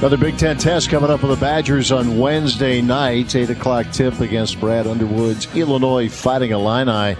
Another 0.00 0.16
Big 0.16 0.38
Ten 0.38 0.56
test 0.56 0.88
coming 0.88 1.10
up 1.10 1.20
for 1.20 1.26
the 1.26 1.36
Badgers 1.36 1.92
on 1.92 2.16
Wednesday 2.16 2.80
night. 2.80 3.36
8 3.36 3.50
o'clock 3.50 3.90
tip 3.92 4.18
against 4.20 4.58
Brad 4.58 4.86
Underwood's 4.86 5.46
Illinois 5.54 6.08
Fighting 6.08 6.52
Illini. 6.52 7.18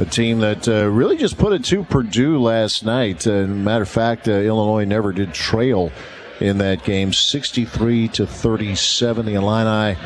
A 0.00 0.04
team 0.04 0.40
that 0.40 0.66
uh, 0.66 0.86
really 0.86 1.16
just 1.16 1.38
put 1.38 1.52
it 1.52 1.64
to 1.66 1.84
Purdue 1.84 2.40
last 2.42 2.84
night. 2.84 3.28
Uh, 3.28 3.46
matter 3.46 3.82
of 3.82 3.88
fact, 3.88 4.26
uh, 4.26 4.32
Illinois 4.32 4.84
never 4.84 5.12
did 5.12 5.34
trail 5.34 5.92
in 6.40 6.58
that 6.58 6.82
game, 6.82 7.12
63 7.12 8.08
to 8.08 8.26
37. 8.26 9.24
The 9.24 9.34
Illini 9.34 9.96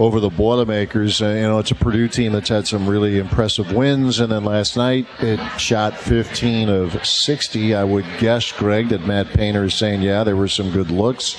over 0.00 0.18
the 0.18 0.30
Boilermakers. 0.30 1.20
Uh, 1.20 1.28
you 1.28 1.42
know, 1.42 1.58
it's 1.58 1.70
a 1.70 1.74
Purdue 1.74 2.08
team 2.08 2.32
that's 2.32 2.48
had 2.48 2.66
some 2.66 2.88
really 2.88 3.18
impressive 3.18 3.72
wins, 3.72 4.18
and 4.18 4.32
then 4.32 4.44
last 4.44 4.74
night 4.76 5.06
it 5.20 5.38
shot 5.60 5.94
15 5.94 6.70
of 6.70 7.04
60. 7.06 7.74
I 7.74 7.84
would 7.84 8.06
guess, 8.18 8.50
Greg, 8.50 8.88
that 8.88 9.06
Matt 9.06 9.28
Painter 9.28 9.64
is 9.64 9.74
saying, 9.74 10.00
yeah, 10.00 10.24
there 10.24 10.36
were 10.36 10.48
some 10.48 10.70
good 10.70 10.90
looks. 10.90 11.36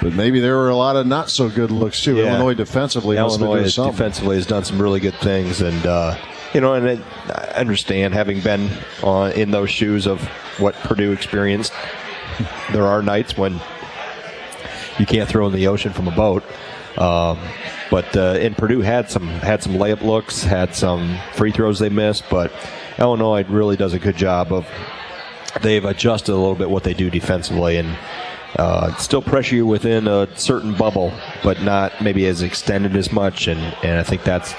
But 0.00 0.14
maybe 0.14 0.40
there 0.40 0.56
were 0.56 0.70
a 0.70 0.76
lot 0.76 0.96
of 0.96 1.06
not 1.06 1.28
so 1.28 1.50
good 1.50 1.70
looks 1.70 2.02
too. 2.02 2.16
Yeah. 2.16 2.30
Illinois 2.30 2.54
defensively, 2.54 3.16
must 3.16 3.34
have 3.34 3.40
been 3.40 3.48
Illinois 3.48 3.70
doing 3.70 3.90
defensively 3.90 4.36
has 4.36 4.46
done 4.46 4.64
some 4.64 4.80
really 4.80 4.98
good 4.98 5.16
things, 5.16 5.60
and 5.60 5.84
uh, 5.84 6.16
you 6.54 6.62
know, 6.62 6.72
and 6.72 6.86
it, 6.86 7.00
I 7.28 7.52
understand 7.56 8.14
having 8.14 8.40
been 8.40 8.70
uh, 9.02 9.30
in 9.36 9.50
those 9.50 9.68
shoes 9.68 10.06
of 10.06 10.22
what 10.58 10.74
Purdue 10.76 11.12
experienced. 11.12 11.74
There 12.72 12.86
are 12.86 13.02
nights 13.02 13.36
when 13.36 13.60
you 14.98 15.04
can't 15.04 15.28
throw 15.28 15.46
in 15.46 15.52
the 15.52 15.66
ocean 15.66 15.92
from 15.92 16.08
a 16.08 16.12
boat. 16.16 16.42
Um, 16.96 17.38
but 17.90 18.16
uh, 18.16 18.38
and 18.40 18.56
Purdue 18.56 18.80
had 18.80 19.10
some 19.10 19.26
had 19.26 19.62
some 19.62 19.74
layup 19.74 20.02
looks, 20.02 20.42
had 20.42 20.74
some 20.74 21.18
free 21.34 21.52
throws 21.52 21.78
they 21.78 21.88
missed, 21.88 22.24
but 22.30 22.52
Illinois 22.98 23.44
really 23.48 23.76
does 23.76 23.94
a 23.94 23.98
good 23.98 24.16
job 24.16 24.52
of 24.52 24.66
they've 25.62 25.84
adjusted 25.84 26.32
a 26.32 26.36
little 26.36 26.54
bit 26.54 26.70
what 26.70 26.84
they 26.84 26.94
do 26.94 27.10
defensively 27.10 27.76
and 27.76 27.96
uh, 28.56 28.94
still 28.96 29.22
pressure 29.22 29.56
you 29.56 29.66
within 29.66 30.08
a 30.08 30.28
certain 30.36 30.74
bubble, 30.74 31.12
but 31.42 31.62
not 31.62 32.02
maybe 32.02 32.26
as 32.26 32.42
extended 32.42 32.96
as 32.96 33.12
much. 33.12 33.46
And, 33.46 33.60
and 33.82 33.98
I 33.98 34.02
think 34.02 34.24
that's 34.24 34.54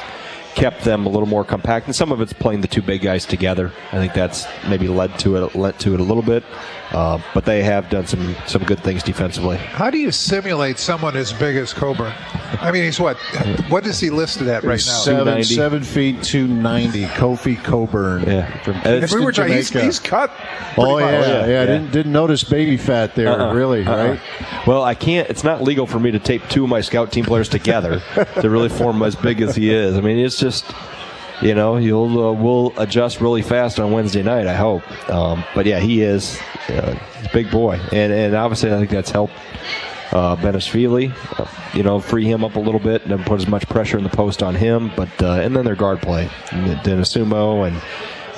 kept 0.55 0.83
them 0.83 1.05
a 1.05 1.09
little 1.09 1.27
more 1.27 1.43
compact. 1.43 1.87
And 1.87 1.95
some 1.95 2.11
of 2.11 2.21
it's 2.21 2.33
playing 2.33 2.61
the 2.61 2.67
two 2.67 2.81
big 2.81 3.01
guys 3.01 3.25
together. 3.25 3.71
I 3.91 3.97
think 3.97 4.13
that's 4.13 4.45
maybe 4.67 4.87
led 4.87 5.17
to 5.19 5.37
it 5.37 5.55
led 5.55 5.79
to 5.79 5.93
it 5.93 5.99
a 5.99 6.03
little 6.03 6.23
bit. 6.23 6.43
Uh, 6.91 7.21
but 7.33 7.45
they 7.45 7.63
have 7.63 7.89
done 7.89 8.05
some 8.05 8.35
some 8.47 8.63
good 8.65 8.79
things 8.83 9.01
defensively. 9.01 9.55
How 9.55 9.89
do 9.89 9.97
you 9.97 10.11
simulate 10.11 10.77
someone 10.77 11.15
as 11.15 11.31
big 11.31 11.55
as 11.55 11.71
Cockburn? 11.73 12.13
I 12.59 12.69
mean, 12.71 12.83
he's 12.83 12.99
what? 12.99 13.17
What 13.69 13.87
is 13.87 13.99
he 13.99 14.09
listed 14.09 14.49
at 14.49 14.63
right 14.63 14.71
now? 14.73 14.77
Seven, 14.77 15.43
seven 15.45 15.83
feet 15.83 16.21
two 16.21 16.47
ninety. 16.47 17.05
Kofi 17.05 17.55
Cockburn. 17.63 18.23
Yeah. 18.23 18.61
From 18.63 18.75
And 18.75 18.83
Kingston, 18.83 19.19
we 19.19 19.25
were 19.25 19.31
talking, 19.31 19.53
he's, 19.53 19.69
Jamaica. 19.69 19.85
he's 19.85 19.99
cut. 19.99 20.31
Oh 20.77 20.97
pretty 20.97 21.11
yeah, 21.11 21.19
much. 21.19 21.27
yeah, 21.29 21.45
yeah. 21.47 21.65
Didn't 21.65 21.91
didn't 21.91 22.11
notice 22.11 22.43
baby 22.43 22.75
fat 22.75 23.15
there. 23.15 23.29
Uh-uh. 23.29 23.53
Really, 23.53 23.85
Uh-uh. 23.85 24.09
right? 24.09 24.19
Well, 24.67 24.83
I 24.83 24.93
can't. 24.93 25.29
It's 25.29 25.45
not 25.45 25.61
legal 25.63 25.87
for 25.87 25.99
me 25.99 26.11
to 26.11 26.19
tape 26.19 26.43
two 26.49 26.63
of 26.65 26.69
my 26.69 26.81
scout 26.81 27.11
team 27.13 27.23
players 27.23 27.47
together 27.47 28.01
to 28.41 28.49
really 28.49 28.69
form 28.69 29.01
as 29.01 29.15
big 29.15 29.41
as 29.41 29.55
he 29.55 29.73
is. 29.73 29.95
I 29.95 30.01
mean, 30.01 30.17
it's 30.19 30.37
just. 30.37 30.65
You 31.41 31.55
know, 31.55 31.77
you'll 31.77 32.23
uh, 32.23 32.31
we'll 32.31 32.73
adjust 32.77 33.19
really 33.19 33.41
fast 33.41 33.79
on 33.79 33.91
Wednesday 33.91 34.21
night. 34.21 34.47
I 34.47 34.53
hope, 34.53 34.83
um, 35.09 35.43
but 35.55 35.65
yeah, 35.65 35.79
he 35.79 36.01
is 36.01 36.39
uh, 36.69 36.97
big 37.33 37.49
boy, 37.49 37.79
and 37.91 38.13
and 38.13 38.35
obviously 38.35 38.71
I 38.71 38.77
think 38.77 38.91
that's 38.91 39.11
helped 39.11 39.33
uh, 40.11 40.59
Feely, 40.59 41.11
uh, 41.37 41.45
you 41.73 41.83
know, 41.83 41.99
free 41.99 42.25
him 42.25 42.43
up 42.43 42.55
a 42.55 42.59
little 42.59 42.79
bit 42.79 43.05
and 43.05 43.25
put 43.25 43.39
as 43.39 43.47
much 43.47 43.67
pressure 43.67 43.97
in 43.97 44.03
the 44.03 44.09
post 44.09 44.43
on 44.43 44.55
him. 44.55 44.91
But 44.95 45.09
uh, 45.21 45.33
and 45.33 45.55
then 45.55 45.65
their 45.65 45.75
guard 45.75 46.01
play, 46.01 46.25
Dosunmu 46.49 47.67
and 47.67 47.81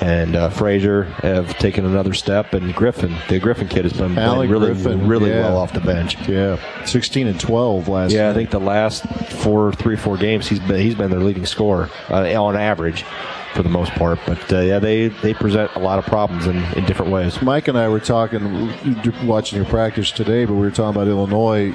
and 0.00 0.36
uh, 0.36 0.50
Frazier 0.50 1.04
have 1.22 1.56
taken 1.58 1.84
another 1.84 2.14
step, 2.14 2.54
and 2.54 2.74
Griffin, 2.74 3.16
the 3.28 3.38
Griffin 3.38 3.68
kid, 3.68 3.84
has 3.84 3.92
been 3.92 4.18
Alec 4.18 4.48
playing 4.48 4.50
really 4.50 4.74
Griffin, 4.74 5.08
really 5.08 5.30
yeah. 5.30 5.40
well 5.40 5.56
off 5.56 5.72
the 5.72 5.80
bench. 5.80 6.16
Yeah, 6.28 6.58
sixteen 6.84 7.26
and 7.26 7.38
twelve 7.38 7.88
last. 7.88 8.12
Yeah, 8.12 8.30
I 8.30 8.34
think 8.34 8.50
the 8.50 8.60
last 8.60 9.06
four, 9.30 9.72
three, 9.72 9.96
four 9.96 10.16
games 10.16 10.48
he's 10.48 10.60
been 10.60 10.80
he's 10.80 10.94
been 10.94 11.10
their 11.10 11.20
leading 11.20 11.46
scorer 11.46 11.90
uh, 12.10 12.22
on 12.42 12.56
average 12.56 13.04
for 13.54 13.62
the 13.62 13.68
most 13.68 13.92
part. 13.92 14.18
But 14.26 14.52
uh, 14.52 14.60
yeah, 14.60 14.78
they 14.78 15.08
they 15.08 15.32
present 15.34 15.70
a 15.74 15.78
lot 15.78 15.98
of 15.98 16.04
problems 16.06 16.46
in, 16.46 16.56
in 16.74 16.84
different 16.84 17.12
ways. 17.12 17.40
Mike 17.42 17.68
and 17.68 17.78
I 17.78 17.88
were 17.88 18.00
talking, 18.00 18.72
watching 19.26 19.56
your 19.56 19.66
practice 19.66 20.10
today, 20.10 20.44
but 20.44 20.54
we 20.54 20.60
were 20.60 20.70
talking 20.70 21.00
about 21.00 21.08
Illinois. 21.08 21.72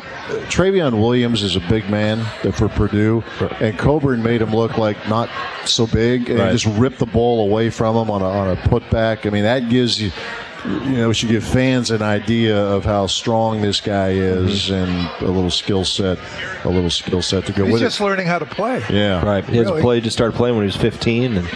Trevion 0.50 1.00
Williams 1.00 1.44
is 1.44 1.56
a 1.56 1.62
big 1.62 1.90
man 1.90 2.24
for 2.54 2.68
Purdue, 2.70 3.24
and 3.60 3.78
Cockburn 3.78 4.22
made 4.24 4.42
him 4.42 4.52
look 4.54 4.78
like 4.78 4.98
not 5.08 5.30
so 5.66 5.88
big, 5.88 6.30
and 6.30 6.40
Right. 6.40 6.52
just 6.52 6.66
ripped 6.66 7.00
the 7.00 7.06
ball 7.06 7.42
away 7.50 7.70
from 7.70 7.96
him 7.96 8.10
on 8.12 8.22
a, 8.22 8.26
on 8.30 8.50
a 8.50 8.56
putback. 8.56 9.26
I 9.26 9.30
mean, 9.30 9.44
that 9.44 9.70
gives 9.70 10.02
you. 10.02 10.12
You 10.66 10.98
know, 10.98 11.14
should 11.14 11.30
give 11.30 11.44
fans 11.44 11.90
an 11.90 12.02
idea 12.02 12.58
of 12.58 12.84
how 12.84 13.08
strong 13.08 13.62
this 13.62 13.80
guy 13.80 14.10
is, 14.10 14.70
Mm-hmm. 14.70 14.74
and 14.74 15.30
a 15.30 15.32
little 15.32 15.50
skill 15.52 15.86
set, 15.86 16.18
a 16.66 16.70
little 16.70 16.90
skill 16.90 17.22
set 17.22 17.46
to 17.46 17.54
go 17.54 17.64
He's 17.64 17.74
with 17.74 17.82
it. 17.82 17.86
He's 17.86 17.92
just 17.94 18.02
it. 18.02 18.04
learning 18.04 18.28
how 18.28 18.40
to 18.40 18.46
play. 18.46 18.84
Yeah, 18.90 19.24
Right. 19.26 19.46
He 19.46 19.60
Really? 19.60 19.82
played, 19.82 20.04
just 20.04 20.18
started 20.18 20.36
playing 20.36 20.56
when 20.56 20.64
he 20.64 20.68
was 20.68 20.76
15, 20.76 21.38
and 21.38 21.48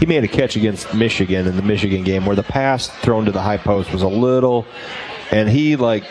he 0.00 0.06
made 0.06 0.24
a 0.24 0.28
catch 0.28 0.56
against 0.56 0.92
Michigan 0.94 1.46
in 1.46 1.54
the 1.56 1.62
Michigan 1.62 2.02
game 2.02 2.26
where 2.26 2.34
the 2.36 2.42
pass 2.42 2.88
thrown 2.88 3.24
to 3.26 3.32
the 3.32 3.40
high 3.42 3.56
post 3.58 3.92
was 3.92 4.02
a 4.02 4.08
little, 4.08 4.66
and 5.30 5.48
he 5.48 5.76
like 5.76 6.02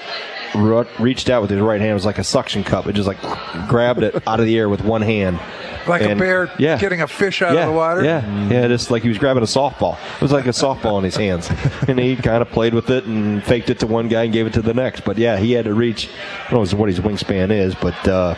ru- 0.55 0.87
reached 0.97 1.29
out 1.29 1.41
with 1.41 1.51
his 1.51 1.59
right 1.59 1.81
hand. 1.81 1.91
It 1.91 1.95
was 1.95 2.05
like 2.05 2.19
a 2.19 2.23
suction 2.23 2.63
cup. 2.63 2.87
It 2.87 2.93
just 2.93 3.07
like 3.07 3.19
grabbed 3.67 4.01
it 4.03 4.15
out 4.27 4.39
of 4.39 4.45
the 4.45 4.57
air 4.57 4.69
with 4.69 4.81
one 4.83 5.01
hand. 5.01 5.39
Like 5.87 6.01
a 6.01 6.15
bear 6.15 6.51
yeah. 6.59 6.77
getting 6.77 7.01
a 7.01 7.07
fish 7.07 7.41
out 7.41 7.53
yeah, 7.53 7.61
of 7.61 7.67
the 7.67 7.73
water. 7.73 8.03
Yeah, 8.03 8.49
yeah, 8.49 8.67
just 8.67 8.91
like 8.91 9.03
he 9.03 9.09
was 9.09 9.17
grabbing 9.17 9.43
a 9.43 9.47
softball. 9.47 9.97
It 10.15 10.21
was 10.21 10.31
like 10.31 10.45
a 10.45 10.49
softball 10.49 10.97
in 10.97 11.03
his 11.03 11.15
hands, 11.15 11.49
and 11.87 11.99
he 11.99 12.15
kind 12.15 12.41
of 12.41 12.49
played 12.49 12.73
with 12.73 12.89
it 12.89 13.05
and 13.05 13.43
faked 13.43 13.69
it 13.69 13.79
to 13.79 13.87
one 13.87 14.07
guy 14.07 14.23
and 14.23 14.33
gave 14.33 14.47
it 14.47 14.53
to 14.53 14.61
the 14.61 14.73
next. 14.73 15.01
But 15.01 15.17
yeah, 15.17 15.37
he 15.37 15.53
had 15.53 15.65
to 15.65 15.73
reach. 15.73 16.09
I 16.47 16.51
don't 16.51 16.71
know 16.71 16.77
what 16.77 16.89
his 16.89 16.99
wingspan 16.99 17.51
is, 17.51 17.75
but 17.75 18.07
uh, 18.07 18.35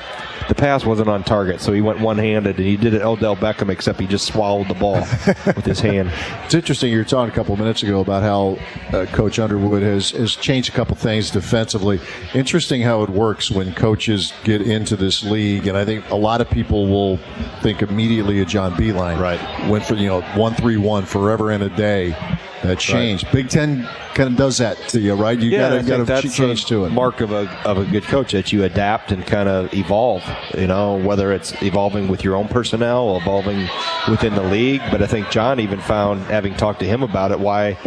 the 0.48 0.56
pass 0.56 0.86
wasn't 0.86 1.10
on 1.10 1.24
target, 1.24 1.62
so 1.62 1.72
he 1.72 1.82
went 1.82 2.00
one-handed, 2.00 2.58
and 2.58 2.66
he 2.66 2.78
did 2.78 2.94
it 2.94 3.02
Odell 3.02 3.36
Beckham, 3.36 3.70
except 3.70 4.00
he 4.00 4.08
just 4.08 4.26
swallowed 4.26 4.68
the 4.68 4.74
ball 4.74 4.96
with 5.46 5.66
his 5.66 5.80
hand. 5.80 6.12
It's 6.46 6.54
interesting. 6.54 6.92
You 6.92 7.00
were 7.00 7.04
talking 7.04 7.32
a 7.32 7.36
couple 7.36 7.54
of 7.54 7.60
minutes 7.60 7.84
ago 7.84 8.02
about 8.02 8.24
how 8.24 8.58
uh, 8.96 9.06
Coach 9.08 9.40
Underwood 9.40 9.84
has, 9.84 10.12
has 10.12 10.36
changed 10.36 10.70
a 10.70 10.72
couple 10.72 10.96
things 10.96 11.32
defensively. 11.32 12.00
Interesting 12.34 12.82
how 12.82 13.04
it 13.04 13.10
works 13.10 13.52
when 13.52 13.74
coaches 13.74 14.34
get 14.44 14.62
into 14.62 14.96
this 14.96 15.24
league, 15.24 15.68
and 15.68 15.78
I 15.78 15.86
think 15.86 16.10
a 16.10 16.16
lot 16.16 16.42
of 16.42 16.50
people 16.50 16.88
will 16.88 17.18
think 17.62 17.82
immediately 17.82 18.42
of 18.42 18.48
John 18.48 18.74
Beilein. 18.74 19.20
Right. 19.20 19.70
Went 19.70 19.86
for 19.86 19.96
you 19.96 20.08
know 20.08 20.22
one 20.36 20.54
three 20.56 20.78
one 20.78 21.06
forever 21.06 21.52
and 21.52 21.64
a 21.64 21.70
day. 21.70 22.16
That 22.64 22.78
changed. 22.80 23.32
Big 23.32 23.50
Ten 23.50 23.88
kind 24.14 24.30
of 24.30 24.36
does 24.36 24.60
that 24.60 24.78
to 24.90 25.00
you, 25.00 25.16
right? 25.16 25.38
You 25.38 25.50
yeah, 25.50 25.70
gotta 25.70 25.80
I 25.80 25.82
gotta 25.82 26.04
that's 26.04 26.36
change 26.36 26.64
a 26.64 26.68
to 26.68 26.86
it. 26.86 26.90
Mark 26.92 27.22
of 27.22 27.32
a 27.32 27.50
of 27.66 27.78
a 27.78 27.86
good 27.86 28.04
coach 28.04 28.34
that 28.34 28.52
you 28.52 28.64
adapt 28.64 29.12
and 29.12 29.26
kind 29.26 29.50
of 29.50 29.74
evolve. 29.74 30.24
You 30.56 30.68
know, 30.68 30.98
whether 30.98 31.32
it's 31.32 31.60
evolving 31.64 32.08
with 32.08 32.24
your 32.24 32.36
own 32.36 32.48
personnel, 32.48 33.18
evolving 33.18 33.68
within 34.10 34.36
the 34.36 34.44
league. 34.44 34.82
But 34.92 35.02
I 35.02 35.08
think 35.08 35.30
John 35.32 35.60
even 35.60 35.80
found, 35.82 36.22
having 36.26 36.56
talked 36.56 36.80
to 36.82 36.86
him 36.86 37.02
about 37.02 37.32
it, 37.32 37.40
why 37.40 37.78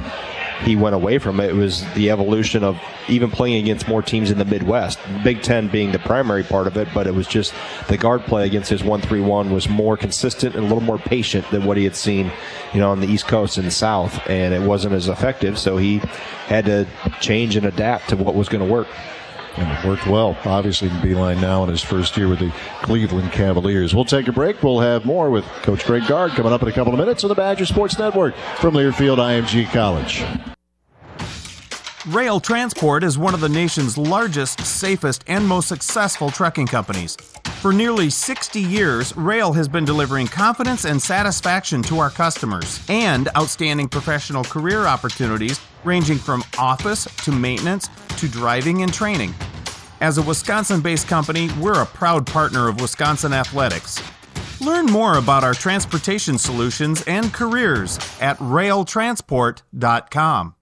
he 0.63 0.77
went 0.77 0.95
away 0.95 1.19
from 1.19 1.41
it 1.41 1.55
it 1.55 1.55
was 1.55 1.85
the 1.95 2.11
evolution 2.11 2.65
of 2.65 2.81
even 3.09 3.31
playing 3.31 3.63
against 3.63 3.87
more 3.87 4.03
teams 4.03 4.31
in 4.31 4.39
the 4.39 4.45
Midwest. 4.45 4.99
Big 5.23 5.43
Ten 5.43 5.69
being 5.69 5.93
the 5.93 5.99
primary 5.99 6.43
part 6.43 6.67
of 6.67 6.77
it, 6.77 6.89
but 6.93 7.07
it 7.07 7.15
was 7.15 7.27
just 7.27 7.55
the 7.89 7.97
guard 7.97 8.23
play 8.23 8.47
against 8.47 8.71
his 8.71 8.83
one 8.83 9.01
three 9.01 9.21
one 9.21 9.53
was 9.53 9.69
more 9.69 9.97
consistent 9.97 10.55
and 10.55 10.65
a 10.65 10.67
little 10.67 10.83
more 10.83 10.99
patient 10.99 11.49
than 11.51 11.65
what 11.65 11.77
he 11.77 11.85
had 11.85 11.95
seen, 11.95 12.33
you 12.73 12.81
know, 12.81 12.91
on 12.91 13.01
the 13.01 13.07
East 13.07 13.27
Coast 13.27 13.57
and 13.57 13.67
the 13.67 13.71
South, 13.71 14.19
and 14.29 14.53
it 14.55 14.63
wasn't 14.63 14.95
as 14.95 15.09
effective. 15.09 15.59
So 15.59 15.77
he 15.77 15.99
had 16.47 16.65
to 16.67 16.87
change 17.21 17.57
and 17.57 17.67
adapt 17.67 18.09
to 18.11 18.17
what 18.17 18.35
was 18.35 18.49
going 18.49 18.67
to 18.67 18.73
work. 18.73 18.89
And 19.57 19.71
it 19.71 19.89
worked 19.89 20.07
well, 20.07 20.37
obviously, 20.45 20.89
in 20.89 20.95
Beilein 20.97 21.41
now 21.41 21.63
in 21.63 21.71
his 21.71 21.83
first 21.83 22.17
year 22.17 22.29
with 22.29 22.41
the 22.41 22.53
Cleveland 22.83 23.31
Cavaliers. 23.33 23.95
We'll 23.95 24.05
take 24.05 24.27
a 24.27 24.33
break. 24.33 24.63
We'll 24.63 24.81
have 24.81 25.05
more 25.05 25.31
with 25.31 25.45
Coach 25.63 25.85
Greg 25.85 26.07
Gard 26.09 26.33
coming 26.33 26.53
up 26.53 26.63
in 26.63 26.69
a 26.69 26.73
couple 26.73 26.93
of 26.93 26.99
minutes 26.99 27.23
on 27.23 27.29
the 27.29 27.35
Badger 27.35 27.67
Sports 27.67 27.99
Network 27.99 28.35
from 28.59 28.75
Learfield 28.75 29.19
IMG 29.19 29.71
College. 29.71 30.25
Roehl 32.05 32.43
Transport 32.43 33.03
is 33.03 33.17
one 33.17 33.33
of 33.33 33.41
the 33.41 33.49
nation's 33.49 33.97
largest, 33.97 34.61
safest, 34.61 35.25
and 35.27 35.47
most 35.47 35.69
successful 35.69 36.31
trucking 36.31 36.67
companies. 36.67 37.17
For 37.65 37.73
nearly 37.73 38.11
60 38.11 38.61
years, 38.61 39.15
Roehl 39.15 39.57
has 39.57 39.69
been 39.69 39.87
delivering 39.87 40.27
confidence 40.27 40.85
and 40.85 41.01
satisfaction 41.01 41.83
to 41.85 41.99
our 41.99 42.11
customers 42.11 42.85
and 42.91 43.31
outstanding 43.39 43.89
professional 43.89 44.45
career 44.45 44.85
opportunities 44.85 45.59
ranging 45.83 46.19
from 46.19 46.45
office 46.59 47.07
to 47.25 47.33
maintenance 47.33 47.89
to 48.19 48.29
driving 48.29 48.83
and 48.83 48.93
training. 48.93 49.33
As 50.03 50.19
a 50.19 50.23
Wisconsin 50.23 50.83
based 50.83 51.09
company, 51.09 51.49
we're 51.59 51.81
a 51.81 51.87
proud 51.87 52.27
partner 52.27 52.69
of 52.69 52.83
Wisconsin 52.83 53.33
Athletics. 53.33 53.99
Learn 54.61 54.85
more 54.85 55.17
about 55.17 55.43
our 55.43 55.55
transportation 55.55 56.37
solutions 56.37 57.03
and 57.07 57.33
careers 57.33 57.97
at 58.21 58.37
roehltransport.com. 58.41 60.55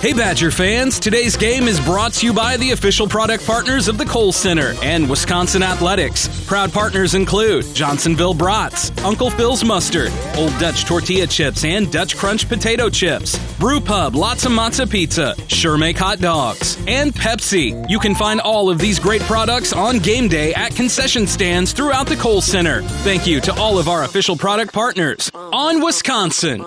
Hey 0.00 0.12
Badger 0.12 0.52
fans, 0.52 1.00
today's 1.00 1.36
game 1.36 1.64
is 1.64 1.80
brought 1.80 2.12
to 2.14 2.26
you 2.26 2.32
by 2.32 2.56
the 2.56 2.70
official 2.70 3.08
product 3.08 3.44
partners 3.44 3.88
of 3.88 3.98
the 3.98 4.04
Kohl 4.04 4.30
Center 4.30 4.74
and 4.80 5.10
Wisconsin 5.10 5.60
Athletics. 5.60 6.28
Proud 6.46 6.72
partners 6.72 7.16
include 7.16 7.64
Johnsonville 7.74 8.32
Brats, 8.32 8.96
Uncle 8.98 9.28
Phil's 9.28 9.64
Mustard, 9.64 10.12
Old 10.36 10.56
Dutch 10.60 10.84
Tortilla 10.84 11.26
Chips 11.26 11.64
and 11.64 11.90
Dutch 11.90 12.16
Crunch 12.16 12.48
Potato 12.48 12.88
Chips, 12.88 13.36
Brew 13.58 13.80
Pub 13.80 14.12
Lotzza 14.12 14.56
Motzza 14.56 14.88
Pizza, 14.88 15.34
Sure 15.48 15.76
Make 15.76 15.98
Hot 15.98 16.20
Dogs, 16.20 16.78
and 16.86 17.12
Pepsi. 17.12 17.84
You 17.90 17.98
can 17.98 18.14
find 18.14 18.40
all 18.40 18.70
of 18.70 18.78
these 18.78 19.00
great 19.00 19.22
products 19.22 19.72
on 19.72 19.98
game 19.98 20.28
day 20.28 20.54
at 20.54 20.76
concession 20.76 21.26
stands 21.26 21.72
throughout 21.72 22.06
the 22.06 22.14
Kohl 22.14 22.40
Center. 22.40 22.82
Thank 23.02 23.26
you 23.26 23.40
to 23.40 23.52
all 23.54 23.80
of 23.80 23.88
our 23.88 24.04
official 24.04 24.36
product 24.36 24.72
partners 24.72 25.28
on 25.34 25.82
Wisconsin. 25.82 26.64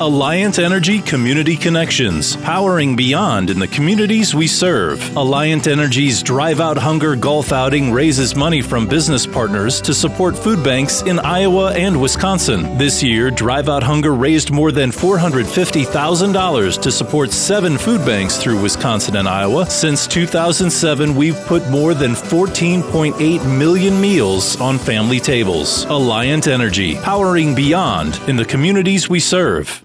Alliant 0.00 0.58
Energy 0.58 1.02
Community 1.02 1.58
Connections, 1.58 2.34
powering 2.36 2.96
beyond 2.96 3.50
in 3.50 3.58
the 3.58 3.68
communities 3.68 4.34
we 4.34 4.46
serve. 4.46 4.98
Alliant 5.10 5.70
Energy's 5.70 6.22
Drive 6.22 6.58
Out 6.58 6.78
Hunger 6.78 7.14
Golf 7.14 7.52
Outing 7.52 7.92
raises 7.92 8.34
money 8.34 8.62
from 8.62 8.88
business 8.88 9.26
partners 9.26 9.78
to 9.82 9.92
support 9.92 10.38
food 10.38 10.64
banks 10.64 11.02
in 11.02 11.18
Iowa 11.18 11.74
and 11.74 12.00
Wisconsin. 12.00 12.78
This 12.78 13.02
year, 13.02 13.30
Drive 13.30 13.68
Out 13.68 13.82
Hunger 13.82 14.14
raised 14.14 14.50
more 14.50 14.72
than 14.72 14.90
$450,000 14.90 16.80
to 16.80 16.90
support 16.90 17.30
seven 17.30 17.76
food 17.76 18.02
banks 18.06 18.38
through 18.38 18.62
Wisconsin 18.62 19.16
and 19.16 19.28
Iowa. 19.28 19.66
Since 19.66 20.06
2007, 20.06 21.14
we've 21.14 21.38
put 21.44 21.68
more 21.68 21.92
than 21.92 22.12
14.8 22.12 23.58
million 23.58 24.00
meals 24.00 24.58
on 24.62 24.78
family 24.78 25.20
tables. 25.20 25.84
Alliant 25.84 26.48
Energy, 26.48 26.94
powering 27.02 27.54
beyond 27.54 28.18
in 28.28 28.36
the 28.36 28.46
communities 28.46 29.10
we 29.10 29.20
serve. 29.20 29.84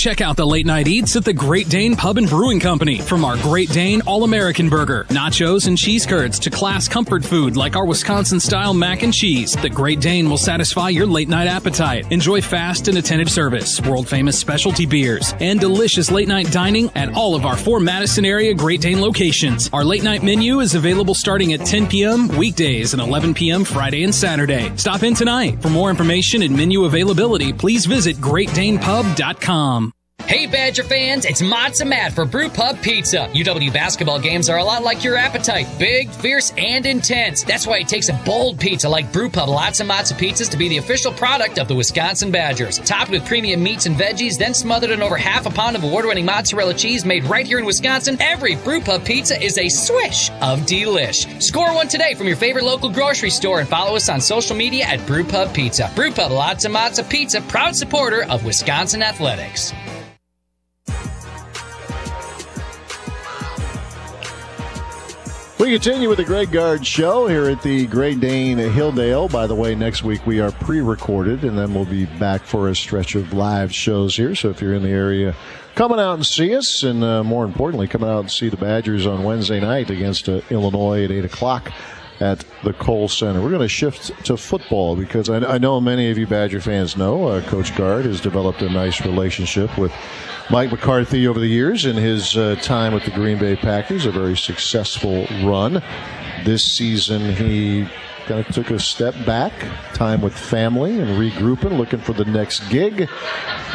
Check 0.00 0.22
out 0.22 0.34
the 0.34 0.46
late 0.46 0.64
night 0.64 0.88
eats 0.88 1.14
at 1.16 1.26
the 1.26 1.32
Great 1.34 1.68
Dane 1.68 1.94
Pub 1.94 2.16
and 2.16 2.26
Brewing 2.26 2.58
Company. 2.58 3.00
From 3.00 3.22
our 3.22 3.36
Great 3.36 3.68
Dane 3.68 4.00
All 4.06 4.24
American 4.24 4.70
Burger, 4.70 5.04
nachos, 5.10 5.66
and 5.66 5.76
cheese 5.76 6.06
curds 6.06 6.38
to 6.38 6.48
class 6.48 6.88
comfort 6.88 7.22
food 7.22 7.54
like 7.54 7.76
our 7.76 7.84
Wisconsin 7.84 8.40
style 8.40 8.72
mac 8.72 9.02
and 9.02 9.12
cheese, 9.12 9.54
the 9.60 9.68
Great 9.68 10.00
Dane 10.00 10.30
will 10.30 10.38
satisfy 10.38 10.88
your 10.88 11.04
late 11.06 11.28
night 11.28 11.48
appetite. 11.48 12.10
Enjoy 12.10 12.40
fast 12.40 12.88
and 12.88 12.96
attentive 12.96 13.30
service, 13.30 13.78
world 13.82 14.08
famous 14.08 14.38
specialty 14.38 14.86
beers, 14.86 15.34
and 15.38 15.60
delicious 15.60 16.10
late 16.10 16.28
night 16.28 16.50
dining 16.50 16.90
at 16.94 17.12
all 17.12 17.34
of 17.34 17.44
our 17.44 17.58
four 17.58 17.78
Madison 17.78 18.24
area 18.24 18.54
Great 18.54 18.80
Dane 18.80 19.02
locations. 19.02 19.68
Our 19.70 19.84
late 19.84 20.02
night 20.02 20.22
menu 20.22 20.60
is 20.60 20.74
available 20.74 21.14
starting 21.14 21.52
at 21.52 21.66
10 21.66 21.88
p.m. 21.88 22.28
weekdays 22.38 22.94
and 22.94 23.02
11 23.02 23.34
p.m. 23.34 23.64
Friday 23.64 24.04
and 24.04 24.14
Saturday. 24.14 24.72
Stop 24.76 25.02
in 25.02 25.12
tonight. 25.14 25.60
For 25.60 25.68
more 25.68 25.90
information 25.90 26.40
and 26.40 26.56
menu 26.56 26.84
availability, 26.84 27.52
please 27.52 27.84
visit 27.84 28.16
greatdanepub.com. 28.16 29.89
Hey 30.30 30.46
Badger 30.46 30.84
fans, 30.84 31.24
it's 31.24 31.42
Motzza 31.42 31.84
Matt 31.84 32.12
for 32.12 32.24
Brew 32.24 32.48
Pub 32.48 32.80
Pizza. 32.80 33.28
UW 33.32 33.72
basketball 33.72 34.20
games 34.20 34.48
are 34.48 34.58
a 34.58 34.62
lot 34.62 34.84
like 34.84 35.02
your 35.02 35.16
appetite. 35.16 35.66
Big, 35.76 36.08
fierce, 36.08 36.52
and 36.56 36.86
intense. 36.86 37.42
That's 37.42 37.66
why 37.66 37.78
it 37.78 37.88
takes 37.88 38.10
a 38.10 38.12
bold 38.24 38.60
pizza 38.60 38.88
like 38.88 39.12
Brew 39.12 39.28
Pub 39.28 39.48
Lotzza 39.48 39.84
Motzza 39.84 40.12
Pizzas 40.12 40.48
to 40.50 40.56
be 40.56 40.68
the 40.68 40.76
official 40.76 41.12
product 41.12 41.58
of 41.58 41.66
the 41.66 41.74
Wisconsin 41.74 42.30
Badgers. 42.30 42.78
Topped 42.78 43.10
with 43.10 43.26
premium 43.26 43.60
meats 43.60 43.86
and 43.86 43.96
veggies, 43.96 44.38
then 44.38 44.54
smothered 44.54 44.92
in 44.92 45.02
over 45.02 45.16
half 45.16 45.46
a 45.46 45.50
pound 45.50 45.74
of 45.74 45.82
award-winning 45.82 46.26
mozzarella 46.26 46.74
cheese 46.74 47.04
made 47.04 47.24
right 47.24 47.44
here 47.44 47.58
in 47.58 47.64
Wisconsin, 47.64 48.16
every 48.20 48.54
Brew 48.54 48.80
Pub 48.80 49.04
pizza 49.04 49.36
is 49.42 49.58
a 49.58 49.68
swish 49.68 50.30
of 50.42 50.60
delish. 50.60 51.42
Score 51.42 51.74
one 51.74 51.88
today 51.88 52.14
from 52.14 52.28
your 52.28 52.36
favorite 52.36 52.64
local 52.64 52.88
grocery 52.88 53.30
store 53.30 53.58
and 53.58 53.68
follow 53.68 53.96
us 53.96 54.08
on 54.08 54.20
social 54.20 54.54
media 54.54 54.84
at 54.84 55.04
Brew 55.08 55.24
Pub 55.24 55.52
Pizza. 55.52 55.90
Brew 55.96 56.12
Pub 56.12 56.30
Lotzza 56.30 56.70
Motzza 56.70 57.10
Pizza, 57.10 57.40
proud 57.40 57.74
supporter 57.74 58.22
of 58.30 58.44
Wisconsin 58.44 59.02
athletics. 59.02 59.72
We 65.60 65.72
continue 65.72 66.08
with 66.08 66.16
the 66.16 66.24
Greg 66.24 66.52
Gard 66.52 66.86
Show 66.86 67.26
here 67.26 67.44
at 67.50 67.62
the 67.62 67.86
Great 67.86 68.18
Dane 68.18 68.56
Hilldale. 68.56 69.30
By 69.30 69.46
the 69.46 69.54
way, 69.54 69.74
next 69.74 70.02
week 70.02 70.26
we 70.26 70.40
are 70.40 70.50
pre-recorded, 70.52 71.44
and 71.44 71.58
then 71.58 71.74
we'll 71.74 71.84
be 71.84 72.06
back 72.06 72.40
for 72.44 72.70
a 72.70 72.74
stretch 72.74 73.14
of 73.14 73.34
live 73.34 73.70
shows 73.70 74.16
here. 74.16 74.34
So 74.34 74.48
if 74.48 74.62
you're 74.62 74.72
in 74.72 74.82
the 74.82 74.88
area, 74.88 75.36
coming 75.74 76.00
out 76.00 76.14
and 76.14 76.24
see 76.24 76.56
us, 76.56 76.82
and 76.82 77.04
uh, 77.04 77.22
more 77.22 77.44
importantly, 77.44 77.88
coming 77.88 78.08
out 78.08 78.20
and 78.20 78.30
see 78.30 78.48
the 78.48 78.56
Badgers 78.56 79.06
on 79.06 79.22
Wednesday 79.22 79.60
night 79.60 79.90
against 79.90 80.30
uh, 80.30 80.40
Illinois 80.48 81.04
at 81.04 81.10
eight 81.10 81.26
o'clock 81.26 81.70
at 82.20 82.44
the 82.62 82.72
Kohl 82.74 83.08
Center. 83.08 83.40
We're 83.40 83.50
going 83.50 83.62
to 83.62 83.68
shift 83.68 84.24
to 84.26 84.36
football 84.36 84.94
because 84.94 85.30
I, 85.30 85.38
I 85.38 85.58
know 85.58 85.80
many 85.80 86.10
of 86.10 86.18
you 86.18 86.26
Badger 86.26 86.60
fans 86.60 86.96
know 86.96 87.26
uh, 87.26 87.42
Coach 87.42 87.74
Gard 87.76 88.04
has 88.04 88.20
developed 88.20 88.62
a 88.62 88.68
nice 88.68 89.00
relationship 89.00 89.76
with 89.78 89.92
Mike 90.50 90.70
McCarthy 90.70 91.26
over 91.26 91.40
the 91.40 91.46
years 91.46 91.86
in 91.86 91.96
his 91.96 92.36
uh, 92.36 92.56
time 92.62 92.92
with 92.92 93.04
the 93.04 93.10
Green 93.10 93.38
Bay 93.38 93.56
Packers, 93.56 94.04
a 94.04 94.10
very 94.10 94.36
successful 94.36 95.26
run. 95.42 95.82
This 96.44 96.76
season, 96.76 97.34
he 97.34 97.86
kind 98.30 98.46
of 98.46 98.54
took 98.54 98.70
a 98.70 98.78
step 98.78 99.12
back, 99.26 99.52
time 99.92 100.22
with 100.22 100.32
family 100.38 101.00
and 101.00 101.10
regrouping, 101.18 101.76
looking 101.76 101.98
for 101.98 102.12
the 102.12 102.24
next 102.24 102.60
gig, 102.68 103.10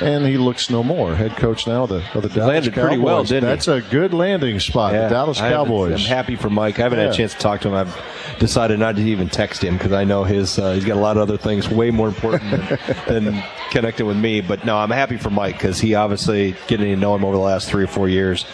and 0.01 0.25
he 0.25 0.37
looks 0.37 0.69
no 0.69 0.81
more. 0.81 1.13
Head 1.13 1.35
coach 1.35 1.67
now 1.67 1.83
of 1.83 1.89
the, 1.89 2.01
of 2.13 2.21
the 2.21 2.29
Dallas 2.29 2.47
landed 2.47 2.73
Cowboys. 2.73 2.87
pretty 2.87 3.03
well, 3.03 3.23
didn't 3.25 3.43
he? 3.43 3.49
That's 3.49 3.67
a 3.67 3.81
good 3.81 4.13
landing 4.13 4.61
spot. 4.61 4.93
Yeah, 4.93 5.09
the 5.09 5.09
Dallas 5.09 5.39
Cowboys. 5.39 5.91
I'm 5.91 6.07
happy 6.07 6.37
for 6.37 6.49
Mike. 6.49 6.79
I 6.79 6.83
haven't 6.83 6.99
had 6.99 7.09
a 7.09 7.13
chance 7.13 7.33
to 7.33 7.39
talk 7.39 7.61
to 7.61 7.67
him. 7.67 7.73
I've 7.73 8.01
decided 8.39 8.79
not 8.79 8.95
to 8.95 9.01
even 9.01 9.27
text 9.27 9.61
him 9.61 9.77
because 9.77 9.91
I 9.91 10.05
know 10.05 10.23
his 10.23 10.57
uh, 10.57 10.71
he's 10.71 10.85
got 10.85 10.95
a 10.95 11.01
lot 11.01 11.17
of 11.17 11.23
other 11.23 11.37
things 11.37 11.69
way 11.69 11.91
more 11.91 12.07
important 12.07 12.49
than, 12.51 12.79
than 13.25 13.43
connecting 13.71 14.05
with 14.05 14.17
me. 14.17 14.39
But 14.39 14.63
no, 14.63 14.77
I'm 14.77 14.89
happy 14.89 15.17
for 15.17 15.29
Mike 15.29 15.55
because 15.55 15.81
he 15.81 15.95
obviously 15.95 16.55
getting 16.67 16.85
to 16.87 16.95
know 16.95 17.13
him 17.13 17.25
over 17.25 17.35
the 17.35 17.43
last 17.43 17.67
three 17.67 17.83
or 17.83 17.87
four 17.87 18.07
years. 18.07 18.45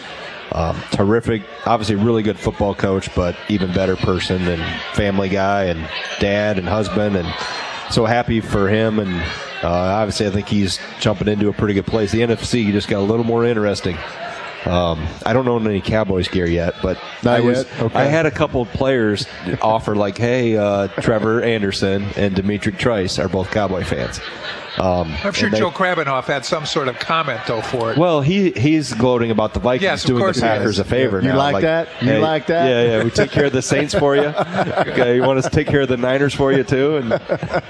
Um, 0.54 0.80
terrific, 0.92 1.42
obviously 1.64 1.96
really 1.96 2.22
good 2.22 2.38
football 2.38 2.74
coach, 2.74 3.14
but 3.14 3.36
even 3.48 3.72
better 3.72 3.96
person 3.96 4.42
and 4.48 4.62
family 4.94 5.28
guy 5.28 5.64
and 5.64 5.88
dad 6.20 6.58
and 6.58 6.68
husband 6.68 7.16
and 7.16 7.32
so 7.90 8.04
happy 8.04 8.40
for 8.40 8.68
him 8.68 8.98
and 8.98 9.22
uh, 9.62 9.68
obviously 9.68 10.26
I 10.26 10.30
think 10.30 10.48
he's 10.48 10.78
jumping 11.00 11.28
into 11.28 11.48
a 11.48 11.52
pretty 11.52 11.74
good 11.74 11.86
place. 11.86 12.12
The 12.12 12.20
NFC 12.20 12.70
just 12.72 12.88
got 12.88 12.98
a 12.98 13.06
little 13.06 13.24
more 13.24 13.44
interesting. 13.44 13.96
Um, 14.64 15.06
I 15.26 15.32
don't 15.32 15.48
own 15.48 15.66
any 15.66 15.80
Cowboys 15.80 16.28
gear 16.28 16.46
yet, 16.46 16.74
but 16.82 16.96
Not 17.22 17.38
I 17.38 17.40
was 17.40 17.64
yet? 17.64 17.82
Okay. 17.82 17.98
I 17.98 18.04
had 18.04 18.26
a 18.26 18.30
couple 18.30 18.62
of 18.62 18.68
players 18.68 19.26
offer 19.60 19.96
like, 19.96 20.16
"Hey, 20.16 20.56
uh, 20.56 20.86
Trevor 21.00 21.42
Anderson 21.42 22.04
and 22.16 22.36
D'Mitrik 22.36 22.78
Trice 22.78 23.18
are 23.18 23.28
both 23.28 23.50
Cowboy 23.50 23.82
fans." 23.82 24.20
Um, 24.78 25.14
I'm 25.22 25.32
sure 25.32 25.50
they- 25.50 25.58
Joe 25.58 25.70
Krabbenhoft 25.70 26.24
had 26.24 26.44
some 26.44 26.64
sort 26.66 26.88
of 26.88 26.98
comment 26.98 27.40
though 27.46 27.60
for 27.60 27.92
it. 27.92 27.98
Well, 27.98 28.20
he 28.22 28.52
he's 28.52 28.92
gloating 28.94 29.30
about 29.30 29.54
the 29.54 29.60
Vikings 29.60 29.82
Yes, 29.82 30.04
doing 30.04 30.24
the 30.24 30.40
Packers 30.40 30.78
a 30.78 30.84
favor. 30.84 31.20
You 31.20 31.28
now. 31.28 31.36
like 31.36 31.62
that? 31.62 31.88
You 32.02 32.18
like 32.18 32.46
that? 32.46 32.68
Yeah, 32.68 32.82
yeah. 32.98 33.04
We 33.04 33.10
take 33.10 33.30
care 33.30 33.44
of 33.46 33.52
the 33.52 33.62
Saints 33.62 33.94
for 33.94 34.16
you. 34.16 34.32
Okay, 34.92 35.16
you 35.16 35.22
want 35.22 35.38
us 35.38 35.44
to 35.44 35.50
take 35.50 35.66
care 35.66 35.82
of 35.82 35.88
the 35.88 35.96
Niners 35.96 36.34
for 36.34 36.52
you 36.52 36.64
too? 36.64 36.96
And 36.96 37.12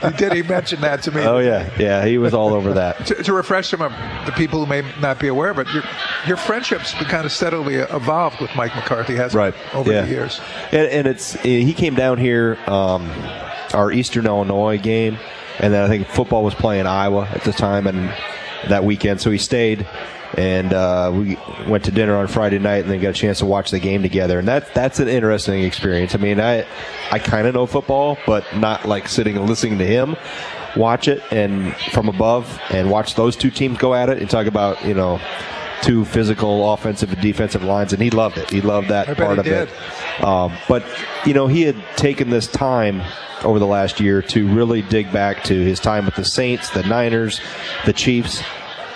he 0.03 0.17
did. 0.17 0.33
He 0.33 0.43
mentioned 0.43 0.83
that 0.83 1.03
to 1.05 1.13
me. 1.13 1.23
oh 1.23 1.39
yeah, 1.39 1.71
yeah. 1.79 2.05
He 2.05 2.19
was 2.19 2.35
all 2.35 2.55
over 2.55 2.73
that. 2.75 3.07
To, 3.07 3.15
to 3.15 3.33
refresh 3.33 3.69
some 3.69 3.83
of 3.83 3.93
the 4.27 4.33
people 4.33 4.61
who 4.61 4.67
may 4.67 4.83
not 5.01 5.19
be 5.19 5.29
aware, 5.29 5.55
but 5.55 5.73
your 5.73 5.83
your 6.27 6.37
friendship's 6.37 6.95
been 6.95 7.05
kind 7.05 7.25
of 7.25 7.33
steadily 7.33 7.77
evolved 7.77 8.41
with 8.41 8.55
Mike 8.57 8.75
McCarthy, 8.75 9.15
hasn't 9.17 9.39
right 9.39 9.55
it, 9.55 9.75
over 9.75 9.93
yeah. 9.93 10.03
the 10.03 10.09
years? 10.09 10.41
And, 10.71 10.87
and 10.89 11.07
it's 11.07 11.35
he 11.43 11.73
came 11.75 11.95
down 11.95 12.19
here 12.19 12.59
um, 12.67 13.11
our 13.75 13.93
Eastern 13.93 14.27
Illinois 14.27 14.79
game, 14.79 15.19
and 15.59 15.73
then 15.73 15.83
I 15.83 15.89
think 15.89 16.07
football 16.07 16.45
was 16.45 16.55
playing 16.55 16.87
Iowa 16.87 17.29
at 17.33 17.43
the 17.43 17.53
time, 17.53 17.87
and 17.87 18.15
that 18.69 18.85
weekend, 18.85 19.21
so 19.21 19.31
he 19.31 19.39
stayed. 19.39 19.87
And 20.35 20.73
uh, 20.73 21.13
we 21.15 21.37
went 21.69 21.85
to 21.85 21.91
dinner 21.91 22.17
on 22.17 22.27
Friday 22.27 22.59
night, 22.59 22.85
and 22.85 22.91
then 22.91 23.01
got 23.01 23.11
a 23.11 23.13
chance 23.13 23.41
to 23.41 23.47
watch 23.47 23.71
the 23.71 23.79
game 23.79 24.03
together. 24.03 24.39
And 24.39 24.49
that 24.49 24.73
that's 24.75 24.99
an 24.99 25.09
interesting 25.09 25.63
experience. 25.63 26.15
I 26.15 26.19
mean, 26.19 26.41
I 26.41 26.67
I 27.11 27.19
kind 27.19 27.47
of 27.47 27.55
know 27.55 27.67
football, 27.67 28.17
but 28.27 28.45
not 28.57 28.87
like 28.87 29.09
sitting 29.09 29.37
and 29.37 29.47
listening 29.47 29.79
to 29.79 29.87
him 29.87 30.17
watch 30.77 31.09
it 31.09 31.23
and 31.31 31.75
from 31.93 32.09
above 32.09 32.61
and 32.71 32.91
watch 32.91 33.15
those 33.15 33.37
two 33.37 33.51
teams 33.51 33.79
go 33.79 33.95
at 33.95 34.09
it 34.09 34.19
and 34.19 34.31
talk 34.31 34.47
about 34.47 34.83
you 34.87 34.95
know 34.95 35.21
two 35.83 36.05
physical 36.05 36.73
offensive 36.73 37.13
and 37.13 37.21
defensive 37.21 37.63
lines, 37.63 37.93
and 37.93 38.01
he 38.01 38.11
loved 38.11 38.39
it. 38.39 38.49
He 38.51 38.61
loved 38.61 38.89
that 38.89 39.17
part 39.17 39.39
of 39.39 39.45
did. 39.45 39.69
it. 39.69 40.25
Um, 40.25 40.53
but 40.69 40.85
you 41.27 41.35
know, 41.35 41.47
he 41.47 41.63
had 41.63 41.77
taken 41.97 42.31
this 42.31 42.47
time 42.47 43.03
over 43.45 43.59
the 43.59 43.67
last 43.67 44.01
year 44.01 44.23
to 44.23 44.49
really 44.55 44.83
dig 44.83 45.13
back 45.13 45.45
to 45.45 45.55
his 45.55 45.81
time 45.81 46.07
with 46.07 46.15
the 46.15 46.25
Saints, 46.25 46.71
the 46.71 46.83
Niners, 46.85 47.41
the 47.85 47.93
Chiefs. 47.93 48.43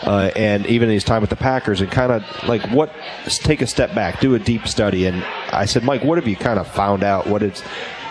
Uh, 0.02 0.30
and 0.36 0.66
even 0.66 0.88
his 0.88 1.02
time 1.02 1.20
with 1.20 1.30
the 1.30 1.36
Packers, 1.36 1.80
and 1.80 1.90
kind 1.90 2.12
of 2.12 2.22
like 2.46 2.62
what, 2.70 2.94
take 3.24 3.60
a 3.60 3.66
step 3.66 3.92
back, 3.92 4.20
do 4.20 4.36
a 4.36 4.38
deep 4.38 4.68
study. 4.68 5.06
And 5.06 5.24
I 5.50 5.64
said, 5.64 5.82
Mike, 5.82 6.04
what 6.04 6.16
have 6.16 6.28
you 6.28 6.36
kind 6.36 6.60
of 6.60 6.68
found 6.68 7.02
out? 7.02 7.26
What 7.26 7.42
it's, 7.42 7.60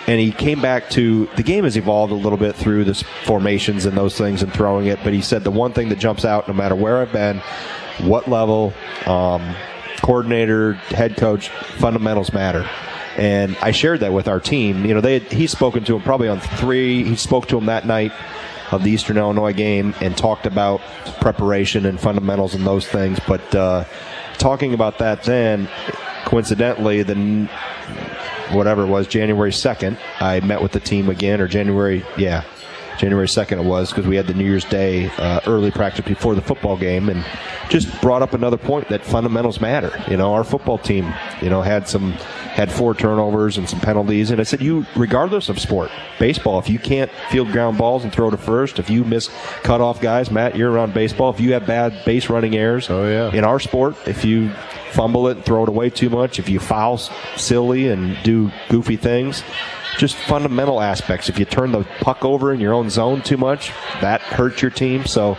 and 0.07 0.19
he 0.19 0.31
came 0.31 0.61
back 0.61 0.89
to 0.89 1.27
the 1.37 1.43
game 1.43 1.63
has 1.63 1.77
evolved 1.77 2.11
a 2.11 2.15
little 2.15 2.39
bit 2.39 2.55
through 2.55 2.83
this 2.83 3.03
formations 3.23 3.85
and 3.85 3.95
those 3.95 4.17
things 4.17 4.43
and 4.43 4.51
throwing 4.51 4.87
it. 4.87 4.99
But 5.05 5.13
he 5.13 5.21
said 5.21 5.45
the 5.45 5.51
one 5.51 5.71
thing 5.71 5.87
that 5.89 5.99
jumps 5.99 6.25
out, 6.25 6.47
no 6.47 6.53
matter 6.53 6.75
where 6.75 6.97
I've 6.97 7.13
been, 7.13 7.41
what 7.99 8.27
level, 8.27 8.73
um, 9.05 9.55
coordinator, 10.01 10.73
head 10.73 11.17
coach, 11.17 11.49
fundamentals 11.49 12.33
matter. 12.33 12.67
And 13.17 13.55
I 13.61 13.71
shared 13.71 14.01
that 14.01 14.11
with 14.11 14.27
our 14.27 14.39
team. 14.39 14.85
You 14.85 14.93
know, 14.93 15.01
they 15.01 15.19
had, 15.19 15.31
he's 15.31 15.51
spoken 15.51 15.83
to 15.85 15.95
him 15.95 16.01
probably 16.01 16.27
on 16.27 16.39
three. 16.39 17.03
He 17.03 17.15
spoke 17.15 17.47
to 17.47 17.57
him 17.57 17.67
that 17.67 17.85
night 17.87 18.11
of 18.71 18.83
the 18.83 18.91
Eastern 18.91 19.17
Illinois 19.17 19.53
game 19.53 19.93
and 20.01 20.17
talked 20.17 20.45
about 20.45 20.81
preparation 21.21 21.85
and 21.85 21.99
fundamentals 21.99 22.55
and 22.55 22.65
those 22.65 22.87
things. 22.87 23.19
But 23.25 23.55
uh, 23.55 23.85
talking 24.37 24.73
about 24.73 24.97
that 24.97 25.23
then, 25.23 25.69
coincidentally, 26.25 27.03
the 27.03 27.47
whatever 28.51 28.83
it 28.83 28.87
was, 28.87 29.07
January 29.07 29.51
2nd, 29.51 29.97
I 30.19 30.39
met 30.41 30.61
with 30.61 30.71
the 30.71 30.79
team 30.79 31.09
again, 31.09 31.41
or 31.41 31.47
January, 31.47 32.05
yeah, 32.17 32.43
January 32.97 33.27
2nd 33.27 33.59
it 33.59 33.65
was, 33.65 33.89
because 33.89 34.07
we 34.07 34.15
had 34.15 34.27
the 34.27 34.33
New 34.33 34.45
Year's 34.45 34.65
Day 34.65 35.09
uh, 35.17 35.41
early 35.47 35.71
practice 35.71 36.05
before 36.05 36.35
the 36.35 36.41
football 36.41 36.77
game, 36.77 37.09
and 37.09 37.25
just 37.69 38.01
brought 38.01 38.21
up 38.21 38.33
another 38.33 38.57
point 38.57 38.89
that 38.89 39.03
fundamentals 39.03 39.59
matter. 39.59 39.91
You 40.09 40.17
know, 40.17 40.33
our 40.33 40.43
football 40.43 40.77
team, 40.77 41.13
you 41.41 41.49
know, 41.49 41.61
had 41.61 41.87
some, 41.87 42.11
had 42.11 42.71
four 42.71 42.93
turnovers 42.93 43.57
and 43.57 43.69
some 43.69 43.79
penalties, 43.79 44.31
and 44.31 44.39
I 44.39 44.43
said, 44.43 44.61
you, 44.61 44.85
regardless 44.95 45.49
of 45.49 45.59
sport, 45.59 45.91
baseball, 46.19 46.59
if 46.59 46.69
you 46.69 46.79
can't 46.79 47.11
field 47.29 47.51
ground 47.51 47.77
balls 47.77 48.03
and 48.03 48.13
throw 48.13 48.29
to 48.29 48.37
first, 48.37 48.79
if 48.79 48.89
you 48.89 49.03
miss 49.03 49.29
cutoff 49.63 50.01
guys, 50.01 50.31
Matt, 50.31 50.55
you're 50.55 50.71
around 50.71 50.93
baseball, 50.93 51.29
if 51.29 51.39
you 51.39 51.53
have 51.53 51.65
bad 51.65 52.05
base 52.05 52.29
running 52.29 52.55
errors, 52.55 52.89
oh 52.89 53.07
yeah, 53.07 53.33
in 53.33 53.43
our 53.43 53.59
sport, 53.59 53.95
if 54.07 54.23
you 54.23 54.51
fumble 54.91 55.27
it 55.27 55.37
and 55.37 55.45
throw 55.45 55.63
it 55.63 55.69
away 55.69 55.89
too 55.89 56.09
much, 56.09 56.39
if 56.39 56.47
you 56.47 56.59
foul 56.59 56.97
silly 56.97 57.89
and 57.89 58.17
do 58.23 58.51
goofy 58.69 58.95
things, 58.95 59.43
just 59.97 60.15
fundamental 60.15 60.81
aspects. 60.81 61.29
If 61.29 61.39
you 61.39 61.45
turn 61.45 61.71
the 61.71 61.83
puck 62.01 62.23
over 62.25 62.53
in 62.53 62.59
your 62.59 62.73
own 62.73 62.89
zone 62.89 63.21
too 63.21 63.37
much, 63.37 63.71
that 64.01 64.21
hurts 64.21 64.61
your 64.61 64.71
team. 64.71 65.05
So, 65.05 65.37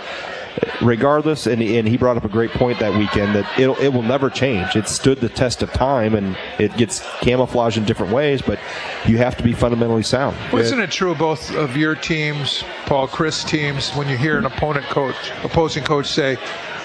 regardless, 0.80 1.46
and, 1.46 1.62
and 1.62 1.86
he 1.86 1.96
brought 1.96 2.16
up 2.16 2.24
a 2.24 2.28
great 2.28 2.50
point 2.50 2.78
that 2.78 2.96
weekend 2.96 3.34
that 3.34 3.58
it'll, 3.58 3.76
it 3.76 3.88
will 3.88 4.02
never 4.02 4.30
change. 4.30 4.76
It 4.76 4.88
stood 4.88 5.18
the 5.20 5.28
test 5.28 5.62
of 5.62 5.72
time 5.72 6.14
and 6.14 6.36
it 6.58 6.76
gets 6.76 7.06
camouflaged 7.20 7.76
in 7.76 7.84
different 7.84 8.12
ways, 8.12 8.42
but 8.42 8.58
you 9.06 9.18
have 9.18 9.36
to 9.36 9.42
be 9.42 9.52
fundamentally 9.52 10.02
sound. 10.02 10.36
Well, 10.52 10.62
isn't 10.62 10.80
it 10.80 10.90
true 10.90 11.14
both 11.14 11.54
of 11.54 11.76
your 11.76 11.94
teams, 11.94 12.64
Paul 12.86 13.08
Chris 13.08 13.44
teams, 13.44 13.90
when 13.90 14.08
you 14.08 14.16
hear 14.16 14.38
an 14.38 14.46
opponent 14.46 14.86
coach, 14.86 15.16
opposing 15.42 15.84
coach 15.84 16.06
say, 16.06 16.36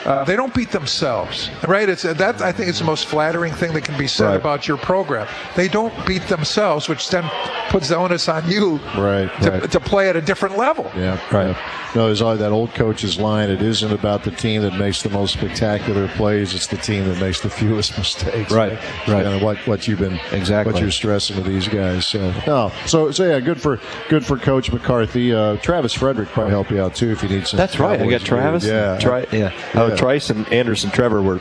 Uh, 0.05 0.23
they 0.23 0.35
don't 0.35 0.53
beat 0.53 0.71
themselves, 0.71 1.49
right? 1.67 1.87
It's 1.87 2.01
that 2.03 2.41
I 2.41 2.51
think 2.51 2.69
is 2.69 2.79
the 2.79 2.85
most 2.85 3.05
flattering 3.05 3.53
thing 3.53 3.73
that 3.73 3.83
can 3.83 3.97
be 3.97 4.07
said 4.07 4.27
Right. 4.27 4.35
about 4.35 4.67
your 4.67 4.77
program. 4.77 5.27
They 5.55 5.67
don't 5.67 5.93
beat 6.05 6.23
themselves, 6.27 6.89
which 6.89 7.09
then 7.09 7.23
puts 7.69 7.89
the 7.89 7.97
onus 7.97 8.27
on 8.27 8.49
you 8.49 8.79
Right, 8.97 9.29
to, 9.43 9.51
right. 9.51 9.71
to 9.71 9.79
play 9.79 10.09
at 10.09 10.15
a 10.15 10.21
different 10.21 10.57
level. 10.57 10.89
Yeah, 10.95 11.19
right. 11.31 11.55
No, 11.93 12.05
there's 12.05 12.21
always 12.21 12.39
that 12.39 12.51
old 12.53 12.73
coach's 12.73 13.19
line. 13.19 13.49
It 13.49 13.61
isn't 13.61 13.91
about 13.91 14.23
the 14.23 14.31
team 14.31 14.61
that 14.61 14.75
makes 14.75 15.01
the 15.03 15.09
most 15.09 15.33
spectacular 15.33 16.07
plays. 16.09 16.53
It's 16.53 16.67
the 16.67 16.77
team 16.77 17.05
that 17.09 17.19
makes 17.19 17.41
the 17.41 17.49
fewest 17.59 17.97
mistakes. 17.97 18.51
Right, 18.51 18.79
right. 19.07 19.25
And 19.25 19.41
what 19.43 19.57
what 19.67 19.87
you've 19.87 19.99
been 19.99 20.17
Exactly. 20.31 20.71
what 20.73 20.81
you're 20.81 20.89
stressing 20.91 21.35
to 21.35 21.43
these 21.43 21.67
guys. 21.67 22.05
So 22.07 22.33
no, 22.47 22.71
so 22.85 23.11
so 23.11 23.25
yeah, 23.25 23.39
good 23.41 23.61
for 23.61 23.79
good 24.09 24.25
for 24.25 24.37
Coach 24.37 24.71
McCarthy. 24.71 25.33
Uh, 25.33 25.57
Travis 25.57 25.93
Frederick 25.93 26.29
probably 26.29 26.51
help 26.51 26.71
you 26.71 26.81
out 26.81 26.95
too 26.95 27.11
if 27.11 27.21
you 27.23 27.29
need 27.29 27.45
some. 27.45 27.57
That's 27.57 27.77
right. 27.77 27.99
I 27.99 28.05
got 28.05 28.21
Cowboys 28.21 28.23
Travis. 28.23 28.63
news. 28.63 28.71
Yeah, 28.71 28.97
Tri- 28.99 29.25
yeah. 29.33 29.51
Oh, 29.75 29.90
Yeah. 29.91 29.95
Trice 29.97 30.29
and 30.29 30.47
Anderson 30.51 30.89
Trevor 30.91 31.21
were 31.21 31.39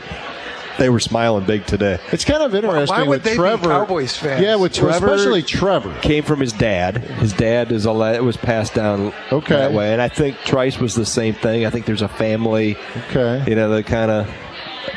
they 0.78 0.88
were 0.88 1.00
smiling 1.00 1.44
big 1.44 1.66
today. 1.66 1.98
It's 2.10 2.24
kind 2.24 2.42
of 2.42 2.54
interesting 2.54 2.94
Why 2.96 3.02
would 3.02 3.08
with 3.10 3.22
they 3.24 3.32
be 3.32 3.36
Trevor. 3.36 3.68
Cowboys 3.68 4.16
fans? 4.16 4.40
Yeah, 4.42 4.54
with 4.56 4.72
Trevor- 4.72 5.08
especially 5.08 5.42
Trevor. 5.42 5.92
Came 6.00 6.22
from 6.22 6.40
his 6.40 6.52
dad. 6.52 6.98
His 6.98 7.34
dad 7.34 7.70
is 7.70 7.84
a 7.84 7.92
la- 7.92 8.12
it 8.12 8.24
was 8.24 8.38
passed 8.38 8.72
down 8.74 9.12
Okay. 9.30 9.56
that 9.56 9.72
way, 9.74 9.92
and 9.92 10.00
I 10.00 10.08
think 10.08 10.36
Trice 10.46 10.78
was 10.78 10.94
the 10.94 11.04
same 11.04 11.34
thing. 11.34 11.66
I 11.66 11.70
think 11.70 11.84
there's 11.84 12.00
a 12.00 12.08
family, 12.08 12.78
Okay. 13.10 13.44
you 13.46 13.56
know, 13.56 13.68
that 13.70 13.84
kind 13.86 14.10
of 14.10 14.26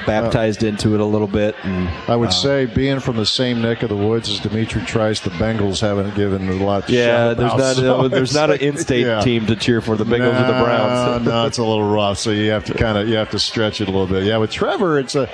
baptized 0.06 0.64
into 0.64 0.94
it 0.94 1.00
a 1.00 1.06
little 1.06 1.28
bit. 1.28 1.56
And 1.64 1.90
I 2.10 2.16
would 2.16 2.30
uh, 2.30 2.32
say, 2.32 2.66
being 2.66 3.00
from 3.00 3.18
the 3.18 3.26
same 3.26 3.62
neck 3.62 3.84
of 3.84 3.90
the 3.90 3.98
woods 3.98 4.30
as 4.30 4.40
D'Mitrik 4.40 4.86
Trice, 4.86 5.20
the 5.20 5.30
Bengals 5.32 5.80
haven't 5.80 6.16
given 6.16 6.48
a 6.50 6.54
lot. 6.64 6.88
To 6.88 6.94
yeah, 6.94 7.34
there's 7.34 7.54
about, 7.54 7.58
not 7.58 7.76
so 7.76 8.08
there's 8.08 8.34
not 8.34 8.52
an 8.52 8.60
in-state 8.60 9.06
yeah. 9.06 9.22
team 9.22 9.46
to 9.48 9.56
cheer 9.56 9.82
for 9.82 9.96
the 9.96 10.06
Bengals 10.06 10.42
or 10.42 10.48
the 10.48 10.64
Browns. 10.64 11.26
no, 11.26 11.46
it's 11.46 11.58
a 11.58 11.64
little 11.64 11.90
rough. 11.90 12.18
So 12.18 12.32
you 12.32 12.52
have 12.52 12.66
to 12.66 12.74
kind 12.74 12.98
of 12.98 13.08
you 13.08 13.16
have 13.16 13.32
to 13.32 13.40
stretch 13.40 13.82
it 13.82 13.88
a 13.88 13.92
little 13.92 14.08
bit. 14.08 14.24
Yeah, 14.24 14.38
with 14.38 14.52
Trevor, 14.52 15.00
it's 15.00 15.16
a. 15.16 15.30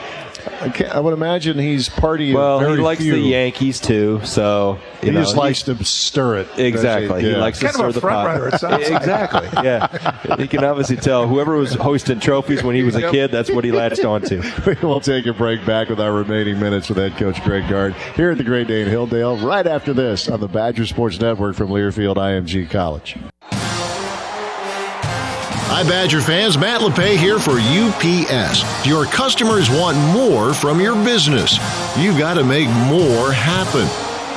I, 0.61 0.69
can't, 0.69 0.91
I 0.93 0.99
would 0.99 1.13
imagine 1.13 1.57
he's 1.57 1.89
party. 1.89 2.31
of 2.31 2.35
well, 2.35 2.59
he 2.59 2.81
likes 2.81 3.01
few. 3.01 3.13
the 3.13 3.19
Yankees 3.19 3.79
too, 3.79 4.21
so 4.23 4.79
He 5.01 5.11
know, 5.11 5.21
just 5.21 5.35
likes 5.37 5.63
to 5.63 5.83
stir 5.85 6.37
it. 6.39 6.47
Exactly. 6.57 7.21
He 7.23 7.31
Yeah. 7.31 7.37
likes 7.37 7.59
to 7.59 7.65
Kind 7.65 7.75
of 7.75 7.79
stir 7.79 7.89
a 7.89 7.91
the 7.93 8.01
front 8.01 8.15
pot. 8.15 8.25
runner, 8.27 8.47
it 8.49 8.59
sounds 8.59 8.89
like. 8.89 9.01
exactly. 9.01 9.49
Yeah. 9.63 10.35
You 10.37 10.47
can 10.47 10.63
obviously 10.63 10.95
tell 10.97 11.27
whoever 11.27 11.55
was 11.57 11.73
hosting 11.73 12.19
trophies 12.19 12.63
when 12.63 12.75
he 12.75 12.83
was 12.83 12.95
a 12.95 13.09
kid, 13.11 13.31
that's 13.31 13.49
what 13.51 13.63
he 13.63 13.71
latched 13.71 14.03
onto. 14.05 14.41
we'll 14.81 14.99
take 15.01 15.25
a 15.25 15.33
break 15.33 15.65
back 15.65 15.89
with 15.89 15.99
our 15.99 16.11
remaining 16.13 16.59
minutes 16.59 16.89
with 16.89 16.97
head 16.97 17.15
coach 17.17 17.41
Greg 17.43 17.67
Gard 17.69 17.93
here 18.15 18.31
at 18.31 18.37
the 18.37 18.43
Great 18.43 18.67
Dane 18.67 18.87
Hilldale. 18.87 19.41
Right 19.43 19.65
after 19.67 19.93
this 19.93 20.27
on 20.29 20.39
the 20.39 20.47
Badger 20.47 20.85
Sports 20.85 21.19
Network 21.19 21.55
from 21.55 21.69
Learfield 21.69 22.15
IMG 22.17 22.69
College. 22.69 23.17
Hi, 25.71 25.83
Badger 25.83 26.19
fans. 26.19 26.57
Matt 26.57 26.81
LePay 26.81 27.15
here 27.15 27.37
for 27.37 27.59
UPS. 27.61 28.87
Your 28.87 29.05
customers 29.05 29.69
want 29.69 29.95
more 30.11 30.51
from 30.51 30.81
your 30.81 30.95
business. 31.05 31.59
You've 31.95 32.17
got 32.17 32.33
to 32.33 32.43
make 32.43 32.67
more 32.89 33.31
happen. 33.31 33.85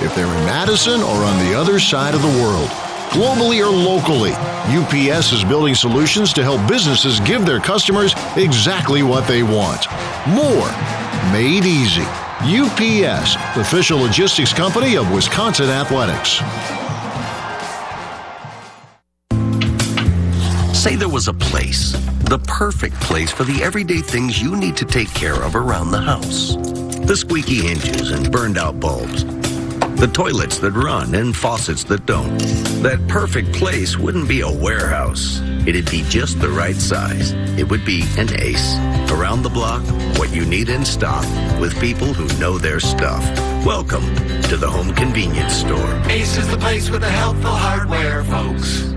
If 0.05 0.15
they're 0.15 0.27
in 0.27 0.45
Madison 0.45 1.01
or 1.01 1.25
on 1.25 1.39
the 1.39 1.59
other 1.59 1.81
side 1.81 2.15
of 2.15 2.21
the 2.21 2.29
world, 2.29 2.69
globally 3.17 3.67
or 3.67 3.71
locally, 3.73 4.33
UPS 4.77 5.33
is 5.33 5.43
building 5.43 5.75
solutions 5.75 6.35
to 6.35 6.43
help 6.43 6.69
businesses 6.69 7.19
give 7.21 7.47
their 7.47 7.61
customers 7.61 8.13
exactly 8.37 9.03
what 9.03 9.27
they 9.27 9.43
want. 9.43 9.87
More. 10.29 10.71
Made 11.33 11.65
easy. 11.65 12.05
UPS, 12.45 13.37
official 13.57 13.99
logistics 13.99 14.53
company 14.53 14.99
of 14.99 15.11
Wisconsin 15.11 15.71
Athletics. 15.71 16.43
Say 20.83 20.97
there 20.97 21.09
was 21.09 21.29
a 21.29 21.33
place, 21.33 21.93
the 22.25 22.41
perfect 22.49 22.97
place 22.97 23.31
for 23.31 23.45
the 23.45 23.63
everyday 23.63 24.01
things 24.01 24.43
you 24.43 24.57
need 24.57 24.77
to 24.79 24.85
take 24.85 25.15
care 25.15 25.41
of 25.41 25.55
around 25.55 25.93
the 25.93 26.01
house. 26.01 26.57
The 27.07 27.15
squeaky 27.17 27.61
hinges 27.61 28.11
and 28.11 28.33
burned 28.33 28.59
out 28.59 28.81
bulbs. 28.81 29.25
The 30.01 30.11
toilets 30.13 30.59
that 30.59 30.73
run 30.73 31.15
and 31.15 31.37
faucets 31.37 31.85
that 31.85 32.05
don't. 32.07 32.37
That 32.83 32.99
perfect 33.07 33.53
place 33.53 33.97
wouldn't 33.97 34.27
be 34.27 34.41
a 34.41 34.51
warehouse. 34.51 35.41
It'd 35.69 35.89
be 35.89 36.03
just 36.09 36.41
the 36.41 36.49
right 36.49 36.75
size. 36.75 37.31
It 37.57 37.71
would 37.71 37.85
be 37.85 38.03
an 38.19 38.35
ace. 38.41 38.75
Around 39.09 39.45
the 39.45 39.51
block, 39.51 39.85
what 40.19 40.35
you 40.35 40.45
need 40.45 40.69
in 40.69 40.85
stock 40.85 41.23
with 41.61 41.79
people 41.79 42.13
who 42.13 42.27
know 42.41 42.59
their 42.59 42.81
stuff. 42.81 43.23
Welcome 43.65 44.17
to 44.49 44.57
the 44.57 44.69
home 44.69 44.93
convenience 44.95 45.55
store. 45.55 46.03
Ace 46.07 46.37
is 46.39 46.49
the 46.49 46.59
place 46.59 46.91
with 46.91 47.03
the 47.03 47.09
helpful 47.09 47.53
hardware, 47.53 48.25
folks. 48.25 48.93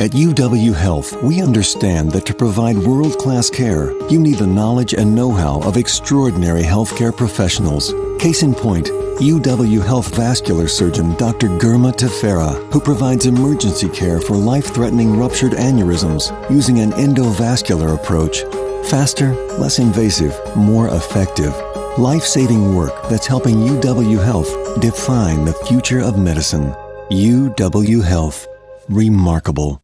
At 0.00 0.12
UW 0.12 0.74
Health, 0.74 1.22
we 1.22 1.42
understand 1.42 2.10
that 2.12 2.24
to 2.24 2.32
provide 2.32 2.78
world 2.78 3.18
class 3.18 3.50
care, 3.50 3.92
you 4.08 4.18
need 4.18 4.36
the 4.36 4.46
knowledge 4.46 4.94
and 4.94 5.14
know 5.14 5.30
how 5.30 5.60
of 5.60 5.76
extraordinary 5.76 6.62
healthcare 6.62 7.14
professionals. 7.14 7.92
Case 8.18 8.42
in 8.42 8.54
point, 8.54 8.86
UW 8.86 9.84
Health 9.84 10.16
vascular 10.16 10.68
surgeon 10.68 11.14
Dr. 11.16 11.48
Girma 11.48 11.92
Tefera, 11.92 12.54
who 12.72 12.80
provides 12.80 13.26
emergency 13.26 13.90
care 13.90 14.22
for 14.22 14.38
life 14.38 14.72
threatening 14.72 15.18
ruptured 15.18 15.52
aneurysms 15.52 16.32
using 16.50 16.78
an 16.78 16.92
endovascular 16.92 17.94
approach. 17.94 18.40
Faster, 18.88 19.34
less 19.58 19.80
invasive, 19.80 20.34
more 20.56 20.88
effective. 20.88 21.54
Life 21.98 22.24
saving 22.24 22.74
work 22.74 22.94
that's 23.10 23.26
helping 23.26 23.56
UW 23.56 24.24
Health 24.24 24.80
define 24.80 25.44
the 25.44 25.52
future 25.68 26.00
of 26.00 26.18
medicine. 26.18 26.72
UW 27.10 28.02
Health. 28.02 28.46
Remarkable. 28.88 29.82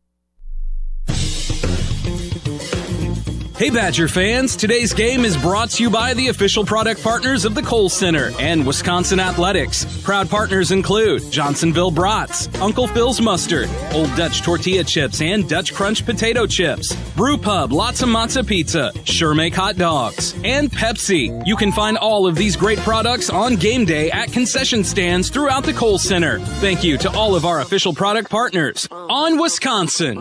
Hey 3.58 3.70
Badger 3.70 4.06
fans, 4.06 4.54
today's 4.54 4.92
game 4.92 5.24
is 5.24 5.34
brought 5.34 5.70
to 5.70 5.82
you 5.82 5.88
by 5.88 6.12
the 6.12 6.28
official 6.28 6.62
product 6.62 7.02
partners 7.02 7.46
of 7.46 7.54
the 7.54 7.62
Kohl 7.62 7.88
Center 7.88 8.30
and 8.38 8.66
Wisconsin 8.66 9.18
Athletics. 9.18 9.86
Proud 10.02 10.28
partners 10.28 10.72
include 10.72 11.32
Johnsonville 11.32 11.90
Brats, 11.90 12.54
Uncle 12.60 12.86
Phil's 12.86 13.18
Mustard, 13.18 13.70
Old 13.92 14.14
Dutch 14.14 14.42
Tortilla 14.42 14.84
Chips 14.84 15.22
and 15.22 15.48
Dutch 15.48 15.72
Crunch 15.72 16.04
Potato 16.04 16.46
Chips, 16.46 16.94
Brew 17.16 17.38
Pub 17.38 17.70
Lotzza 17.70 18.06
Motzza 18.06 18.46
Pizza, 18.46 18.92
Sure 19.04 19.34
Make 19.34 19.54
Hot 19.54 19.78
Dogs, 19.78 20.34
and 20.44 20.70
Pepsi. 20.70 21.42
You 21.46 21.56
can 21.56 21.72
find 21.72 21.96
all 21.96 22.26
of 22.26 22.34
these 22.34 22.56
great 22.56 22.78
products 22.80 23.30
on 23.30 23.56
game 23.56 23.86
day 23.86 24.10
at 24.10 24.32
concession 24.32 24.84
stands 24.84 25.30
throughout 25.30 25.64
the 25.64 25.72
Kohl 25.72 25.98
Center. 25.98 26.40
Thank 26.60 26.84
you 26.84 26.98
to 26.98 27.10
all 27.12 27.34
of 27.34 27.46
our 27.46 27.62
official 27.62 27.94
product 27.94 28.28
partners 28.28 28.86
on 28.92 29.38
Wisconsin. 29.38 30.20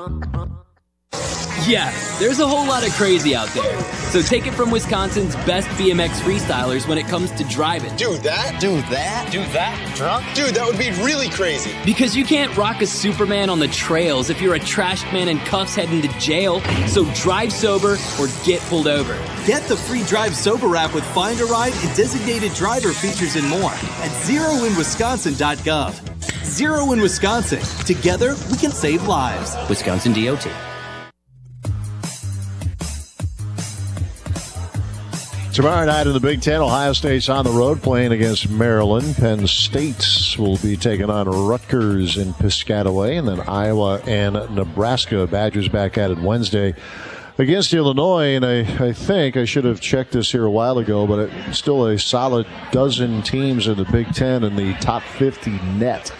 Yeah, 1.67 1.91
there's 2.19 2.39
a 2.39 2.47
whole 2.47 2.67
lot 2.67 2.85
of 2.85 2.93
crazy 2.93 3.35
out 3.35 3.47
there. 3.49 3.81
So 4.11 4.21
take 4.21 4.45
it 4.45 4.53
from 4.53 4.69
Wisconsin's 4.69 5.35
best 5.47 5.67
BMX 5.69 6.19
freestylers 6.19 6.87
when 6.87 6.99
it 6.99 7.07
comes 7.07 7.31
to 7.31 7.43
driving. 7.45 7.95
Do 7.95 8.17
that? 8.17 8.61
Do 8.61 8.81
that? 8.83 9.29
Do 9.31 9.39
that? 9.45 9.95
Drunk? 9.95 10.23
Dude, 10.35 10.53
that 10.53 10.67
would 10.67 10.77
be 10.77 10.91
really 11.03 11.27
crazy. 11.29 11.75
Because 11.83 12.15
you 12.15 12.23
can't 12.23 12.55
rock 12.55 12.83
a 12.83 12.85
Superman 12.85 13.49
on 13.49 13.57
the 13.57 13.67
trails 13.69 14.29
if 14.29 14.39
you're 14.41 14.53
a 14.53 14.59
trashed 14.59 15.11
man 15.11 15.27
in 15.27 15.39
cuffs 15.39 15.73
heading 15.75 16.03
to 16.03 16.19
jail. 16.19 16.61
So 16.87 17.03
drive 17.15 17.51
sober 17.51 17.97
or 18.19 18.27
get 18.45 18.61
pulled 18.61 18.87
over. 18.87 19.15
Get 19.47 19.63
the 19.63 19.75
free 19.75 20.03
Drive 20.03 20.35
Sober 20.35 20.75
app 20.75 20.93
with 20.93 21.03
Find 21.15 21.39
a 21.41 21.45
Ride 21.45 21.73
and 21.73 21.95
designated 21.95 22.53
driver 22.53 22.93
features 22.93 23.35
and 23.35 23.47
more 23.49 23.71
at 23.71 24.11
zeroinwisconsin.gov. 24.27 26.45
Zero 26.45 26.91
in 26.91 27.01
Wisconsin. 27.01 27.59
Together, 27.85 28.35
we 28.51 28.57
can 28.57 28.71
save 28.71 29.07
lives. 29.07 29.55
Wisconsin 29.67 30.13
DOT. 30.13 30.47
Tomorrow 35.55 35.85
night 35.85 36.05
in 36.05 36.11
the 36.11 36.19
Big 36.19 36.41
Ten, 36.41 36.59
Ohio 36.59 36.91
State's 36.91 37.29
on 37.29 37.45
the 37.45 37.49
road 37.49 37.81
playing 37.81 38.11
against 38.11 38.49
Maryland. 38.49 39.15
Penn 39.15 39.47
State 39.47 40.35
will 40.37 40.57
be 40.57 40.75
taking 40.75 41.09
on 41.09 41.29
Rutgers 41.29 42.17
in 42.17 42.33
Piscataway, 42.33 43.17
and 43.17 43.25
then 43.25 43.39
Iowa 43.39 44.01
and 44.05 44.33
Nebraska. 44.53 45.25
Badgers 45.25 45.69
back 45.69 45.97
at 45.97 46.11
it 46.11 46.17
Wednesday 46.17 46.75
against 47.37 47.73
Illinois, 47.73 48.35
and 48.35 48.45
I, 48.45 48.87
I 48.87 48.91
think 48.91 49.37
I 49.37 49.45
should 49.45 49.63
have 49.63 49.79
checked 49.79 50.11
this 50.11 50.29
here 50.29 50.43
a 50.43 50.51
while 50.51 50.77
ago, 50.77 51.07
but 51.07 51.29
it's 51.29 51.57
still 51.57 51.85
a 51.85 51.97
solid 51.97 52.45
dozen 52.73 53.21
teams 53.21 53.67
in 53.67 53.77
the 53.77 53.85
Big 53.85 54.13
Ten 54.13 54.43
in 54.43 54.57
the 54.57 54.73
top 54.81 55.03
50 55.03 55.51
net 55.51 56.11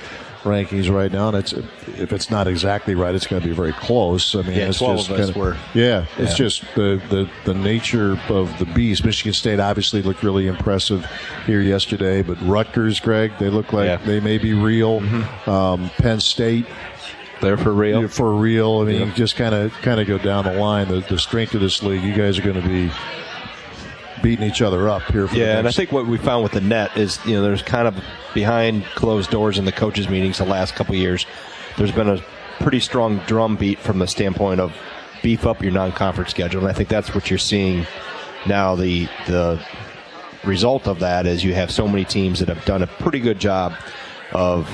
rankings 0.46 0.90
right 0.90 1.12
now, 1.12 1.28
and 1.28 1.38
it's 1.38 1.52
if 1.52 2.14
it's 2.14 2.30
not 2.32 2.48
exactly 2.48 2.96
right, 2.96 3.14
it's 3.14 3.28
going 3.28 3.42
to 3.42 3.48
be 3.48 3.54
very 3.54 3.74
close. 3.74 4.34
I 4.36 4.42
mean, 4.44 4.58
Yeah, 4.58 4.70
it's 4.70 4.80
just 4.80 5.10
of 5.10 5.20
us 5.20 5.26
kinda- 5.26 5.38
were. 5.40 5.58
Yeah, 5.74 6.06
it's 6.18 6.32
Yeah. 6.32 6.46
just 6.46 6.64
the, 6.76 7.02
the 7.10 7.30
the 7.44 7.54
nature 7.54 8.18
of 8.30 8.58
the 8.60 8.66
beast. 8.66 9.04
Michigan 9.04 9.34
State 9.34 9.60
obviously 9.60 10.02
looked 10.02 10.24
really 10.24 10.48
impressive 10.48 11.06
here 11.46 11.60
yesterday, 11.62 12.22
but 12.22 12.38
Rutgers, 12.42 13.00
Greg, 13.02 13.34
they 13.40 13.50
look 13.50 13.74
like 13.74 14.06
they 14.06 14.20
may 14.22 14.38
be 14.38 14.54
real. 14.54 15.02
Um, 15.48 15.90
Penn 15.98 16.20
State. 16.22 16.66
They're 17.42 17.58
for 17.58 17.74
real. 17.74 18.08
For 18.08 18.34
real. 18.34 18.80
I 18.80 18.86
mean, 18.86 19.02
you 19.08 19.12
just 19.12 19.36
kind 19.36 19.54
of 19.54 19.74
kind 19.82 20.00
of 20.00 20.08
go 20.08 20.18
down 20.18 20.46
the 20.46 20.54
line. 20.54 20.88
The, 20.88 21.02
the 21.02 21.20
strength 21.20 21.54
of 21.54 21.60
this 21.62 21.84
league. 21.84 22.02
You 22.02 22.14
guys 22.14 22.40
are 22.40 22.42
going 22.42 22.62
to 22.62 22.68
be 22.68 22.90
beating 24.26 24.48
each 24.48 24.64
other 24.64 24.90
up 24.90 25.04
here. 25.12 25.28
For 25.28 25.36
Yeah, 25.36 25.60
and 25.60 25.68
I 25.68 25.72
think 25.72 25.92
what 25.92 26.08
we 26.08 26.18
found 26.18 26.42
with 26.42 26.54
the 26.54 26.62
net 26.62 26.98
is, 26.98 27.24
you 27.28 27.36
know, 27.36 27.44
there's 27.44 27.62
kind 27.62 27.88
of 27.88 28.04
behind 28.34 28.84
closed 28.96 29.30
doors 29.30 29.60
in 29.60 29.66
the 29.66 29.72
coaches' 29.72 30.10
meetings 30.10 30.40
the 30.40 30.46
last 30.46 30.74
couple 30.74 30.96
of 30.96 31.00
years. 31.00 31.28
There's 31.78 31.92
been 31.92 32.10
a 32.10 32.20
pretty 32.60 32.80
strong 32.80 33.20
drumbeat 33.28 33.78
from 33.78 34.00
the 34.00 34.08
standpoint 34.08 34.60
of 34.62 34.76
beef 35.22 35.46
up 35.46 35.62
your 35.62 35.72
non-conference 35.72 36.32
schedule, 36.32 36.62
and 36.62 36.70
I 36.70 36.74
think 36.74 36.90
that's 36.90 37.14
what 37.14 37.30
you're 37.30 37.38
seeing 37.38 37.86
now. 38.48 38.76
The 38.76 39.08
the 39.28 39.64
result 40.44 40.88
of 40.88 41.00
that 41.02 41.28
is 41.28 41.44
you 41.44 41.54
have 41.54 41.70
so 41.70 41.88
many 41.88 42.04
teams 42.04 42.40
that 42.40 42.50
have 42.50 42.66
done 42.66 42.82
a 42.82 42.88
pretty 42.88 43.20
good 43.20 43.38
job 43.38 43.76
of 44.32 44.68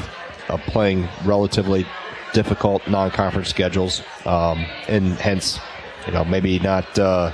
of 0.48 0.62
playing 0.62 1.10
relatively 1.26 1.86
difficult 2.32 2.88
non-conference 2.88 3.50
schedules, 3.50 4.02
um, 4.26 4.66
and 4.88 5.12
hence, 5.16 5.60
you 6.08 6.14
know, 6.14 6.24
maybe 6.24 6.58
not. 6.60 6.98
Uh, 6.98 7.34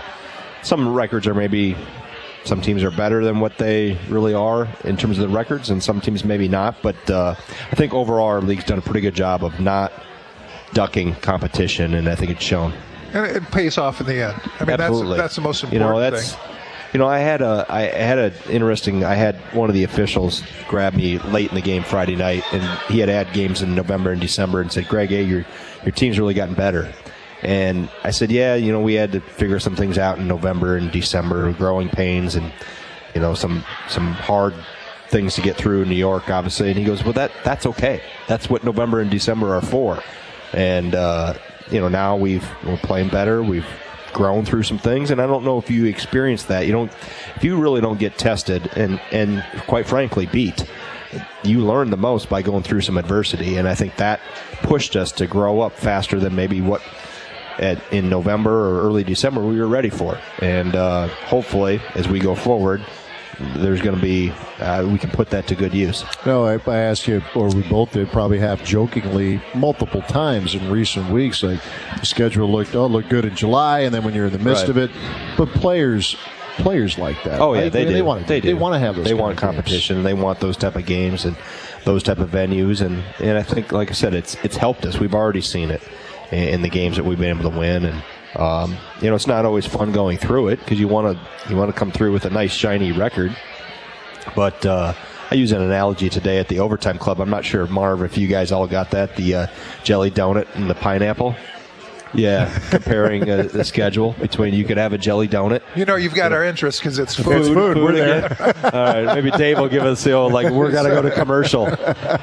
some 0.63 0.91
records 0.91 1.27
are 1.27 1.35
maybe 1.35 1.77
some 2.47 2.61
teams 2.61 2.83
are 2.83 2.91
better 2.91 3.23
than 3.23 3.39
what 3.39 3.57
they 3.57 3.97
really 4.09 4.33
are 4.33 4.67
in 4.83 4.97
terms 4.97 5.19
of 5.19 5.29
the 5.29 5.35
records, 5.35 5.69
and 5.69 5.83
some 5.83 6.01
teams 6.01 6.23
maybe 6.23 6.47
not. 6.47 6.81
But 6.81 7.09
uh, 7.09 7.35
I 7.71 7.75
think 7.75 7.93
overall, 7.93 8.27
our 8.27 8.41
league's 8.41 8.63
done 8.63 8.79
a 8.79 8.81
pretty 8.81 9.01
good 9.01 9.15
job 9.15 9.43
of 9.43 9.59
not 9.59 9.91
ducking 10.73 11.15
competition, 11.15 11.93
and 11.93 12.07
I 12.07 12.15
think 12.15 12.31
it's 12.31 12.43
shown. 12.43 12.73
And 13.13 13.25
it 13.25 13.43
pays 13.51 13.77
off 13.77 14.01
in 14.01 14.07
the 14.07 14.21
end. 14.27 14.41
I 14.59 14.65
mean, 14.65 14.79
Absolutely. 14.79 15.09
that's 15.17 15.21
that's 15.21 15.35
the 15.35 15.41
most 15.41 15.63
important 15.63 15.73
You 15.73 15.87
know, 15.93 15.99
that's. 15.99 16.33
thing. 16.33 16.53
You 16.93 16.99
know, 16.99 17.07
I 17.07 17.19
had 17.19 17.41
a 17.41 17.65
I 17.67 17.81
had 17.81 18.17
an 18.17 18.33
interesting. 18.49 19.03
I 19.03 19.13
had 19.15 19.35
one 19.53 19.69
of 19.69 19.73
the 19.75 19.83
officials 19.83 20.41
grab 20.69 20.93
me 20.93 21.19
late 21.19 21.49
in 21.49 21.55
the 21.55 21.61
game 21.61 21.83
Friday 21.83 22.15
night, 22.15 22.43
and 22.53 22.63
he 22.89 22.99
had 22.99 23.09
had 23.09 23.31
games 23.33 23.61
in 23.61 23.75
November 23.75 24.11
and 24.13 24.21
December, 24.21 24.61
and 24.61 24.71
said, 24.71 24.87
"Greg, 24.87 25.09
hey, 25.09 25.23
your 25.23 25.45
your 25.83 25.91
team's 25.91 26.17
really 26.17 26.33
gotten 26.33 26.55
better." 26.55 26.93
And 27.41 27.89
I 28.03 28.11
said, 28.11 28.31
"Yeah, 28.31 28.55
you 28.55 28.71
know, 28.71 28.81
we 28.81 28.95
had 28.95 29.11
to 29.11 29.21
figure 29.21 29.59
some 29.59 29.75
things 29.75 29.97
out 29.97 30.17
in 30.17 30.27
November 30.27 30.77
and 30.77 30.91
December, 30.91 31.51
growing 31.53 31.89
pains, 31.89 32.35
and 32.35 32.51
you 33.13 33.21
know, 33.21 33.33
some 33.33 33.63
some 33.89 34.13
hard 34.13 34.53
things 35.09 35.35
to 35.35 35.41
get 35.41 35.55
through 35.55 35.83
in 35.83 35.89
New 35.89 35.95
York, 35.95 36.29
obviously." 36.29 36.69
And 36.69 36.77
he 36.77 36.85
goes, 36.85 37.03
"Well, 37.03 37.13
that 37.13 37.31
that's 37.43 37.65
okay. 37.65 38.01
That's 38.27 38.49
what 38.49 38.63
November 38.63 39.01
and 39.01 39.11
December 39.11 39.55
are 39.55 39.61
for." 39.61 40.01
And 40.53 40.95
uh, 40.95 41.35
you 41.69 41.79
know, 41.79 41.89
now 41.89 42.15
we've 42.15 42.47
we're 42.65 42.77
playing 42.77 43.09
better. 43.09 43.43
We've 43.43 43.67
grown 44.13 44.45
through 44.45 44.63
some 44.63 44.79
things, 44.79 45.11
and 45.11 45.21
I 45.21 45.27
don't 45.27 45.43
know 45.43 45.57
if 45.57 45.69
you 45.69 45.85
experienced 45.85 46.47
that. 46.47 46.65
You 46.65 46.71
don't, 46.71 46.91
if 47.35 47.43
you 47.43 47.57
really 47.57 47.81
don't 47.81 47.99
get 47.99 48.17
tested 48.17 48.67
and 48.75 48.99
and 49.11 49.45
quite 49.67 49.85
frankly 49.85 50.25
beat, 50.25 50.65
you 51.43 51.59
learn 51.59 51.89
the 51.89 51.97
most 51.97 52.29
by 52.29 52.41
going 52.41 52.63
through 52.63 52.81
some 52.81 52.97
adversity, 52.97 53.57
and 53.57 53.67
I 53.67 53.75
think 53.75 53.95
that 53.97 54.19
pushed 54.63 54.95
us 54.95 55.11
to 55.13 55.27
grow 55.27 55.61
up 55.61 55.73
faster 55.73 56.19
than 56.19 56.35
maybe 56.35 56.61
what. 56.61 56.81
At, 57.59 57.81
in 57.91 58.07
November 58.09 58.51
or 58.51 58.81
early 58.83 59.03
December, 59.03 59.41
we 59.41 59.59
were 59.59 59.67
ready 59.67 59.89
for, 59.89 60.19
and 60.39 60.75
uh, 60.75 61.07
hopefully, 61.07 61.81
as 61.95 62.07
we 62.07 62.19
go 62.19 62.35
forward, 62.35 62.85
there's 63.55 63.81
going 63.81 63.95
to 63.95 64.01
be 64.01 64.31
uh, 64.59 64.85
we 64.87 64.97
can 64.99 65.09
put 65.09 65.29
that 65.31 65.47
to 65.47 65.55
good 65.55 65.73
use. 65.73 66.03
No, 66.25 66.45
I, 66.45 66.59
I 66.69 66.77
asked 66.77 67.07
you, 67.07 67.21
or 67.35 67.49
we 67.49 67.63
both 67.63 67.93
did, 67.93 68.09
probably 68.09 68.37
half 68.39 68.63
jokingly, 68.63 69.41
multiple 69.55 70.01
times 70.03 70.53
in 70.55 70.69
recent 70.71 71.09
weeks. 71.11 71.41
Like 71.43 71.59
the 71.99 72.05
schedule 72.05 72.51
looked, 72.51 72.75
oh, 72.75 72.85
looked 72.87 73.09
good 73.09 73.25
in 73.25 73.35
July, 73.35 73.81
and 73.81 73.93
then 73.93 74.03
when 74.03 74.13
you're 74.13 74.27
in 74.27 74.33
the 74.33 74.39
midst 74.39 74.63
Right. 74.63 74.69
of 74.69 74.77
it, 74.77 74.91
but 75.35 75.49
players, 75.49 76.15
players 76.57 76.97
like 76.99 77.23
that. 77.23 77.39
Oh 77.41 77.53
yeah, 77.55 77.61
right? 77.63 77.71
they 77.71 77.81
I 77.81 77.85
mean, 77.85 77.89
do. 77.89 77.93
They 77.95 78.01
want 78.03 78.21
to. 78.21 78.27
They, 78.27 78.39
They, 78.39 78.49
do. 78.49 78.57
want 78.57 78.73
to 78.75 78.79
have 78.79 78.95
those. 78.95 79.05
They 79.05 79.13
want 79.15 79.37
competition. 79.37 80.03
They 80.03 80.13
want 80.13 80.39
those 80.39 80.57
type 80.57 80.75
of 80.75 80.85
games 80.85 81.25
and 81.25 81.35
those 81.85 82.03
type 82.03 82.19
of 82.19 82.29
venues. 82.29 82.81
And, 82.85 83.03
and 83.19 83.37
I 83.37 83.43
think, 83.43 83.71
like 83.71 83.89
I 83.89 83.93
said, 83.93 84.13
it's 84.13 84.35
it's 84.43 84.57
helped 84.57 84.85
us. 84.85 84.99
We've 84.99 85.15
already 85.15 85.41
seen 85.41 85.71
it 85.71 85.81
in, 86.31 86.43
in 86.49 86.61
the 86.61 86.69
games 86.69 86.97
that 86.97 87.03
we've 87.03 87.19
been 87.19 87.37
able 87.37 87.49
to 87.49 87.57
win. 87.57 87.85
And 87.85 88.03
um, 88.35 88.77
you 89.01 89.09
know, 89.09 89.15
it's 89.15 89.27
not 89.27 89.45
always 89.45 89.65
fun 89.65 89.91
going 89.91 90.17
through 90.17 90.49
it 90.49 90.59
because 90.59 90.79
you 90.79 90.87
want 90.87 91.17
to 91.17 91.49
you 91.49 91.55
want 91.55 91.73
to 91.73 91.77
come 91.77 91.91
through 91.91 92.13
with 92.13 92.25
a 92.25 92.29
nice 92.29 92.51
shiny 92.51 92.91
record. 92.91 93.35
But 94.35 94.65
uh, 94.65 94.93
I 95.31 95.35
use 95.35 95.51
an 95.51 95.61
analogy 95.61 96.09
today 96.09 96.37
at 96.37 96.47
the 96.47 96.59
overtime 96.59 96.97
club. 96.97 97.19
I'm 97.19 97.29
not 97.29 97.45
sure, 97.45 97.67
Marv, 97.67 98.01
if 98.03 98.17
you 98.17 98.27
guys 98.27 98.51
all 98.51 98.67
got 98.67 98.91
that 98.91 99.15
the 99.15 99.35
uh, 99.35 99.47
jelly 99.83 100.11
donut 100.11 100.47
and 100.55 100.69
the 100.69 100.75
pineapple. 100.75 101.35
Yeah, 102.13 102.57
comparing 102.69 103.29
uh, 103.29 103.49
the 103.51 103.65
schedule 103.65 104.13
between 104.13 104.53
you 104.53 104.63
could 104.63 104.77
have 104.77 104.93
a 104.93 104.97
jelly 104.97 105.27
donut 105.27 105.61
You 105.75 105.83
know, 105.83 105.97
you've 105.97 106.13
got 106.13 106.31
our 106.31 106.43
interest 106.43 106.79
because 106.79 106.99
it's 106.99 107.15
food. 107.15 107.37
It's 107.37 107.47
food. 107.49 107.77
We're 107.77 107.91
there. 107.91 108.55
All 108.63 109.03
right, 109.03 109.15
maybe 109.15 109.31
Dave 109.31 109.59
will 109.59 109.67
give 109.67 109.83
us 109.83 110.03
the 110.03 110.13
old 110.13 110.31
like 110.31 110.51
we're 110.51 110.71
gonna 110.71 110.89
go 110.89 111.01
to 111.01 111.11
commercial. 111.11 111.67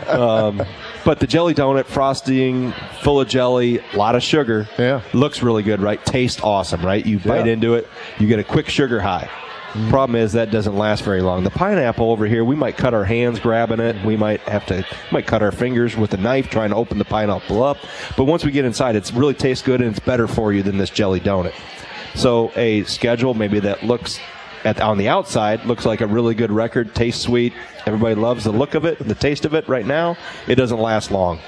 Um, 0.08 0.62
but 1.04 1.20
the 1.20 1.26
jelly 1.26 1.54
donut 1.54 1.84
frosting, 1.86 2.72
full 3.02 3.20
of 3.20 3.28
jelly, 3.28 3.78
a 3.92 3.96
lot 3.96 4.14
of 4.14 4.22
sugar. 4.22 4.68
Yeah, 4.78 5.02
looks 5.12 5.42
really 5.42 5.62
good, 5.62 5.80
right? 5.80 6.04
Tastes 6.04 6.40
awesome, 6.42 6.84
right? 6.84 7.04
You 7.04 7.18
bite 7.18 7.46
Yeah. 7.46 7.52
into 7.52 7.74
it, 7.74 7.88
you 8.18 8.26
get 8.26 8.38
a 8.38 8.44
quick 8.44 8.68
sugar 8.68 9.00
high. 9.00 9.28
Mm-hmm. 9.72 9.90
Problem 9.90 10.14
is 10.14 10.34
that 10.34 10.52
doesn't 10.52 10.76
last 10.76 11.02
very 11.02 11.20
long. 11.20 11.42
The 11.42 11.50
pineapple 11.50 12.08
over 12.12 12.26
here, 12.26 12.44
we 12.44 12.54
might 12.54 12.76
cut 12.76 12.94
our 12.94 13.02
hands 13.02 13.40
grabbing 13.40 13.80
it. 13.80 13.96
We 14.04 14.16
might 14.16 14.40
have 14.42 14.64
to, 14.66 14.86
might 15.10 15.26
cut 15.26 15.42
our 15.42 15.50
fingers 15.50 15.96
with 15.96 16.14
a 16.14 16.16
knife 16.16 16.48
trying 16.48 16.70
to 16.70 16.76
open 16.76 16.98
the 16.98 17.04
pineapple 17.04 17.60
up. 17.64 17.78
But 18.16 18.24
once 18.24 18.44
we 18.44 18.52
get 18.52 18.64
inside, 18.64 18.94
it 18.94 19.10
really 19.12 19.34
tastes 19.34 19.64
good 19.64 19.80
and 19.80 19.90
it's 19.90 19.98
better 19.98 20.28
for 20.28 20.52
you 20.52 20.62
than 20.62 20.78
this 20.78 20.90
jelly 20.90 21.18
donut. 21.18 21.54
So 22.14 22.52
a 22.54 22.84
schedule 22.84 23.34
maybe 23.34 23.58
that 23.60 23.82
looks 23.82 24.20
at 24.64 24.80
on 24.80 24.98
the 24.98 25.08
outside 25.08 25.64
looks 25.64 25.84
like 25.84 26.00
a 26.00 26.06
really 26.06 26.34
good 26.34 26.50
record, 26.50 26.94
tastes 26.94 27.22
sweet. 27.22 27.52
Everybody 27.86 28.14
loves 28.14 28.44
the 28.44 28.52
look 28.52 28.74
of 28.74 28.84
it, 28.84 28.98
the 28.98 29.14
taste 29.14 29.44
of 29.44 29.54
it. 29.54 29.68
Right 29.68 29.86
now, 29.86 30.16
it 30.46 30.54
doesn't 30.54 30.78
last 30.78 31.10
long. 31.10 31.38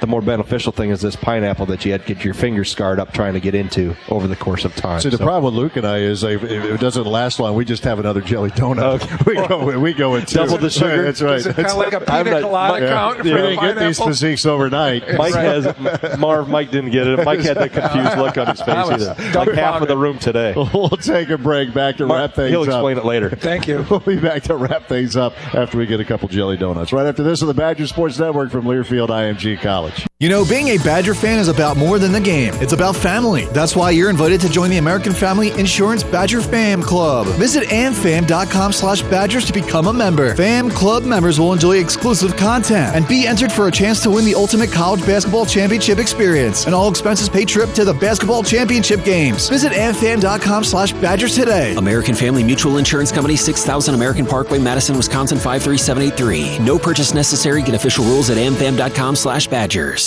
The 0.00 0.06
more 0.06 0.20
beneficial 0.22 0.72
thing 0.72 0.90
is 0.90 1.00
this 1.00 1.16
pineapple 1.16 1.66
that 1.66 1.84
you 1.84 1.92
had 1.92 2.06
to 2.06 2.14
get 2.14 2.24
your 2.24 2.34
fingers 2.34 2.70
scarred 2.70 3.00
up 3.00 3.12
trying 3.12 3.34
to 3.34 3.40
get 3.40 3.54
into 3.54 3.94
over 4.08 4.26
the 4.26 4.36
course 4.36 4.64
of 4.64 4.74
time. 4.76 5.00
See, 5.00 5.08
the 5.08 5.16
So- 5.18 5.24
problem 5.24 5.54
with 5.54 5.62
Luke 5.62 5.76
and 5.76 5.86
I 5.86 5.98
is 5.98 6.22
like, 6.22 6.42
if 6.42 6.50
it 6.52 6.80
doesn't 6.80 7.06
last 7.06 7.40
long. 7.40 7.54
We 7.54 7.64
just 7.64 7.84
have 7.84 7.98
another 7.98 8.20
jelly 8.20 8.50
donut. 8.50 9.24
we 9.26 9.34
go, 9.34 9.78
we 9.80 9.92
go 9.94 10.12
with 10.12 10.26
two. 10.26 10.36
Double 10.36 10.58
the 10.58 10.70
sugar? 10.70 11.02
That's 11.02 11.22
right. 11.22 11.36
Is 11.38 11.46
it 11.46 11.56
kinda 11.56 11.74
like 11.74 11.92
a 11.94 11.98
I'm 12.12 12.24
pina 12.24 12.30
not- 12.30 12.42
colada 12.42 12.84
yeah. 12.84 12.92
count 12.92 13.22
We 13.24 13.30
for 13.30 13.36
a 13.38 13.42
didn't 13.42 13.54
get 13.60 13.66
these 13.78 13.98
pineapple? 13.98 14.06
physiques 14.06 14.46
overnight. 14.46 15.14
Mike 15.16 15.34
has 15.34 16.18
Marv. 16.18 16.48
Mike 16.48 16.70
didn't 16.70 16.90
get 16.90 17.06
it. 17.06 17.24
Mike 17.24 17.40
had 17.40 17.56
the 17.56 17.68
confused 17.68 18.18
look 18.18 18.36
on 18.38 18.48
his 18.48 18.60
face 18.60 18.68
either. 18.68 19.16
Like 19.34 19.52
half 19.52 19.80
of 19.82 19.88
the 19.88 19.96
room 19.96 20.18
today. 20.18 20.54
We'll 20.76 20.88
take 20.90 21.30
a 21.30 21.38
break 21.38 21.72
back 21.72 21.96
to 21.96 22.06
Mark, 22.06 22.18
wrap 22.20 22.34
things 22.34 22.50
he'll 22.50 22.62
up. 22.62 22.68
explain 22.68 22.98
it 22.98 23.04
later. 23.04 23.30
Thank 23.30 23.66
you. 23.66 23.84
We'll 23.88 24.00
be 24.00 24.16
back 24.18 24.42
to 24.44 24.56
wrap 24.56 24.88
things 24.88 25.16
up 25.16 25.32
after 25.54 25.78
we 25.78 25.86
get 25.86 26.00
a 26.00 26.04
couple 26.04 26.28
jelly 26.28 26.56
donuts. 26.56 26.92
Right 26.92 27.06
after 27.06 27.22
this 27.22 27.40
on 27.42 27.48
the 27.48 27.54
Badger 27.54 27.86
Sports 27.86 28.18
Network 28.18 28.50
from 28.50 28.64
Learfield 28.66 29.08
IMG 29.08 29.60
College 29.60 29.85
college. 29.86 30.06
You 30.18 30.30
know, 30.30 30.46
being 30.46 30.68
a 30.68 30.78
Badger 30.78 31.12
fan 31.12 31.38
is 31.38 31.48
about 31.48 31.76
more 31.76 31.98
than 31.98 32.10
the 32.10 32.22
game. 32.22 32.54
It's 32.54 32.72
about 32.72 32.96
family. 32.96 33.44
That's 33.52 33.76
why 33.76 33.90
you're 33.90 34.08
invited 34.08 34.40
to 34.40 34.48
join 34.48 34.70
the 34.70 34.78
American 34.78 35.12
Family 35.12 35.50
Insurance 35.60 36.02
Badger 36.02 36.40
Fam 36.40 36.80
Club. 36.80 37.26
Visit 37.36 37.64
amfam.com 37.64 38.72
slash 38.72 39.02
badgers 39.02 39.44
to 39.44 39.52
become 39.52 39.88
a 39.88 39.92
member. 39.92 40.34
Fam 40.34 40.70
Club 40.70 41.04
members 41.04 41.38
will 41.38 41.52
enjoy 41.52 41.76
exclusive 41.76 42.34
content 42.34 42.96
and 42.96 43.06
be 43.06 43.26
entered 43.26 43.52
for 43.52 43.68
a 43.68 43.70
chance 43.70 44.02
to 44.04 44.10
win 44.10 44.24
the 44.24 44.34
ultimate 44.34 44.72
college 44.72 45.04
basketball 45.04 45.44
championship 45.44 45.98
experience. 45.98 46.64
An 46.66 46.72
all 46.72 46.88
expenses 46.88 47.28
paid 47.28 47.46
trip 47.46 47.72
to 47.72 47.84
the 47.84 47.92
basketball 47.92 48.42
championship 48.42 49.04
games. 49.04 49.50
Visit 49.50 49.72
amfam.com 49.72 50.64
slash 50.64 50.94
badgers 50.94 51.34
today. 51.34 51.76
American 51.76 52.14
Family 52.14 52.42
Mutual 52.42 52.78
Insurance 52.78 53.12
Company, 53.12 53.36
6000 53.36 53.94
American 53.94 54.24
Parkway, 54.24 54.58
Madison, 54.60 54.96
Wisconsin, 54.96 55.36
53783. 55.36 56.64
No 56.64 56.78
purchase 56.78 57.12
necessary. 57.12 57.60
Get 57.60 57.74
official 57.74 58.06
rules 58.06 58.30
at 58.30 58.38
amfam.com 58.38 59.14
slash 59.14 59.46
badgers. 59.48 60.05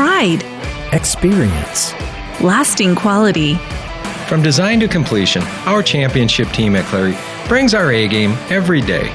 Pride, 0.00 0.42
Experience. 0.94 1.92
lasting 2.40 2.94
quality. 2.94 3.56
From 4.28 4.40
design 4.40 4.80
to 4.80 4.88
completion, 4.88 5.42
our 5.66 5.82
championship 5.82 6.48
team 6.52 6.74
at 6.74 6.86
Cleary 6.86 7.14
brings 7.46 7.74
our 7.74 7.92
A 7.92 8.08
game 8.08 8.30
every 8.48 8.80
day. 8.80 9.12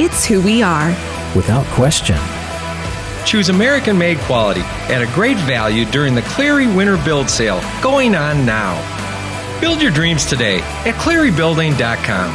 It's 0.00 0.24
who 0.24 0.40
we 0.42 0.62
are. 0.64 0.88
Without 1.36 1.64
question. 1.66 2.16
Choose 3.24 3.50
American 3.50 3.96
made 3.96 4.18
quality 4.18 4.62
at 4.92 5.00
a 5.00 5.06
great 5.14 5.36
value 5.36 5.84
during 5.84 6.16
the 6.16 6.22
Cleary 6.22 6.66
Winter 6.66 6.96
Build 7.04 7.30
Sale 7.30 7.62
going 7.80 8.16
on 8.16 8.44
now. 8.44 8.74
Build 9.60 9.80
your 9.80 9.92
dreams 9.92 10.26
today 10.26 10.58
at 10.58 10.96
ClearyBuilding.com. 10.96 12.34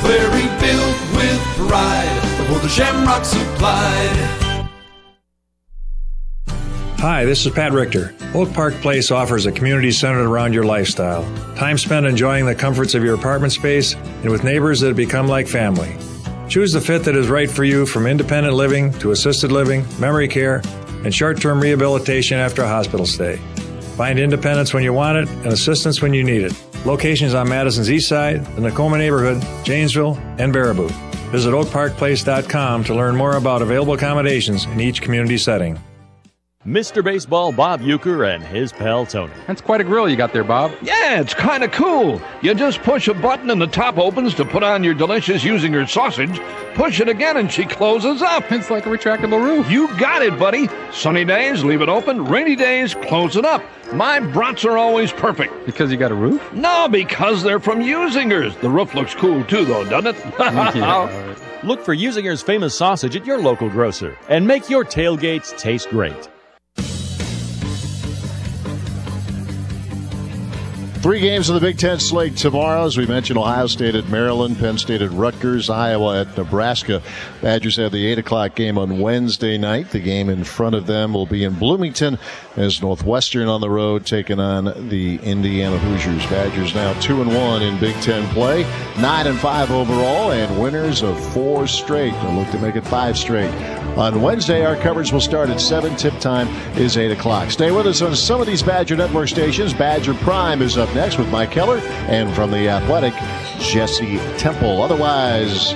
Cleary 0.00 0.48
built 0.64 0.96
with 1.14 1.68
pride 1.68 2.38
before 2.38 2.60
the 2.60 2.70
shamrock 2.70 3.26
supplied. 3.26 4.45
Hi, 6.98 7.26
this 7.26 7.44
is 7.44 7.52
Pat 7.52 7.72
Richter. 7.72 8.14
Oak 8.34 8.52
Park 8.54 8.72
Place 8.76 9.10
offers 9.10 9.44
a 9.44 9.52
community 9.52 9.92
centered 9.92 10.26
around 10.26 10.54
your 10.54 10.64
lifestyle. 10.64 11.22
Time 11.54 11.76
spent 11.76 12.06
enjoying 12.06 12.46
the 12.46 12.54
comforts 12.54 12.94
of 12.94 13.04
your 13.04 13.14
apartment 13.14 13.52
space 13.52 13.94
and 13.94 14.30
with 14.30 14.44
neighbors 14.44 14.80
that 14.80 14.88
have 14.88 14.96
become 14.96 15.28
like 15.28 15.46
family. 15.46 15.94
Choose 16.48 16.72
the 16.72 16.80
fit 16.80 17.04
that 17.04 17.14
is 17.14 17.28
right 17.28 17.50
for 17.50 17.64
you 17.64 17.84
from 17.84 18.06
independent 18.06 18.54
living 18.54 18.92
to 19.00 19.10
assisted 19.10 19.52
living, 19.52 19.84
memory 20.00 20.26
care, 20.26 20.62
and 21.04 21.14
short 21.14 21.38
term 21.38 21.60
rehabilitation 21.60 22.38
after 22.38 22.62
a 22.62 22.68
hospital 22.68 23.04
stay. 23.04 23.36
Find 23.96 24.18
independence 24.18 24.72
when 24.72 24.82
you 24.82 24.94
want 24.94 25.18
it 25.18 25.28
and 25.28 25.48
assistance 25.48 26.00
when 26.00 26.14
you 26.14 26.24
need 26.24 26.42
it. 26.42 26.54
Locations 26.86 27.34
on 27.34 27.46
Madison's 27.46 27.90
East 27.90 28.08
Side, 28.08 28.44
the 28.56 28.62
Nakoma 28.62 28.96
neighborhood, 28.96 29.42
Janesville, 29.64 30.16
and 30.38 30.52
Baraboo. 30.52 30.90
Visit 31.30 31.50
oakparkplace.com 31.50 32.84
to 32.84 32.94
learn 32.94 33.16
more 33.16 33.36
about 33.36 33.60
available 33.60 33.92
accommodations 33.92 34.64
in 34.64 34.80
each 34.80 35.02
community 35.02 35.36
setting. 35.36 35.78
Mr. 36.66 37.04
Baseball 37.04 37.52
Bob 37.52 37.80
Uecker 37.80 38.28
and 38.34 38.42
his 38.42 38.72
pal 38.72 39.06
Tony. 39.06 39.32
That's 39.46 39.60
quite 39.60 39.80
a 39.80 39.84
grill 39.84 40.08
you 40.08 40.16
got 40.16 40.32
there, 40.32 40.42
Bob. 40.42 40.72
Yeah, 40.82 41.20
it's 41.20 41.32
kind 41.32 41.62
of 41.62 41.70
cool. 41.70 42.20
You 42.42 42.54
just 42.54 42.82
push 42.82 43.06
a 43.06 43.14
button 43.14 43.50
and 43.50 43.62
the 43.62 43.68
top 43.68 43.98
opens 43.98 44.34
to 44.34 44.44
put 44.44 44.64
on 44.64 44.82
your 44.82 44.92
delicious 44.92 45.44
using 45.44 45.70
Usinger 45.72 45.88
sausage. 45.88 46.40
Push 46.74 46.98
it 46.98 47.08
again 47.08 47.36
and 47.36 47.52
she 47.52 47.64
closes 47.66 48.20
up. 48.20 48.44
It's 48.56 48.68
like 48.68 48.84
a 48.86 48.88
retractable 48.88 49.40
roof. 49.40 49.70
You 49.70 49.86
got 49.96 50.22
it, 50.22 50.36
buddy. 50.40 50.68
Sunny 50.92 51.24
days, 51.24 51.62
leave 51.62 51.82
it 51.82 51.88
open. 51.88 52.24
Rainy 52.24 52.56
days, 52.56 52.94
close 52.94 53.36
it 53.36 53.44
up. 53.44 53.62
My 53.92 54.18
brats 54.18 54.64
are 54.64 54.76
always 54.76 55.12
perfect. 55.12 55.66
Because 55.66 55.92
you 55.92 55.96
got 55.96 56.10
a 56.10 56.16
roof? 56.16 56.52
No, 56.52 56.88
because 56.88 57.44
they're 57.44 57.60
from 57.60 57.80
Usingers. 57.80 58.60
The 58.60 58.70
roof 58.70 58.92
looks 58.92 59.14
cool 59.14 59.44
too, 59.44 59.64
though, 59.64 59.84
doesn't 59.84 60.16
it? 60.16 60.24
yeah. 60.40 61.36
Look 61.62 61.84
for 61.84 61.94
Usinger's 61.94 62.42
famous 62.42 62.76
sausage 62.76 63.14
at 63.14 63.24
your 63.24 63.38
local 63.38 63.68
grocer 63.70 64.18
and 64.28 64.44
make 64.44 64.68
your 64.68 64.84
tailgates 64.84 65.56
taste 65.56 65.90
great. 65.90 66.28
Three 71.06 71.20
games 71.20 71.48
of 71.48 71.54
the 71.54 71.60
Big 71.60 71.78
Ten 71.78 72.00
slate 72.00 72.36
tomorrow. 72.36 72.84
As 72.84 72.96
we 72.96 73.06
mentioned, 73.06 73.38
Ohio 73.38 73.68
State 73.68 73.94
at 73.94 74.08
Maryland, 74.08 74.58
Penn 74.58 74.76
State 74.76 75.02
at 75.02 75.12
Rutgers, 75.12 75.70
Iowa 75.70 76.22
at 76.22 76.36
Nebraska. 76.36 77.00
Badgers 77.40 77.76
have 77.76 77.92
the 77.92 78.04
8 78.06 78.18
o'clock 78.18 78.56
game 78.56 78.76
on 78.76 78.98
Wednesday 78.98 79.56
night. 79.56 79.90
The 79.90 80.00
game 80.00 80.28
in 80.28 80.42
front 80.42 80.74
of 80.74 80.88
them 80.88 81.14
will 81.14 81.24
be 81.24 81.44
in 81.44 81.54
Bloomington 81.54 82.18
as 82.56 82.82
Northwestern 82.82 83.46
on 83.46 83.60
the 83.60 83.70
road 83.70 84.04
taking 84.04 84.40
on 84.40 84.88
the 84.88 85.20
Indiana 85.22 85.78
Hoosiers. 85.78 86.26
Badgers 86.26 86.74
now 86.74 86.92
2 86.98 87.22
and 87.22 87.32
1 87.32 87.62
in 87.62 87.78
Big 87.78 87.94
Ten 88.02 88.28
play, 88.34 88.64
9 89.00 89.26
and 89.28 89.38
5 89.38 89.70
overall, 89.70 90.32
and 90.32 90.60
winners 90.60 91.04
of 91.04 91.16
four 91.32 91.68
straight. 91.68 92.14
They'll 92.14 92.34
look 92.34 92.50
to 92.50 92.58
make 92.58 92.74
it 92.74 92.84
five 92.84 93.16
straight. 93.16 93.54
On 93.96 94.20
Wednesday, 94.20 94.66
our 94.66 94.76
coverage 94.76 95.10
will 95.10 95.22
start 95.22 95.48
at 95.50 95.60
7. 95.60 95.96
Tip 95.96 96.18
time 96.18 96.48
is 96.76 96.98
8 96.98 97.12
o'clock. 97.12 97.50
Stay 97.50 97.70
with 97.70 97.86
us 97.86 98.02
on 98.02 98.14
some 98.14 98.42
of 98.42 98.46
these 98.46 98.62
Badger 98.62 98.96
Network 98.96 99.28
stations. 99.28 99.72
Badger 99.72 100.12
Prime 100.12 100.60
is 100.60 100.76
up 100.76 100.92
next 100.96 101.18
with 101.18 101.30
Mike 101.30 101.50
Keller, 101.50 101.78
and 102.08 102.34
from 102.34 102.50
the 102.50 102.68
Athletic, 102.68 103.14
Jesse 103.60 104.18
Temple. 104.38 104.82
Otherwise, 104.82 105.74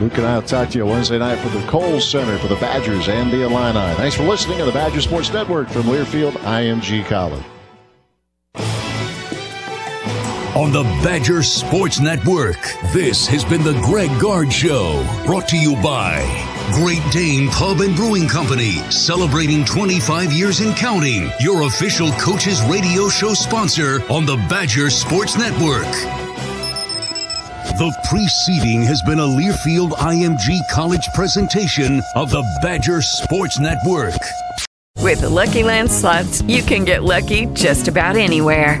Luke 0.00 0.16
and 0.18 0.26
I 0.26 0.36
will 0.36 0.42
talk 0.42 0.68
to 0.70 0.78
you 0.78 0.86
Wednesday 0.86 1.18
night 1.18 1.36
from 1.36 1.54
the 1.54 1.66
Kohl 1.66 2.00
Center 2.00 2.38
for 2.38 2.48
the 2.48 2.56
Badgers 2.56 3.08
and 3.08 3.30
the 3.32 3.42
Illini. 3.42 3.94
Thanks 3.96 4.14
for 4.14 4.24
listening 4.24 4.58
to 4.58 4.64
the 4.64 4.72
Badger 4.72 5.00
Sports 5.00 5.32
Network 5.32 5.68
from 5.68 5.82
Learfield 5.84 6.32
IMG 6.32 7.04
College. 7.06 7.42
On 10.54 10.72
the 10.72 10.84
Badger 11.04 11.42
Sports 11.42 12.00
Network, 12.00 12.56
this 12.92 13.26
has 13.26 13.44
been 13.44 13.62
the 13.62 13.78
Greg 13.84 14.10
Gard 14.20 14.52
Show, 14.52 15.06
brought 15.26 15.48
to 15.48 15.56
you 15.58 15.74
by 15.82 16.55
Great 16.72 17.02
Dane 17.12 17.48
Pub 17.48 17.80
and 17.80 17.94
Brewing 17.94 18.26
Company, 18.28 18.72
celebrating 18.90 19.64
25 19.64 20.32
years 20.32 20.60
and 20.60 20.76
counting. 20.76 21.30
Your 21.38 21.62
official 21.62 22.10
coaches 22.12 22.60
radio 22.62 23.08
show 23.08 23.34
sponsor 23.34 24.02
on 24.10 24.26
the 24.26 24.36
Badger 24.48 24.90
Sports 24.90 25.38
Network. 25.38 25.86
The 27.78 27.94
preceding 28.08 28.82
has 28.82 29.00
been 29.02 29.20
a 29.20 29.26
Learfield 29.26 29.92
IMG 29.92 30.58
College 30.70 31.06
presentation 31.14 32.02
of 32.16 32.30
the 32.30 32.42
Badger 32.62 33.00
Sports 33.00 33.60
Network. 33.60 34.16
With 35.00 35.20
the 35.20 35.30
Lucky 35.30 35.62
Land 35.62 35.90
slots, 35.90 36.42
you 36.42 36.62
can 36.62 36.84
get 36.84 37.04
lucky 37.04 37.46
just 37.54 37.86
about 37.86 38.16
anywhere. 38.16 38.80